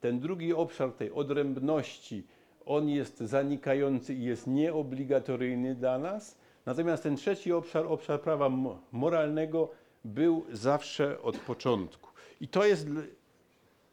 Ten 0.02 0.20
drugi 0.20 0.54
obszar 0.54 0.92
tej 0.92 1.12
odrębności, 1.12 2.24
on 2.66 2.90
jest 2.90 3.18
zanikający 3.18 4.14
i 4.14 4.24
jest 4.24 4.48
nieobligatoryjny 4.48 5.76
dla 5.76 6.00
nas. 6.00 6.38
Natomiast 6.66 7.04
ten 7.04 7.16
trzeci 7.16 7.52
obszar, 7.54 7.86
obszar 7.86 8.22
prawa 8.22 8.50
mo- 8.50 8.80
moralnego, 8.92 9.72
był 10.06 10.46
zawsze 10.52 11.22
od 11.22 11.38
początku. 11.38 12.10
I 12.42 12.48
to 12.48 12.66
jest 12.66 12.88
dl- 12.88 13.08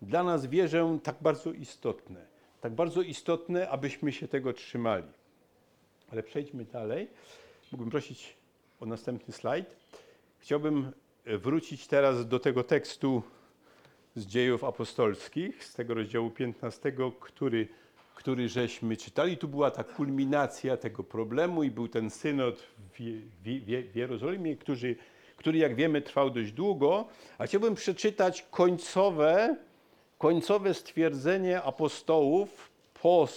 dla 0.02 0.22
nas, 0.22 0.46
wierzę, 0.46 0.98
tak 1.02 1.16
bardzo 1.20 1.52
istotne. 1.52 2.26
Tak 2.60 2.72
bardzo 2.74 3.02
istotne, 3.02 3.68
abyśmy 3.68 4.12
się 4.12 4.28
tego 4.28 4.52
trzymali. 4.52 5.08
Ale 6.12 6.22
przejdźmy 6.22 6.64
dalej. 6.64 7.08
Mógłbym 7.72 7.90
prosić 7.90 8.36
o 8.80 8.86
następny 8.86 9.34
slajd. 9.34 9.76
Chciałbym 10.38 10.92
wrócić 11.26 11.86
teraz 11.86 12.28
do 12.28 12.38
tego 12.38 12.64
tekstu 12.64 13.22
z 14.16 14.26
dziejów 14.26 14.64
apostolskich, 14.64 15.64
z 15.64 15.74
tego 15.74 15.94
rozdziału 15.94 16.30
15, 16.30 16.92
który, 17.20 17.68
który 18.14 18.48
żeśmy 18.48 18.96
czytali. 18.96 19.36
Tu 19.36 19.48
była 19.48 19.70
ta 19.70 19.84
kulminacja 19.84 20.76
tego 20.76 21.04
problemu 21.04 21.62
i 21.62 21.70
był 21.70 21.88
ten 21.88 22.10
synod 22.10 22.58
w, 22.58 22.98
w, 23.44 23.92
w 23.92 23.96
Jerozolimie, 23.96 24.56
który, 24.56 24.96
który, 25.36 25.58
jak 25.58 25.74
wiemy, 25.74 26.02
trwał 26.02 26.30
dość 26.30 26.52
długo. 26.52 27.08
A 27.38 27.46
chciałbym 27.46 27.74
przeczytać 27.74 28.46
końcowe, 28.50 29.56
końcowe 30.18 30.74
stwierdzenie 30.74 31.62
apostołów 31.62 32.70
po, 33.02 33.28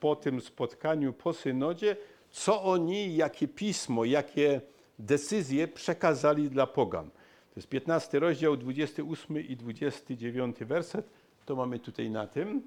po 0.00 0.16
tym 0.16 0.40
spotkaniu, 0.40 1.12
po 1.12 1.32
synodzie, 1.32 1.96
co 2.30 2.62
oni, 2.62 3.16
jakie 3.16 3.48
pismo, 3.48 4.04
jakie 4.04 4.60
decyzje 4.98 5.68
przekazali 5.68 6.50
dla 6.50 6.66
pogan. 6.66 7.10
To 7.54 7.60
jest 7.60 7.68
15 7.68 8.18
rozdział, 8.18 8.56
28 8.56 9.40
i 9.40 9.56
29 9.56 10.56
werset. 10.60 11.10
To 11.46 11.56
mamy 11.56 11.78
tutaj 11.78 12.10
na 12.10 12.26
tym. 12.26 12.62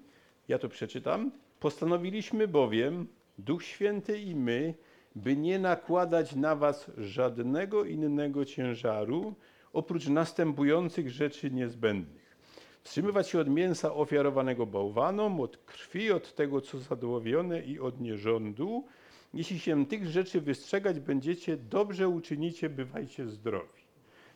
Ja 0.48 0.60
to 0.60 0.70
przeczytam. 0.70 1.32
Postanowiliśmy 1.60 2.48
bowiem, 2.48 3.08
Duch 3.38 3.64
Święty 3.64 4.20
i 4.20 4.36
my, 4.36 4.74
by 5.16 5.38
nie 5.38 5.60
nakładać 5.60 6.36
na 6.36 6.56
was 6.56 6.92
żadnego 6.98 7.84
innego 7.84 8.46
ciężaru, 8.46 9.36
oprócz 9.74 10.08
następujących 10.08 11.10
rzeczy 11.10 11.52
niezbędnych. 11.52 12.36
Wstrzymywać 12.84 13.30
się 13.30 13.40
od 13.40 13.50
mięsa 13.50 13.94
ofiarowanego 13.94 14.66
bałwanom, 14.66 15.42
od 15.42 15.58
krwi, 15.58 16.12
od 16.12 16.36
tego, 16.36 16.62
co 16.62 16.80
zadłowione 16.80 17.62
i 17.62 17.80
od 17.80 18.02
nierządu. 18.02 18.86
Jeśli 19.34 19.60
się 19.60 19.86
tych 19.86 20.08
rzeczy 20.08 20.42
wystrzegać 20.42 21.00
będziecie, 21.00 21.58
dobrze 21.58 22.10
uczynicie, 22.10 22.70
bywajcie 22.70 23.28
zdrowi. 23.28 23.86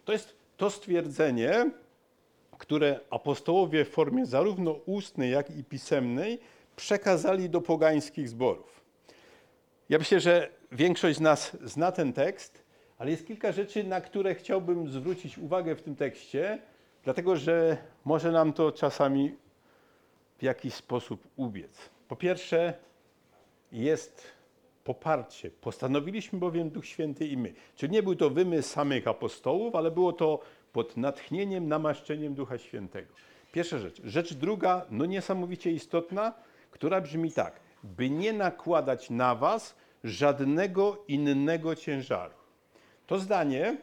To 0.05 0.11
jest 0.11 0.38
to 0.59 0.69
stwierdzenie, 0.69 1.71
które 2.57 2.99
apostołowie 3.09 3.85
w 3.85 3.89
formie 3.89 4.25
zarówno 4.25 4.71
ustnej, 4.71 5.31
jak 5.31 5.57
i 5.57 5.63
pisemnej 5.63 6.39
przekazali 6.75 7.49
do 7.49 7.61
pogańskich 7.61 8.29
zborów. 8.29 8.81
Ja 9.89 9.97
myślę, 9.97 10.19
że 10.19 10.49
większość 10.71 11.17
z 11.17 11.21
nas 11.21 11.57
zna 11.63 11.91
ten 11.91 12.13
tekst, 12.13 12.63
ale 12.97 13.11
jest 13.11 13.27
kilka 13.27 13.51
rzeczy, 13.51 13.83
na 13.83 14.01
które 14.01 14.35
chciałbym 14.35 14.91
zwrócić 14.91 15.37
uwagę 15.37 15.75
w 15.75 15.81
tym 15.81 15.95
tekście, 15.95 16.61
dlatego 17.03 17.35
że 17.35 17.77
może 18.05 18.31
nam 18.31 18.53
to 18.53 18.71
czasami 18.71 19.35
w 20.37 20.43
jakiś 20.43 20.73
sposób 20.73 21.27
ubiec. 21.35 21.89
Po 22.07 22.15
pierwsze, 22.15 22.73
jest 23.71 24.38
poparcie. 24.89 25.51
Postanowiliśmy 25.51 26.39
bowiem 26.39 26.69
Duch 26.69 26.85
Święty 26.85 27.27
i 27.27 27.37
my. 27.37 27.53
Czyli 27.75 27.93
nie 27.93 28.03
był 28.03 28.15
to 28.15 28.29
wymysł 28.29 28.69
samych 28.69 29.07
apostołów, 29.07 29.75
ale 29.75 29.91
było 29.91 30.13
to 30.13 30.39
pod 30.73 30.97
natchnieniem, 30.97 31.67
namaszczeniem 31.67 32.33
Ducha 32.33 32.57
Świętego. 32.57 33.13
Pierwsza 33.51 33.77
rzecz. 33.77 34.01
Rzecz 34.03 34.33
druga, 34.33 34.85
no 34.91 35.05
niesamowicie 35.05 35.71
istotna, 35.71 36.33
która 36.71 37.01
brzmi 37.01 37.31
tak. 37.31 37.59
By 37.83 38.09
nie 38.09 38.33
nakładać 38.33 39.09
na 39.09 39.35
was 39.35 39.75
żadnego 40.03 41.03
innego 41.07 41.75
ciężaru. 41.75 42.33
To 43.07 43.19
zdanie 43.19 43.77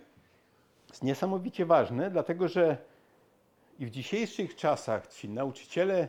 jest 0.89 1.03
niesamowicie 1.03 1.67
ważne, 1.67 2.11
dlatego 2.11 2.49
że 2.49 2.77
i 3.79 3.87
w 3.87 3.91
dzisiejszych 3.91 4.57
czasach 4.57 5.07
ci 5.07 5.29
nauczyciele 5.29 6.09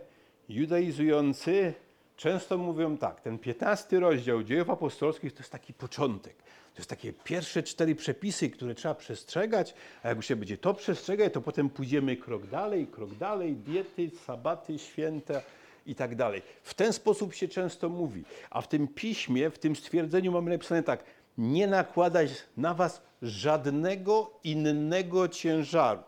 judaizujący 0.50 1.74
często 2.18 2.58
mówią 2.58 2.98
tak, 2.98 3.22
ten 3.22 3.40
15 3.40 4.00
rozdział 4.00 4.44
dziejów 4.44 4.70
apostolskich 4.70 5.34
to 5.34 5.40
jest 5.40 5.52
taki 5.52 5.74
początek. 5.74 6.36
To 6.74 6.80
jest 6.80 6.90
takie 6.90 7.14
pierwsze 7.14 7.64
cztery 7.64 7.96
przepisy, 7.96 8.50
które 8.50 8.76
trzeba 8.76 8.96
przestrzegać, 8.96 9.74
a 10.04 10.10
jak 10.10 10.24
się 10.24 10.36
będzie 10.36 10.58
to 10.58 10.74
przestrzegać, 10.74 11.34
to 11.34 11.42
potem 11.42 11.70
pójdziemy 11.70 12.18
krok 12.18 12.48
dalej, 12.48 12.88
krok 12.88 13.16
dalej, 13.16 13.56
diety, 13.56 14.12
sabaty, 14.26 14.80
święta 14.80 15.42
i 15.86 15.96
tak 15.96 16.16
dalej. 16.16 16.42
W 16.64 16.74
ten 16.74 16.94
sposób 16.94 17.34
się 17.34 17.48
często 17.48 17.90
mówi. 17.90 18.24
A 18.50 18.62
w 18.62 18.68
tym 18.68 18.88
piśmie, 18.88 19.50
w 19.50 19.60
tym 19.60 19.76
stwierdzeniu 19.76 20.32
mamy 20.32 20.52
napisane 20.52 20.84
tak, 20.84 21.04
nie 21.38 21.68
nakładać 21.68 22.32
na 22.58 22.74
was 22.74 23.02
żadnego 23.22 24.32
innego 24.44 25.28
ciężaru. 25.28 26.04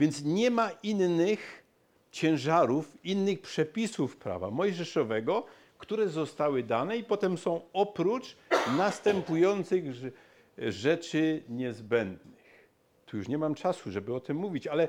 Więc 0.00 0.24
nie 0.24 0.50
ma 0.50 0.70
innych 0.82 1.64
ciężarów, 2.10 3.04
innych 3.04 3.40
przepisów 3.40 4.16
prawa 4.16 4.50
mojżeszowego, 4.50 5.46
które 5.78 6.08
zostały 6.08 6.62
dane 6.62 6.96
i 6.96 7.04
potem 7.04 7.38
są 7.38 7.60
oprócz 7.72 8.36
następujących 8.76 9.84
rze- 9.84 10.10
rzeczy 10.58 11.42
niezbędnych. 11.48 12.68
Tu 13.06 13.16
już 13.16 13.28
nie 13.28 13.38
mam 13.38 13.54
czasu, 13.54 13.90
żeby 13.90 14.14
o 14.14 14.20
tym 14.20 14.36
mówić, 14.36 14.66
ale 14.66 14.88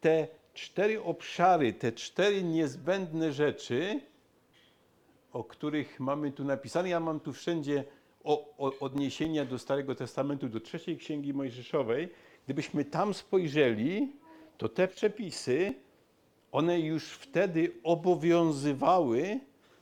te 0.00 0.28
cztery 0.54 1.02
obszary, 1.02 1.72
te 1.72 1.92
cztery 1.92 2.42
niezbędne 2.42 3.32
rzeczy, 3.32 4.00
o 5.32 5.44
których 5.44 6.00
mamy 6.00 6.32
tu 6.32 6.44
napisane, 6.44 6.88
ja 6.88 7.00
mam 7.00 7.20
tu 7.20 7.32
wszędzie 7.32 7.84
o, 8.24 8.56
o, 8.58 8.78
odniesienia 8.78 9.44
do 9.44 9.58
Starego 9.58 9.94
Testamentu, 9.94 10.48
do 10.48 10.60
trzeciej 10.60 10.96
Księgi 10.96 11.34
Mojżeszowej. 11.34 12.08
Gdybyśmy 12.44 12.84
tam 12.84 13.14
spojrzeli, 13.14 14.12
to 14.58 14.68
te 14.68 14.88
przepisy, 14.88 15.74
one 16.52 16.80
już 16.80 17.04
wtedy 17.04 17.72
obowiązywały 17.82 19.40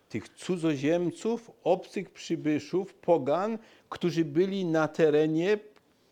tych 0.09 0.29
cudzoziemców, 0.29 1.51
obcych 1.65 2.11
przybyszów, 2.11 2.95
pogan, 2.95 3.59
którzy 3.89 4.25
byli 4.25 4.65
na 4.65 4.89
terenie, 4.89 5.59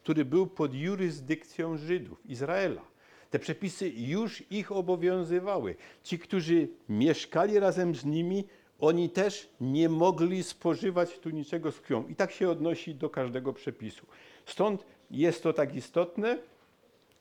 który 0.03 0.25
był 0.25 0.47
pod 0.47 0.75
jurysdykcją 0.75 1.77
Żydów, 1.77 2.27
Izraela. 2.27 2.83
Te 3.31 3.39
przepisy 3.39 3.89
już 3.89 4.43
ich 4.51 4.73
obowiązywały. 4.73 5.75
Ci, 6.03 6.19
którzy 6.19 6.69
mieszkali 6.89 7.59
razem 7.59 7.95
z 7.95 8.05
nimi, 8.05 8.45
oni 8.81 9.11
też 9.11 9.49
nie 9.61 9.89
mogli 9.89 10.43
spożywać 10.43 11.19
tu 11.19 11.31
niczego 11.31 11.73
z 11.73 11.81
krwią. 11.81 12.09
I 12.09 12.15
tak 12.15 12.33
się 12.33 12.51
odnosi 12.51 12.95
do 12.95 13.11
każdego 13.11 13.53
przepisu. 13.53 14.07
Stąd 14.47 14.85
jest 15.11 15.43
to 15.43 15.53
tak 15.53 15.75
istotne. 15.75 16.39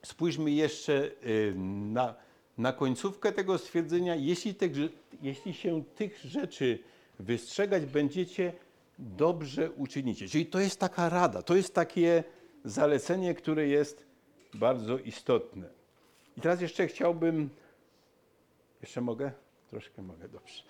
Spójrzmy 0.04 0.52
jeszcze 0.52 1.12
y, 1.26 1.54
na, 1.94 2.16
na 2.62 2.74
końcówkę 2.74 3.32
tego 3.32 3.57
stwierdzenia. 3.57 4.16
Jeśli, 4.16 4.53
rze- 4.53 4.89
jeśli 5.22 5.53
się 5.53 5.84
tych 5.95 6.20
rzeczy 6.20 6.80
wystrzegać 7.20 7.86
będziecie, 7.86 8.53
dobrze 8.99 9.72
uczynicie. 9.72 10.28
Czyli 10.28 10.45
to 10.45 10.59
jest 10.59 10.80
taka 10.80 11.09
rada, 11.09 11.41
to 11.41 11.55
jest 11.55 11.76
takie 11.76 12.24
zalecenie, 12.66 13.34
które 13.36 13.68
jest 13.68 14.05
bardzo 14.53 14.97
istotne. 14.97 15.70
I 16.38 16.41
teraz 16.41 16.62
jeszcze 16.62 16.88
chciałbym, 16.88 17.49
jeszcze 18.82 19.01
mogę? 19.01 19.32
Troszkę 19.70 20.01
mogę, 20.01 20.28
dobrze. 20.30 20.64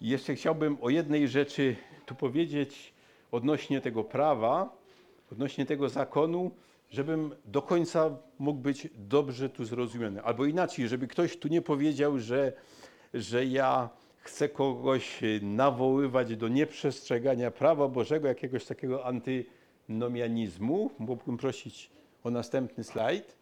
Jeszcze 0.00 0.34
chciałbym 0.34 0.78
o 0.80 0.90
jednej 0.90 1.28
rzeczy 1.28 1.76
tu 2.06 2.14
powiedzieć 2.14 2.92
odnośnie 3.32 3.80
tego 3.80 4.04
prawa, 4.04 4.76
odnośnie 5.32 5.66
tego 5.66 5.88
zakonu, 5.88 6.50
żebym 6.90 7.34
do 7.44 7.62
końca 7.62 8.16
mógł 8.38 8.60
być 8.60 8.88
dobrze 8.94 9.48
tu 9.48 9.64
zrozumiany. 9.64 10.22
Albo 10.22 10.44
inaczej, 10.44 10.88
żeby 10.88 11.06
ktoś 11.06 11.36
tu 11.36 11.48
nie 11.48 11.62
powiedział, 11.62 12.18
że, 12.18 12.52
że 13.14 13.46
ja 13.46 13.88
chcę 14.18 14.48
kogoś 14.48 15.20
nawoływać 15.42 16.36
do 16.36 16.48
nieprzestrzegania 16.48 17.50
prawa 17.50 17.88
Bożego, 17.88 18.28
jakiegoś 18.28 18.64
takiego 18.64 19.04
antynomianizmu. 19.06 20.90
Mógłbym 20.98 21.36
prosić 21.36 21.90
o 22.24 22.30
następny 22.30 22.84
slajd. 22.84 23.36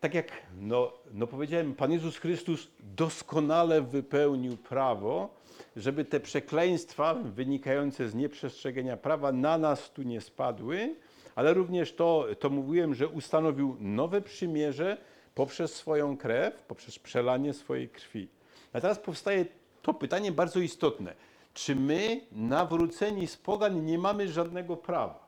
Tak 0.00 0.14
jak 0.14 0.32
no, 0.60 0.92
no 1.12 1.26
powiedziałem, 1.26 1.74
Pan 1.74 1.92
Jezus 1.92 2.16
Chrystus 2.16 2.68
doskonale 2.80 3.82
wypełnił 3.82 4.56
prawo, 4.56 5.34
żeby 5.76 6.04
te 6.04 6.20
przekleństwa 6.20 7.14
wynikające 7.14 8.08
z 8.08 8.14
nieprzestrzegania 8.14 8.96
prawa 8.96 9.32
na 9.32 9.58
nas 9.58 9.90
tu 9.90 10.02
nie 10.02 10.20
spadły, 10.20 10.94
ale 11.40 11.54
również 11.54 11.92
to, 11.92 12.26
to 12.38 12.50
mówiłem, 12.50 12.94
że 12.94 13.08
ustanowił 13.08 13.76
nowe 13.80 14.20
przymierze 14.20 14.96
poprzez 15.34 15.74
swoją 15.74 16.16
krew, 16.16 16.62
poprzez 16.62 16.98
przelanie 16.98 17.52
swojej 17.54 17.88
krwi. 17.88 18.28
A 18.72 18.80
teraz 18.80 18.98
powstaje 18.98 19.46
to 19.82 19.94
pytanie 19.94 20.32
bardzo 20.32 20.60
istotne. 20.60 21.14
Czy 21.54 21.76
my, 21.76 22.20
nawróceni 22.32 23.26
z 23.26 23.36
pogan, 23.36 23.84
nie 23.84 23.98
mamy 23.98 24.28
żadnego 24.28 24.76
prawa? 24.76 25.26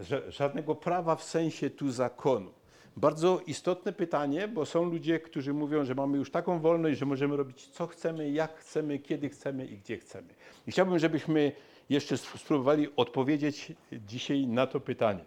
Ża- 0.00 0.30
żadnego 0.30 0.74
prawa 0.74 1.16
w 1.16 1.24
sensie 1.24 1.70
tu 1.70 1.90
zakonu. 1.90 2.50
Bardzo 2.96 3.40
istotne 3.46 3.92
pytanie, 3.92 4.48
bo 4.48 4.66
są 4.66 4.84
ludzie, 4.84 5.20
którzy 5.20 5.54
mówią, 5.54 5.84
że 5.84 5.94
mamy 5.94 6.18
już 6.18 6.30
taką 6.30 6.60
wolność, 6.60 6.98
że 6.98 7.06
możemy 7.06 7.36
robić 7.36 7.66
co 7.66 7.86
chcemy, 7.86 8.30
jak 8.30 8.56
chcemy, 8.56 8.98
kiedy 8.98 9.28
chcemy 9.28 9.66
i 9.66 9.78
gdzie 9.78 9.98
chcemy. 9.98 10.28
I 10.66 10.70
chciałbym, 10.70 10.98
żebyśmy 10.98 11.52
jeszcze 11.90 12.14
sp- 12.22 12.38
spróbowali 12.38 12.88
odpowiedzieć 12.96 13.72
dzisiaj 13.92 14.46
na 14.46 14.66
to 14.66 14.80
pytanie. 14.80 15.24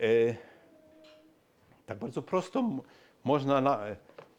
E, 0.00 0.34
tak 1.86 1.98
bardzo 1.98 2.22
prosto 2.22 2.70
można 3.24 3.60
na, 3.60 3.80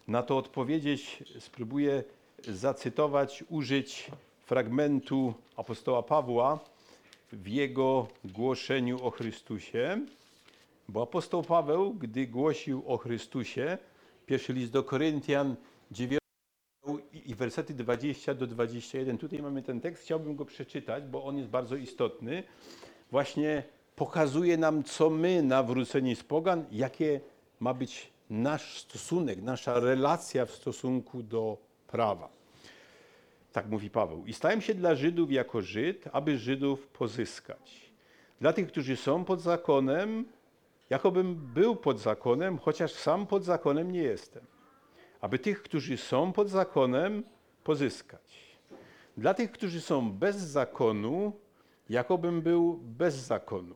na 0.07 0.23
to 0.23 0.37
odpowiedzieć. 0.37 1.23
Spróbuję 1.39 2.03
zacytować, 2.47 3.43
użyć 3.49 4.11
fragmentu 4.45 5.33
apostoła 5.57 6.03
Pawła 6.03 6.59
w 7.31 7.47
jego 7.47 8.07
głoszeniu 8.23 9.05
o 9.05 9.11
Chrystusie. 9.11 10.05
Bo 10.89 11.03
apostoł 11.03 11.43
Paweł, 11.43 11.93
gdy 11.93 12.27
głosił 12.27 12.83
o 12.87 12.97
Chrystusie, 12.97 13.77
pierwszy 14.25 14.53
list 14.53 14.71
do 14.71 14.83
Koryntian, 14.83 15.55
9 15.91 16.24
wersety 17.35 17.73
20 17.73 18.33
do 18.33 18.47
21. 18.47 19.17
Tutaj 19.17 19.41
mamy 19.41 19.63
ten 19.63 19.81
tekst, 19.81 20.03
chciałbym 20.03 20.35
go 20.35 20.45
przeczytać, 20.45 21.03
bo 21.03 21.23
on 21.23 21.37
jest 21.37 21.49
bardzo 21.49 21.75
istotny. 21.75 22.43
Właśnie 23.11 23.63
pokazuje 23.95 24.57
nam, 24.57 24.83
co 24.83 25.09
my, 25.09 25.43
nawróceni 25.43 26.15
z 26.15 26.23
pogan, 26.23 26.65
jakie 26.71 27.21
ma 27.59 27.73
być 27.73 28.11
nasz 28.29 28.79
stosunek, 28.79 29.41
nasza 29.41 29.79
relacja 29.79 30.45
w 30.45 30.51
stosunku 30.51 31.23
do 31.23 31.57
prawa. 31.87 32.29
Tak 33.51 33.67
mówi 33.69 33.89
Paweł. 33.89 34.25
I 34.25 34.33
stałem 34.33 34.61
się 34.61 34.73
dla 34.73 34.95
Żydów 34.95 35.31
jako 35.31 35.61
Żyd, 35.61 36.05
aby 36.11 36.37
Żydów 36.37 36.87
pozyskać. 36.87 37.91
Dla 38.41 38.53
tych, 38.53 38.67
którzy 38.67 38.95
są 38.95 39.25
pod 39.25 39.41
zakonem, 39.41 40.25
jakobym 40.89 41.35
był 41.35 41.75
pod 41.75 41.99
zakonem, 41.99 42.57
chociaż 42.57 42.91
sam 42.91 43.27
pod 43.27 43.43
zakonem 43.43 43.91
nie 43.91 44.03
jestem. 44.03 44.43
Aby 45.25 45.39
tych, 45.39 45.63
którzy 45.63 45.97
są 45.97 46.33
pod 46.33 46.49
zakonem, 46.49 47.23
pozyskać. 47.63 48.57
Dla 49.17 49.33
tych, 49.33 49.51
którzy 49.51 49.81
są 49.81 50.11
bez 50.11 50.35
zakonu, 50.35 51.33
jakobym 51.89 52.41
był 52.41 52.77
bez 52.77 53.15
zakonu. 53.15 53.75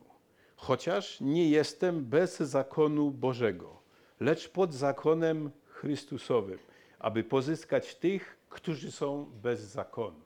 Chociaż 0.56 1.20
nie 1.20 1.50
jestem 1.50 2.04
bez 2.04 2.40
zakonu 2.40 3.10
Bożego, 3.10 3.82
lecz 4.20 4.48
pod 4.48 4.74
zakonem 4.74 5.50
Chrystusowym, 5.64 6.58
aby 6.98 7.24
pozyskać 7.24 7.94
tych, 7.94 8.38
którzy 8.48 8.92
są 8.92 9.30
bez 9.42 9.60
zakonu. 9.60 10.20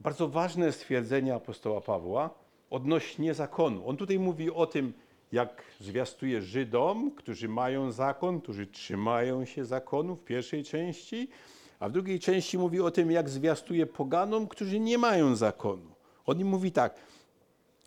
Bardzo 0.00 0.28
ważne 0.28 0.72
stwierdzenie 0.72 1.34
apostoła 1.34 1.80
Pawła 1.80 2.30
odnośnie 2.70 3.34
zakonu. 3.34 3.88
On 3.88 3.96
tutaj 3.96 4.18
mówi 4.18 4.50
o 4.50 4.66
tym, 4.66 4.92
jak 5.32 5.62
zwiastuje 5.80 6.42
Żydom, 6.42 7.10
którzy 7.10 7.48
mają 7.48 7.92
zakon, 7.92 8.40
którzy 8.40 8.66
trzymają 8.66 9.44
się 9.44 9.64
zakonu 9.64 10.16
w 10.16 10.24
pierwszej 10.24 10.64
części, 10.64 11.28
a 11.80 11.88
w 11.88 11.92
drugiej 11.92 12.20
części 12.20 12.58
mówi 12.58 12.80
o 12.80 12.90
tym, 12.90 13.10
jak 13.10 13.28
zwiastuje 13.28 13.86
poganom, 13.86 14.48
którzy 14.48 14.80
nie 14.80 14.98
mają 14.98 15.36
zakonu. 15.36 15.90
On 16.26 16.40
im 16.40 16.46
mówi 16.46 16.72
tak, 16.72 16.94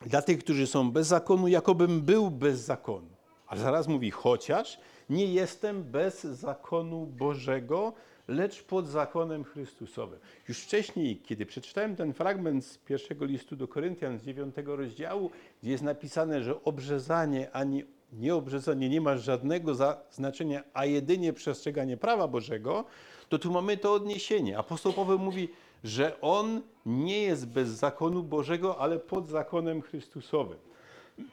dla 0.02 0.22
tych, 0.22 0.40
którzy 0.40 0.68
są 0.68 0.92
bez 0.92 1.08
zakonu, 1.08 1.48
jakobym 1.48 2.02
był 2.02 2.32
bez 2.32 2.60
zakonu. 2.60 3.10
A 3.48 3.58
zaraz 3.58 3.88
mówi, 3.88 4.12
chociaż 4.12 4.80
nie 5.10 5.26
jestem 5.26 5.84
bez 5.84 6.24
zakonu 6.24 7.06
Bożego, 7.06 7.94
lecz 8.28 8.64
pod 8.64 8.88
zakonem 8.88 9.44
Chrystusowym. 9.44 10.20
Już 10.48 10.60
wcześniej, 10.60 11.18
kiedy 11.18 11.46
przeczytałem 11.46 11.96
ten 11.96 12.14
fragment 12.14 12.66
z 12.66 12.78
pierwszego 12.78 13.26
listu 13.26 13.56
do 13.56 13.68
Koryntian, 13.68 14.20
z 14.20 14.24
dziewiątego 14.24 14.76
rozdziału, 14.76 15.32
gdzie 15.62 15.72
jest 15.72 15.84
napisane, 15.84 16.44
że 16.44 16.64
obrzezanie 16.64 17.52
ani 17.52 17.84
nieobrzezanie 18.14 18.90
nie 18.90 19.02
ma 19.02 19.18
żadnego 19.18 19.76
znaczenia, 20.12 20.64
a 20.74 20.86
jedynie 20.86 21.34
przestrzeganie 21.34 21.98
prawa 21.98 22.28
Bożego, 22.28 22.86
to 23.30 23.40
tu 23.40 23.52
mamy 23.52 23.78
to 23.78 23.94
odniesienie. 23.94 24.58
Apostoł 24.58 24.94
Paweł 24.94 25.20
mówi, 25.20 25.50
że 25.84 26.22
on 26.22 26.62
nie 26.86 27.22
jest 27.22 27.48
bez 27.48 27.70
zakonu 27.70 28.24
Bożego, 28.24 28.78
ale 28.78 29.00
pod 29.00 29.28
zakonem 29.28 29.82
Chrystusowym. 29.82 30.58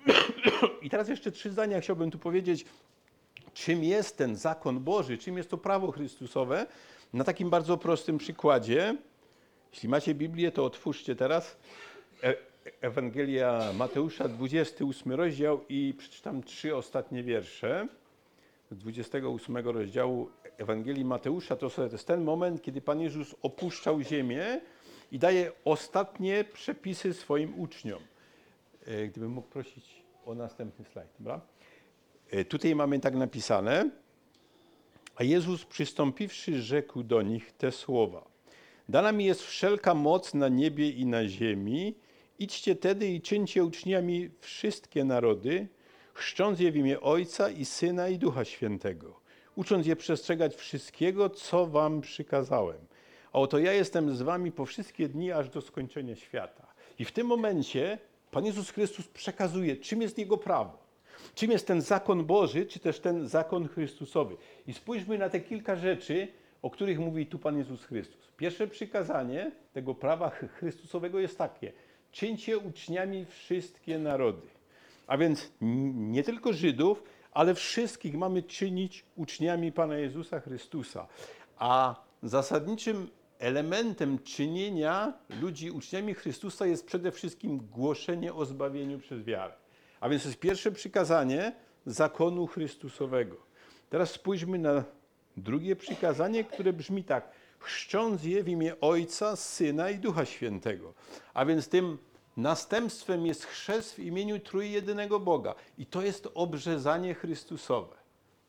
I 0.83 0.91
teraz 0.91 1.09
jeszcze 1.09 1.33
trzy 1.33 1.51
zdania 1.51 1.81
chciałbym 1.81 2.11
tu 2.11 2.19
powiedzieć, 2.19 2.65
czym 3.55 3.85
jest 3.85 4.17
ten 4.17 4.37
zakon 4.37 4.81
Boży, 4.81 5.19
czym 5.19 5.37
jest 5.37 5.51
to 5.51 5.59
prawo 5.59 5.91
Chrystusowe, 5.93 6.67
na 7.13 7.25
takim 7.25 7.51
bardzo 7.51 7.77
prostym 7.77 8.19
przykładzie. 8.19 8.97
Jeśli 9.73 9.89
macie 9.89 10.15
Biblię, 10.15 10.53
to 10.53 10.65
otwórzcie 10.65 11.17
teraz 11.17 11.57
E- 12.23 12.53
Ewangelia 12.81 13.73
Mateusza, 13.79 14.29
28 14.29 15.13
rozdział 15.13 15.61
i 15.69 15.95
przeczytam 15.99 16.43
trzy 16.43 16.77
ostatnie 16.77 17.23
wiersze. 17.23 17.89
Z 18.71 18.77
28 18.77 19.57
rozdziału 19.57 20.31
Ewangelii 20.59 21.05
Mateusza 21.05 21.57
to 21.57 21.71
jest 21.93 22.07
ten 22.07 22.25
moment, 22.25 22.63
kiedy 22.63 22.81
Pan 22.81 23.01
Jezus 23.01 23.35
opuszczał 23.43 24.01
ziemię 24.01 24.61
i 25.13 25.19
daje 25.19 25.53
ostatnie 25.65 26.45
przepisy 26.45 27.15
swoim 27.15 27.61
uczniom. 27.61 28.03
E, 28.87 29.07
Gdybym 29.09 29.31
mógł 29.31 29.49
prosić 29.49 30.03
o 30.27 30.35
następny 30.35 30.85
slajd, 30.85 31.09
dobra? 31.19 31.41
E, 32.33 32.45
Tutaj 32.45 32.75
mamy 32.75 33.01
tak 33.01 33.15
napisane. 33.15 33.91
A 35.17 35.25
Jezus 35.25 35.65
przystąpiwszy, 35.65 36.63
rzekł 36.63 37.03
do 37.03 37.23
nich 37.23 37.53
te 37.53 37.73
słowa. 37.73 38.25
Dana 38.89 39.13
mi 39.13 39.25
jest 39.25 39.43
wszelka 39.43 39.95
moc 39.95 40.35
na 40.35 40.49
niebie 40.49 40.91
i 40.91 41.07
na 41.07 41.29
ziemi. 41.29 41.95
Idźcie 42.39 42.77
tedy 42.77 43.09
i 43.09 43.21
czyńcie 43.21 43.65
uczniami 43.65 44.31
wszystkie 44.41 45.05
narody, 45.05 45.69
chrzcząc 46.15 46.61
je 46.61 46.73
w 46.73 46.77
imię 46.77 47.01
Ojca 47.01 47.51
i 47.51 47.65
Syna 47.65 48.09
i 48.09 48.19
Ducha 48.19 48.45
Świętego, 48.45 49.21
ucząc 49.57 49.87
je 49.87 49.97
przestrzegać 49.97 50.55
wszystkiego, 50.55 51.31
co 51.31 51.67
wam 51.67 52.01
przykazałem. 52.01 52.81
A 53.33 53.39
oto 53.39 53.59
ja 53.59 53.73
jestem 53.73 54.17
z 54.17 54.23
wami 54.23 54.53
po 54.53 54.67
wszystkie 54.67 55.09
dni, 55.09 55.33
aż 55.33 55.49
do 55.49 55.61
skończenia 55.61 56.17
świata. 56.17 56.67
I 56.99 57.05
w 57.05 57.13
tym 57.13 57.27
momencie 57.27 57.99
Pan 58.31 58.47
Jezus 58.47 58.71
Chrystus 58.71 59.09
przekazuje, 59.09 59.77
czym 59.77 60.03
jest 60.03 60.19
Jego 60.19 60.39
prawo. 60.39 60.82
Czym 61.35 61.51
jest 61.51 61.67
ten 61.67 61.81
zakon 61.81 62.25
Boży, 62.25 62.67
czy 62.67 62.79
też 62.81 63.01
ten 63.01 63.29
zakon 63.29 63.69
Chrystusowy? 63.69 64.37
I 64.67 64.73
spójrzmy 64.73 65.19
na 65.19 65.29
te 65.29 65.41
kilka 65.41 65.77
rzeczy, 65.77 66.29
o 66.63 66.71
których 66.71 66.99
mówi 66.99 67.27
tu 67.27 67.39
Pan 67.39 67.59
Jezus 67.59 67.85
Chrystus. 67.85 68.33
Pierwsze 68.37 68.67
przykazanie 68.67 69.53
tego 69.73 69.95
prawa 69.95 70.31
ch- 70.31 70.51
Chrystusowego 70.53 71.19
jest 71.19 71.39
takie: 71.39 71.73
czyńcie 72.13 72.59
uczniami 72.59 73.25
wszystkie 73.25 73.99
narody. 73.99 74.47
A 75.07 75.17
więc 75.19 75.53
nie 75.95 76.23
tylko 76.23 76.53
Żydów, 76.53 77.03
ale 77.33 77.55
wszystkich 77.55 78.15
mamy 78.15 78.43
czynić 78.43 79.05
uczniami 79.17 79.73
Pana 79.73 79.97
Jezusa 79.99 80.41
Chrystusa. 80.41 81.07
A 81.59 81.95
zasadniczym 82.23 83.09
elementem 83.39 84.19
czynienia 84.19 85.13
ludzi 85.41 85.71
uczniami 85.71 86.15
Chrystusa 86.15 86.67
jest 86.67 86.87
przede 86.87 87.13
wszystkim 87.13 87.59
głoszenie 87.59 88.35
o 88.35 88.45
zbawieniu 88.45 88.99
przez 88.99 89.25
wiarę. 89.25 89.55
A 90.03 90.09
więc 90.09 90.23
to 90.23 90.29
jest 90.29 90.41
pierwsze 90.41 90.73
przykazanie 90.73 91.53
zakonu 91.87 92.47
Chrystusowego. 92.47 93.37
Teraz 93.91 94.11
spójrzmy 94.11 94.59
na 94.59 94.85
drugie 95.37 95.77
przykazanie, 95.77 96.45
które 96.45 96.73
brzmi 96.73 97.05
tak: 97.05 97.31
chrzcząc 97.59 98.25
je 98.25 98.45
w 98.45 98.49
imię 98.49 98.81
Ojca, 98.81 99.37
Syna 99.37 99.91
i 99.91 99.99
Ducha 99.99 100.25
Świętego. 100.25 100.95
A 101.35 101.45
więc 101.45 101.69
tym 101.69 101.99
następstwem 102.37 103.27
jest 103.27 103.45
chrzest 103.45 103.95
w 103.95 103.99
imieniu 103.99 104.39
trójjedynego 104.39 105.21
Boga. 105.21 105.55
I 105.79 105.87
to 105.87 106.03
jest 106.03 106.29
obrzezanie 106.35 107.15
Chrystusowe. 107.15 107.97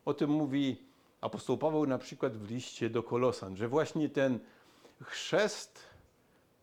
O 0.05 0.13
tym 0.13 0.29
mówi 0.29 0.83
apostoł 1.21 1.57
Paweł 1.57 1.85
na 1.85 1.97
przykład 1.97 2.37
w 2.37 2.51
liście 2.51 2.89
do 2.89 3.03
Kolosan, 3.03 3.57
że 3.57 3.67
właśnie 3.67 4.09
ten 4.09 4.39
chrzest 5.03 5.79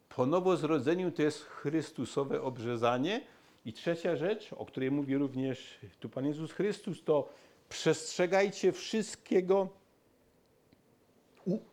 po 0.08 0.26
nowozrodzeniu 0.26 1.10
to 1.10 1.22
jest 1.22 1.44
Chrystusowe 1.44 2.42
obrzezanie. 2.42 3.20
I 3.70 3.72
trzecia 3.72 4.16
rzecz, 4.16 4.52
o 4.52 4.66
której 4.66 4.90
mówi 4.90 5.16
również 5.16 5.78
tu 6.00 6.08
Pan 6.08 6.26
Jezus 6.26 6.52
Chrystus, 6.52 7.04
to 7.04 7.28
przestrzegajcie 7.68 8.72
wszystkiego, 8.72 9.68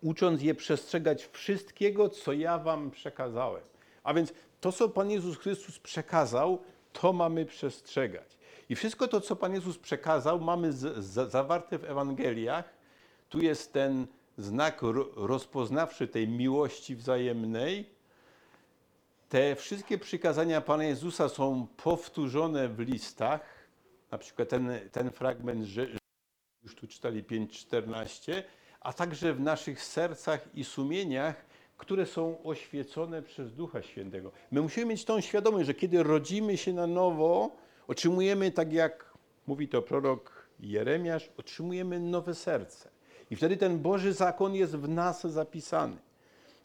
ucząc 0.02 0.42
je 0.42 0.56
przestrzegać 0.56 1.26
wszystkiego, 1.26 2.10
co 2.10 2.34
ja 2.34 2.58
wam 2.60 2.92
przekazałem. 2.92 3.64
A 4.04 4.14
więc 4.14 4.34
to, 4.62 4.72
co 4.72 4.90
Pan 4.90 5.12
Jezus 5.12 5.38
Chrystus 5.38 5.80
przekazał, 5.80 6.62
to 6.94 7.14
mamy 7.14 7.46
przestrzegać. 7.46 8.38
I 8.70 8.76
wszystko 8.76 9.08
to, 9.08 9.22
co 9.22 9.36
Pan 9.36 9.54
Jezus 9.54 9.78
przekazał, 9.78 10.40
mamy 10.40 10.74
zawarte 11.28 11.80
w 11.80 11.86
Ewangeliach. 11.86 12.74
Tu 13.30 13.42
jest 13.42 13.74
ten 13.74 14.08
znak 14.38 14.82
ro, 14.82 15.10
rozpoznawczy 15.16 16.08
tej 16.08 16.28
miłości 16.28 16.96
wzajemnej. 16.96 17.97
Te 19.30 19.56
wszystkie 19.56 19.98
przykazania 19.98 20.62
Pana 20.62 20.84
Jezusa 20.84 21.30
są 21.30 21.68
powtórzone 21.84 22.70
w 22.70 22.80
listach. 22.80 23.42
Na 24.12 24.18
przykład 24.18 24.50
ten, 24.50 24.72
ten 24.92 25.12
fragment, 25.12 25.64
że 25.64 25.88
już 26.64 26.76
tu 26.76 26.88
czytali 26.88 27.24
5.14, 27.24 28.44
a 28.82 28.94
także 28.94 29.34
w 29.34 29.40
naszych 29.40 29.84
sercach 29.84 30.48
i 30.56 30.64
sumieniach, 30.64 31.46
które 31.78 32.06
są 32.06 32.44
oświecone 32.44 33.22
przez 33.22 33.54
Ducha 33.54 33.82
Świętego. 33.82 34.32
My 34.52 34.62
musimy 34.62 34.86
mieć 34.86 35.06
tą 35.06 35.22
świadomość, 35.22 35.68
że 35.68 35.74
kiedy 35.74 36.04
rodzimy 36.04 36.58
się 36.58 36.74
na 36.74 36.88
nowo, 36.88 37.56
otrzymujemy, 37.88 38.52
tak 38.52 38.74
jak 38.74 39.14
mówi 39.48 39.68
to 39.68 39.82
prorok 39.82 40.48
Jeremiasz, 40.60 41.30
otrzymujemy 41.38 42.00
nowe 42.00 42.36
serce. 42.36 42.90
I 43.32 43.36
wtedy 43.36 43.58
ten 43.58 43.80
Boży 43.80 44.14
zakon 44.14 44.56
jest 44.56 44.76
w 44.76 44.90
nas 44.90 45.22
zapisany. 45.22 45.98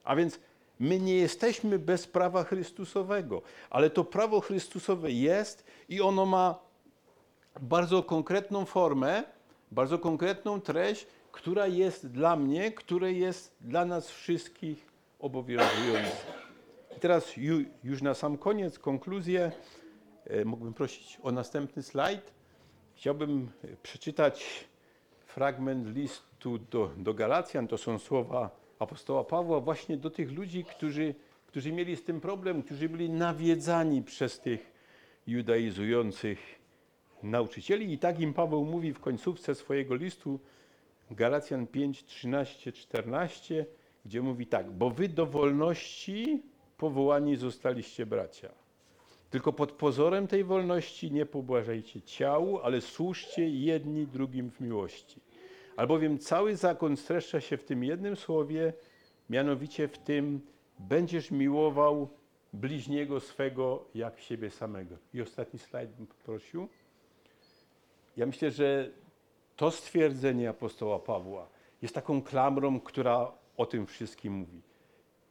A 0.05 0.17
więc 0.17 0.39
my 0.83 1.01
nie 1.01 1.15
jesteśmy 1.15 1.79
bez 1.79 2.07
prawa 2.07 2.45
Chrystusowego, 2.45 3.43
ale 3.71 3.91
to 3.91 4.05
prawo 4.05 4.41
Chrystusowe 4.41 5.11
jest 5.11 5.65
i 5.89 6.01
ono 6.01 6.27
ma 6.27 6.59
bardzo 7.61 8.03
konkretną 8.03 8.65
formę, 8.65 9.25
bardzo 9.71 9.99
konkretną 9.99 10.61
treść, 10.61 11.07
która 11.33 11.67
jest 11.67 12.07
dla 12.07 12.37
mnie, 12.37 12.73
która 12.73 13.09
jest 13.09 13.57
dla 13.61 13.85
nas 13.85 14.11
wszystkich 14.11 14.87
obowiązująca. 15.19 16.27
I 16.97 17.01
teraz 17.01 17.37
ju, 17.37 17.65
już 17.85 18.03
na 18.03 18.15
sam 18.15 18.39
koniec, 18.39 18.79
konkluzję, 18.79 19.53
e, 20.27 20.45
mógłbym 20.45 20.75
prosić 20.75 21.19
o 21.23 21.33
następny 21.33 21.83
slajd. 21.83 22.33
Chciałbym 22.95 23.51
e, 23.65 23.77
przeczytać 23.83 24.65
fragment 25.27 25.97
listu 25.97 26.59
do, 26.59 26.91
do 26.97 27.15
Galacjan. 27.15 27.69
To 27.69 27.79
są 27.79 27.99
słowa 27.99 28.62
apostoła 28.83 29.25
Pawła 29.25 29.61
właśnie 29.61 29.97
do 29.97 30.11
tych 30.11 30.33
ludzi, 30.33 30.65
którzy, 30.65 31.15
którzy 31.47 31.73
mieli 31.73 31.97
z 31.97 32.05
tym 32.05 32.21
problem, 32.21 32.63
którzy 32.63 32.89
byli 32.89 33.11
nawiedzani 33.11 34.03
przez 34.03 34.41
tych 34.41 34.73
judaizujących 35.27 36.39
nauczycieli. 37.23 37.93
I 37.93 37.99
tak 37.99 38.21
im 38.21 38.35
Paweł 38.35 38.65
mówi 38.65 38.93
w 38.93 39.01
końcówce 39.01 39.55
swojego 39.55 39.95
listu 39.95 40.41
Galacjan 41.11 41.67
5, 41.67 42.05
13, 42.05 42.73
14, 42.73 43.67
gdzie 44.05 44.23
mówi 44.23 44.47
tak, 44.47 44.71
bo 44.71 44.91
wy 44.91 45.09
do 45.09 45.27
wolności 45.27 46.43
powołani 46.79 47.37
zostaliście 47.37 48.07
bracia. 48.07 48.49
Tylko 49.31 49.53
pod 49.53 49.73
pozorem 49.73 50.27
tej 50.27 50.45
wolności 50.45 51.13
nie 51.13 51.27
pobłażajcie 51.27 52.03
ciału, 52.03 52.59
ale 52.59 52.81
służcie 52.81 53.49
jedni 53.49 54.07
drugim 54.07 54.51
w 54.51 54.61
miłości. 54.61 55.21
Albowiem 55.77 56.19
cały 56.19 56.57
zakon 56.57 56.97
streszcza 56.97 57.41
się 57.41 57.57
w 57.57 57.65
tym 57.65 57.85
jednym 57.85 58.17
słowie, 58.17 58.73
mianowicie 59.31 59.89
w 59.89 59.99
tym 59.99 60.41
będziesz 60.79 61.31
miłował 61.31 62.09
bliźniego 62.53 63.21
swego 63.21 63.85
jak 63.95 64.21
siebie 64.21 64.51
samego. 64.51 64.97
I 65.15 65.23
ostatni 65.23 65.59
slajd 65.59 65.91
bym 65.91 66.07
poprosił. 66.07 66.69
Ja 68.17 68.27
myślę, 68.27 68.51
że 68.51 68.91
to 69.57 69.71
stwierdzenie 69.71 70.49
apostoła 70.49 70.99
Pawła 70.99 71.49
jest 71.83 71.95
taką 71.95 72.23
klamrą, 72.23 72.81
która 72.81 73.33
o 73.57 73.67
tym 73.67 73.87
wszystkim 73.87 74.33
mówi. 74.33 74.63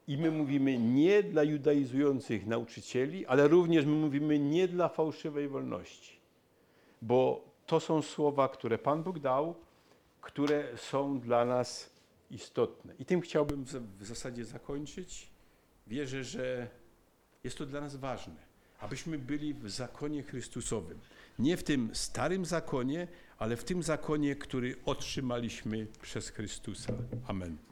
I 0.08 0.18
my 0.18 0.32
mówimy 0.32 0.78
nie 0.78 1.24
dla 1.24 1.44
judaizujących 1.44 2.48
nauczycieli, 2.48 3.26
ale 3.26 3.48
również 3.48 3.86
my 3.86 3.92
mówimy 3.92 4.40
nie 4.40 4.68
dla 4.68 4.90
fałszywej 4.90 5.48
wolności. 5.48 6.20
bo 7.02 7.42
to 7.66 7.80
są 7.80 8.02
słowa, 8.02 8.48
które 8.48 8.78
Pan 8.78 9.04
Bóg 9.04 9.20
dał, 9.20 9.56
które 10.22 10.78
są 10.78 11.20
dla 11.20 11.46
nas 11.46 11.90
istotne. 12.32 12.94
I 13.00 13.06
tym 13.06 13.22
chciałbym 13.22 13.64
w 14.00 14.06
zasadzie 14.06 14.46
zakończyć. 14.46 15.32
Wierzę, 15.88 16.24
że 16.24 16.68
jest 17.44 17.58
to 17.58 17.66
dla 17.66 17.82
nas 17.82 17.96
ważne, 17.96 18.36
abyśmy 18.80 19.18
byli 19.18 19.54
w 19.54 19.70
zakonie 19.70 20.24
Chrystusowym. 20.24 21.00
Nie 21.40 21.58
w 21.58 21.64
tym 21.64 21.90
starym 21.94 22.46
zakonie, 22.46 23.08
ale 23.38 23.58
w 23.58 23.64
tym 23.64 23.84
zakonie, 23.84 24.36
który 24.36 24.76
otrzymaliśmy 24.86 25.88
przez 26.02 26.30
Chrystusa. 26.30 26.94
Amen. 27.28 27.71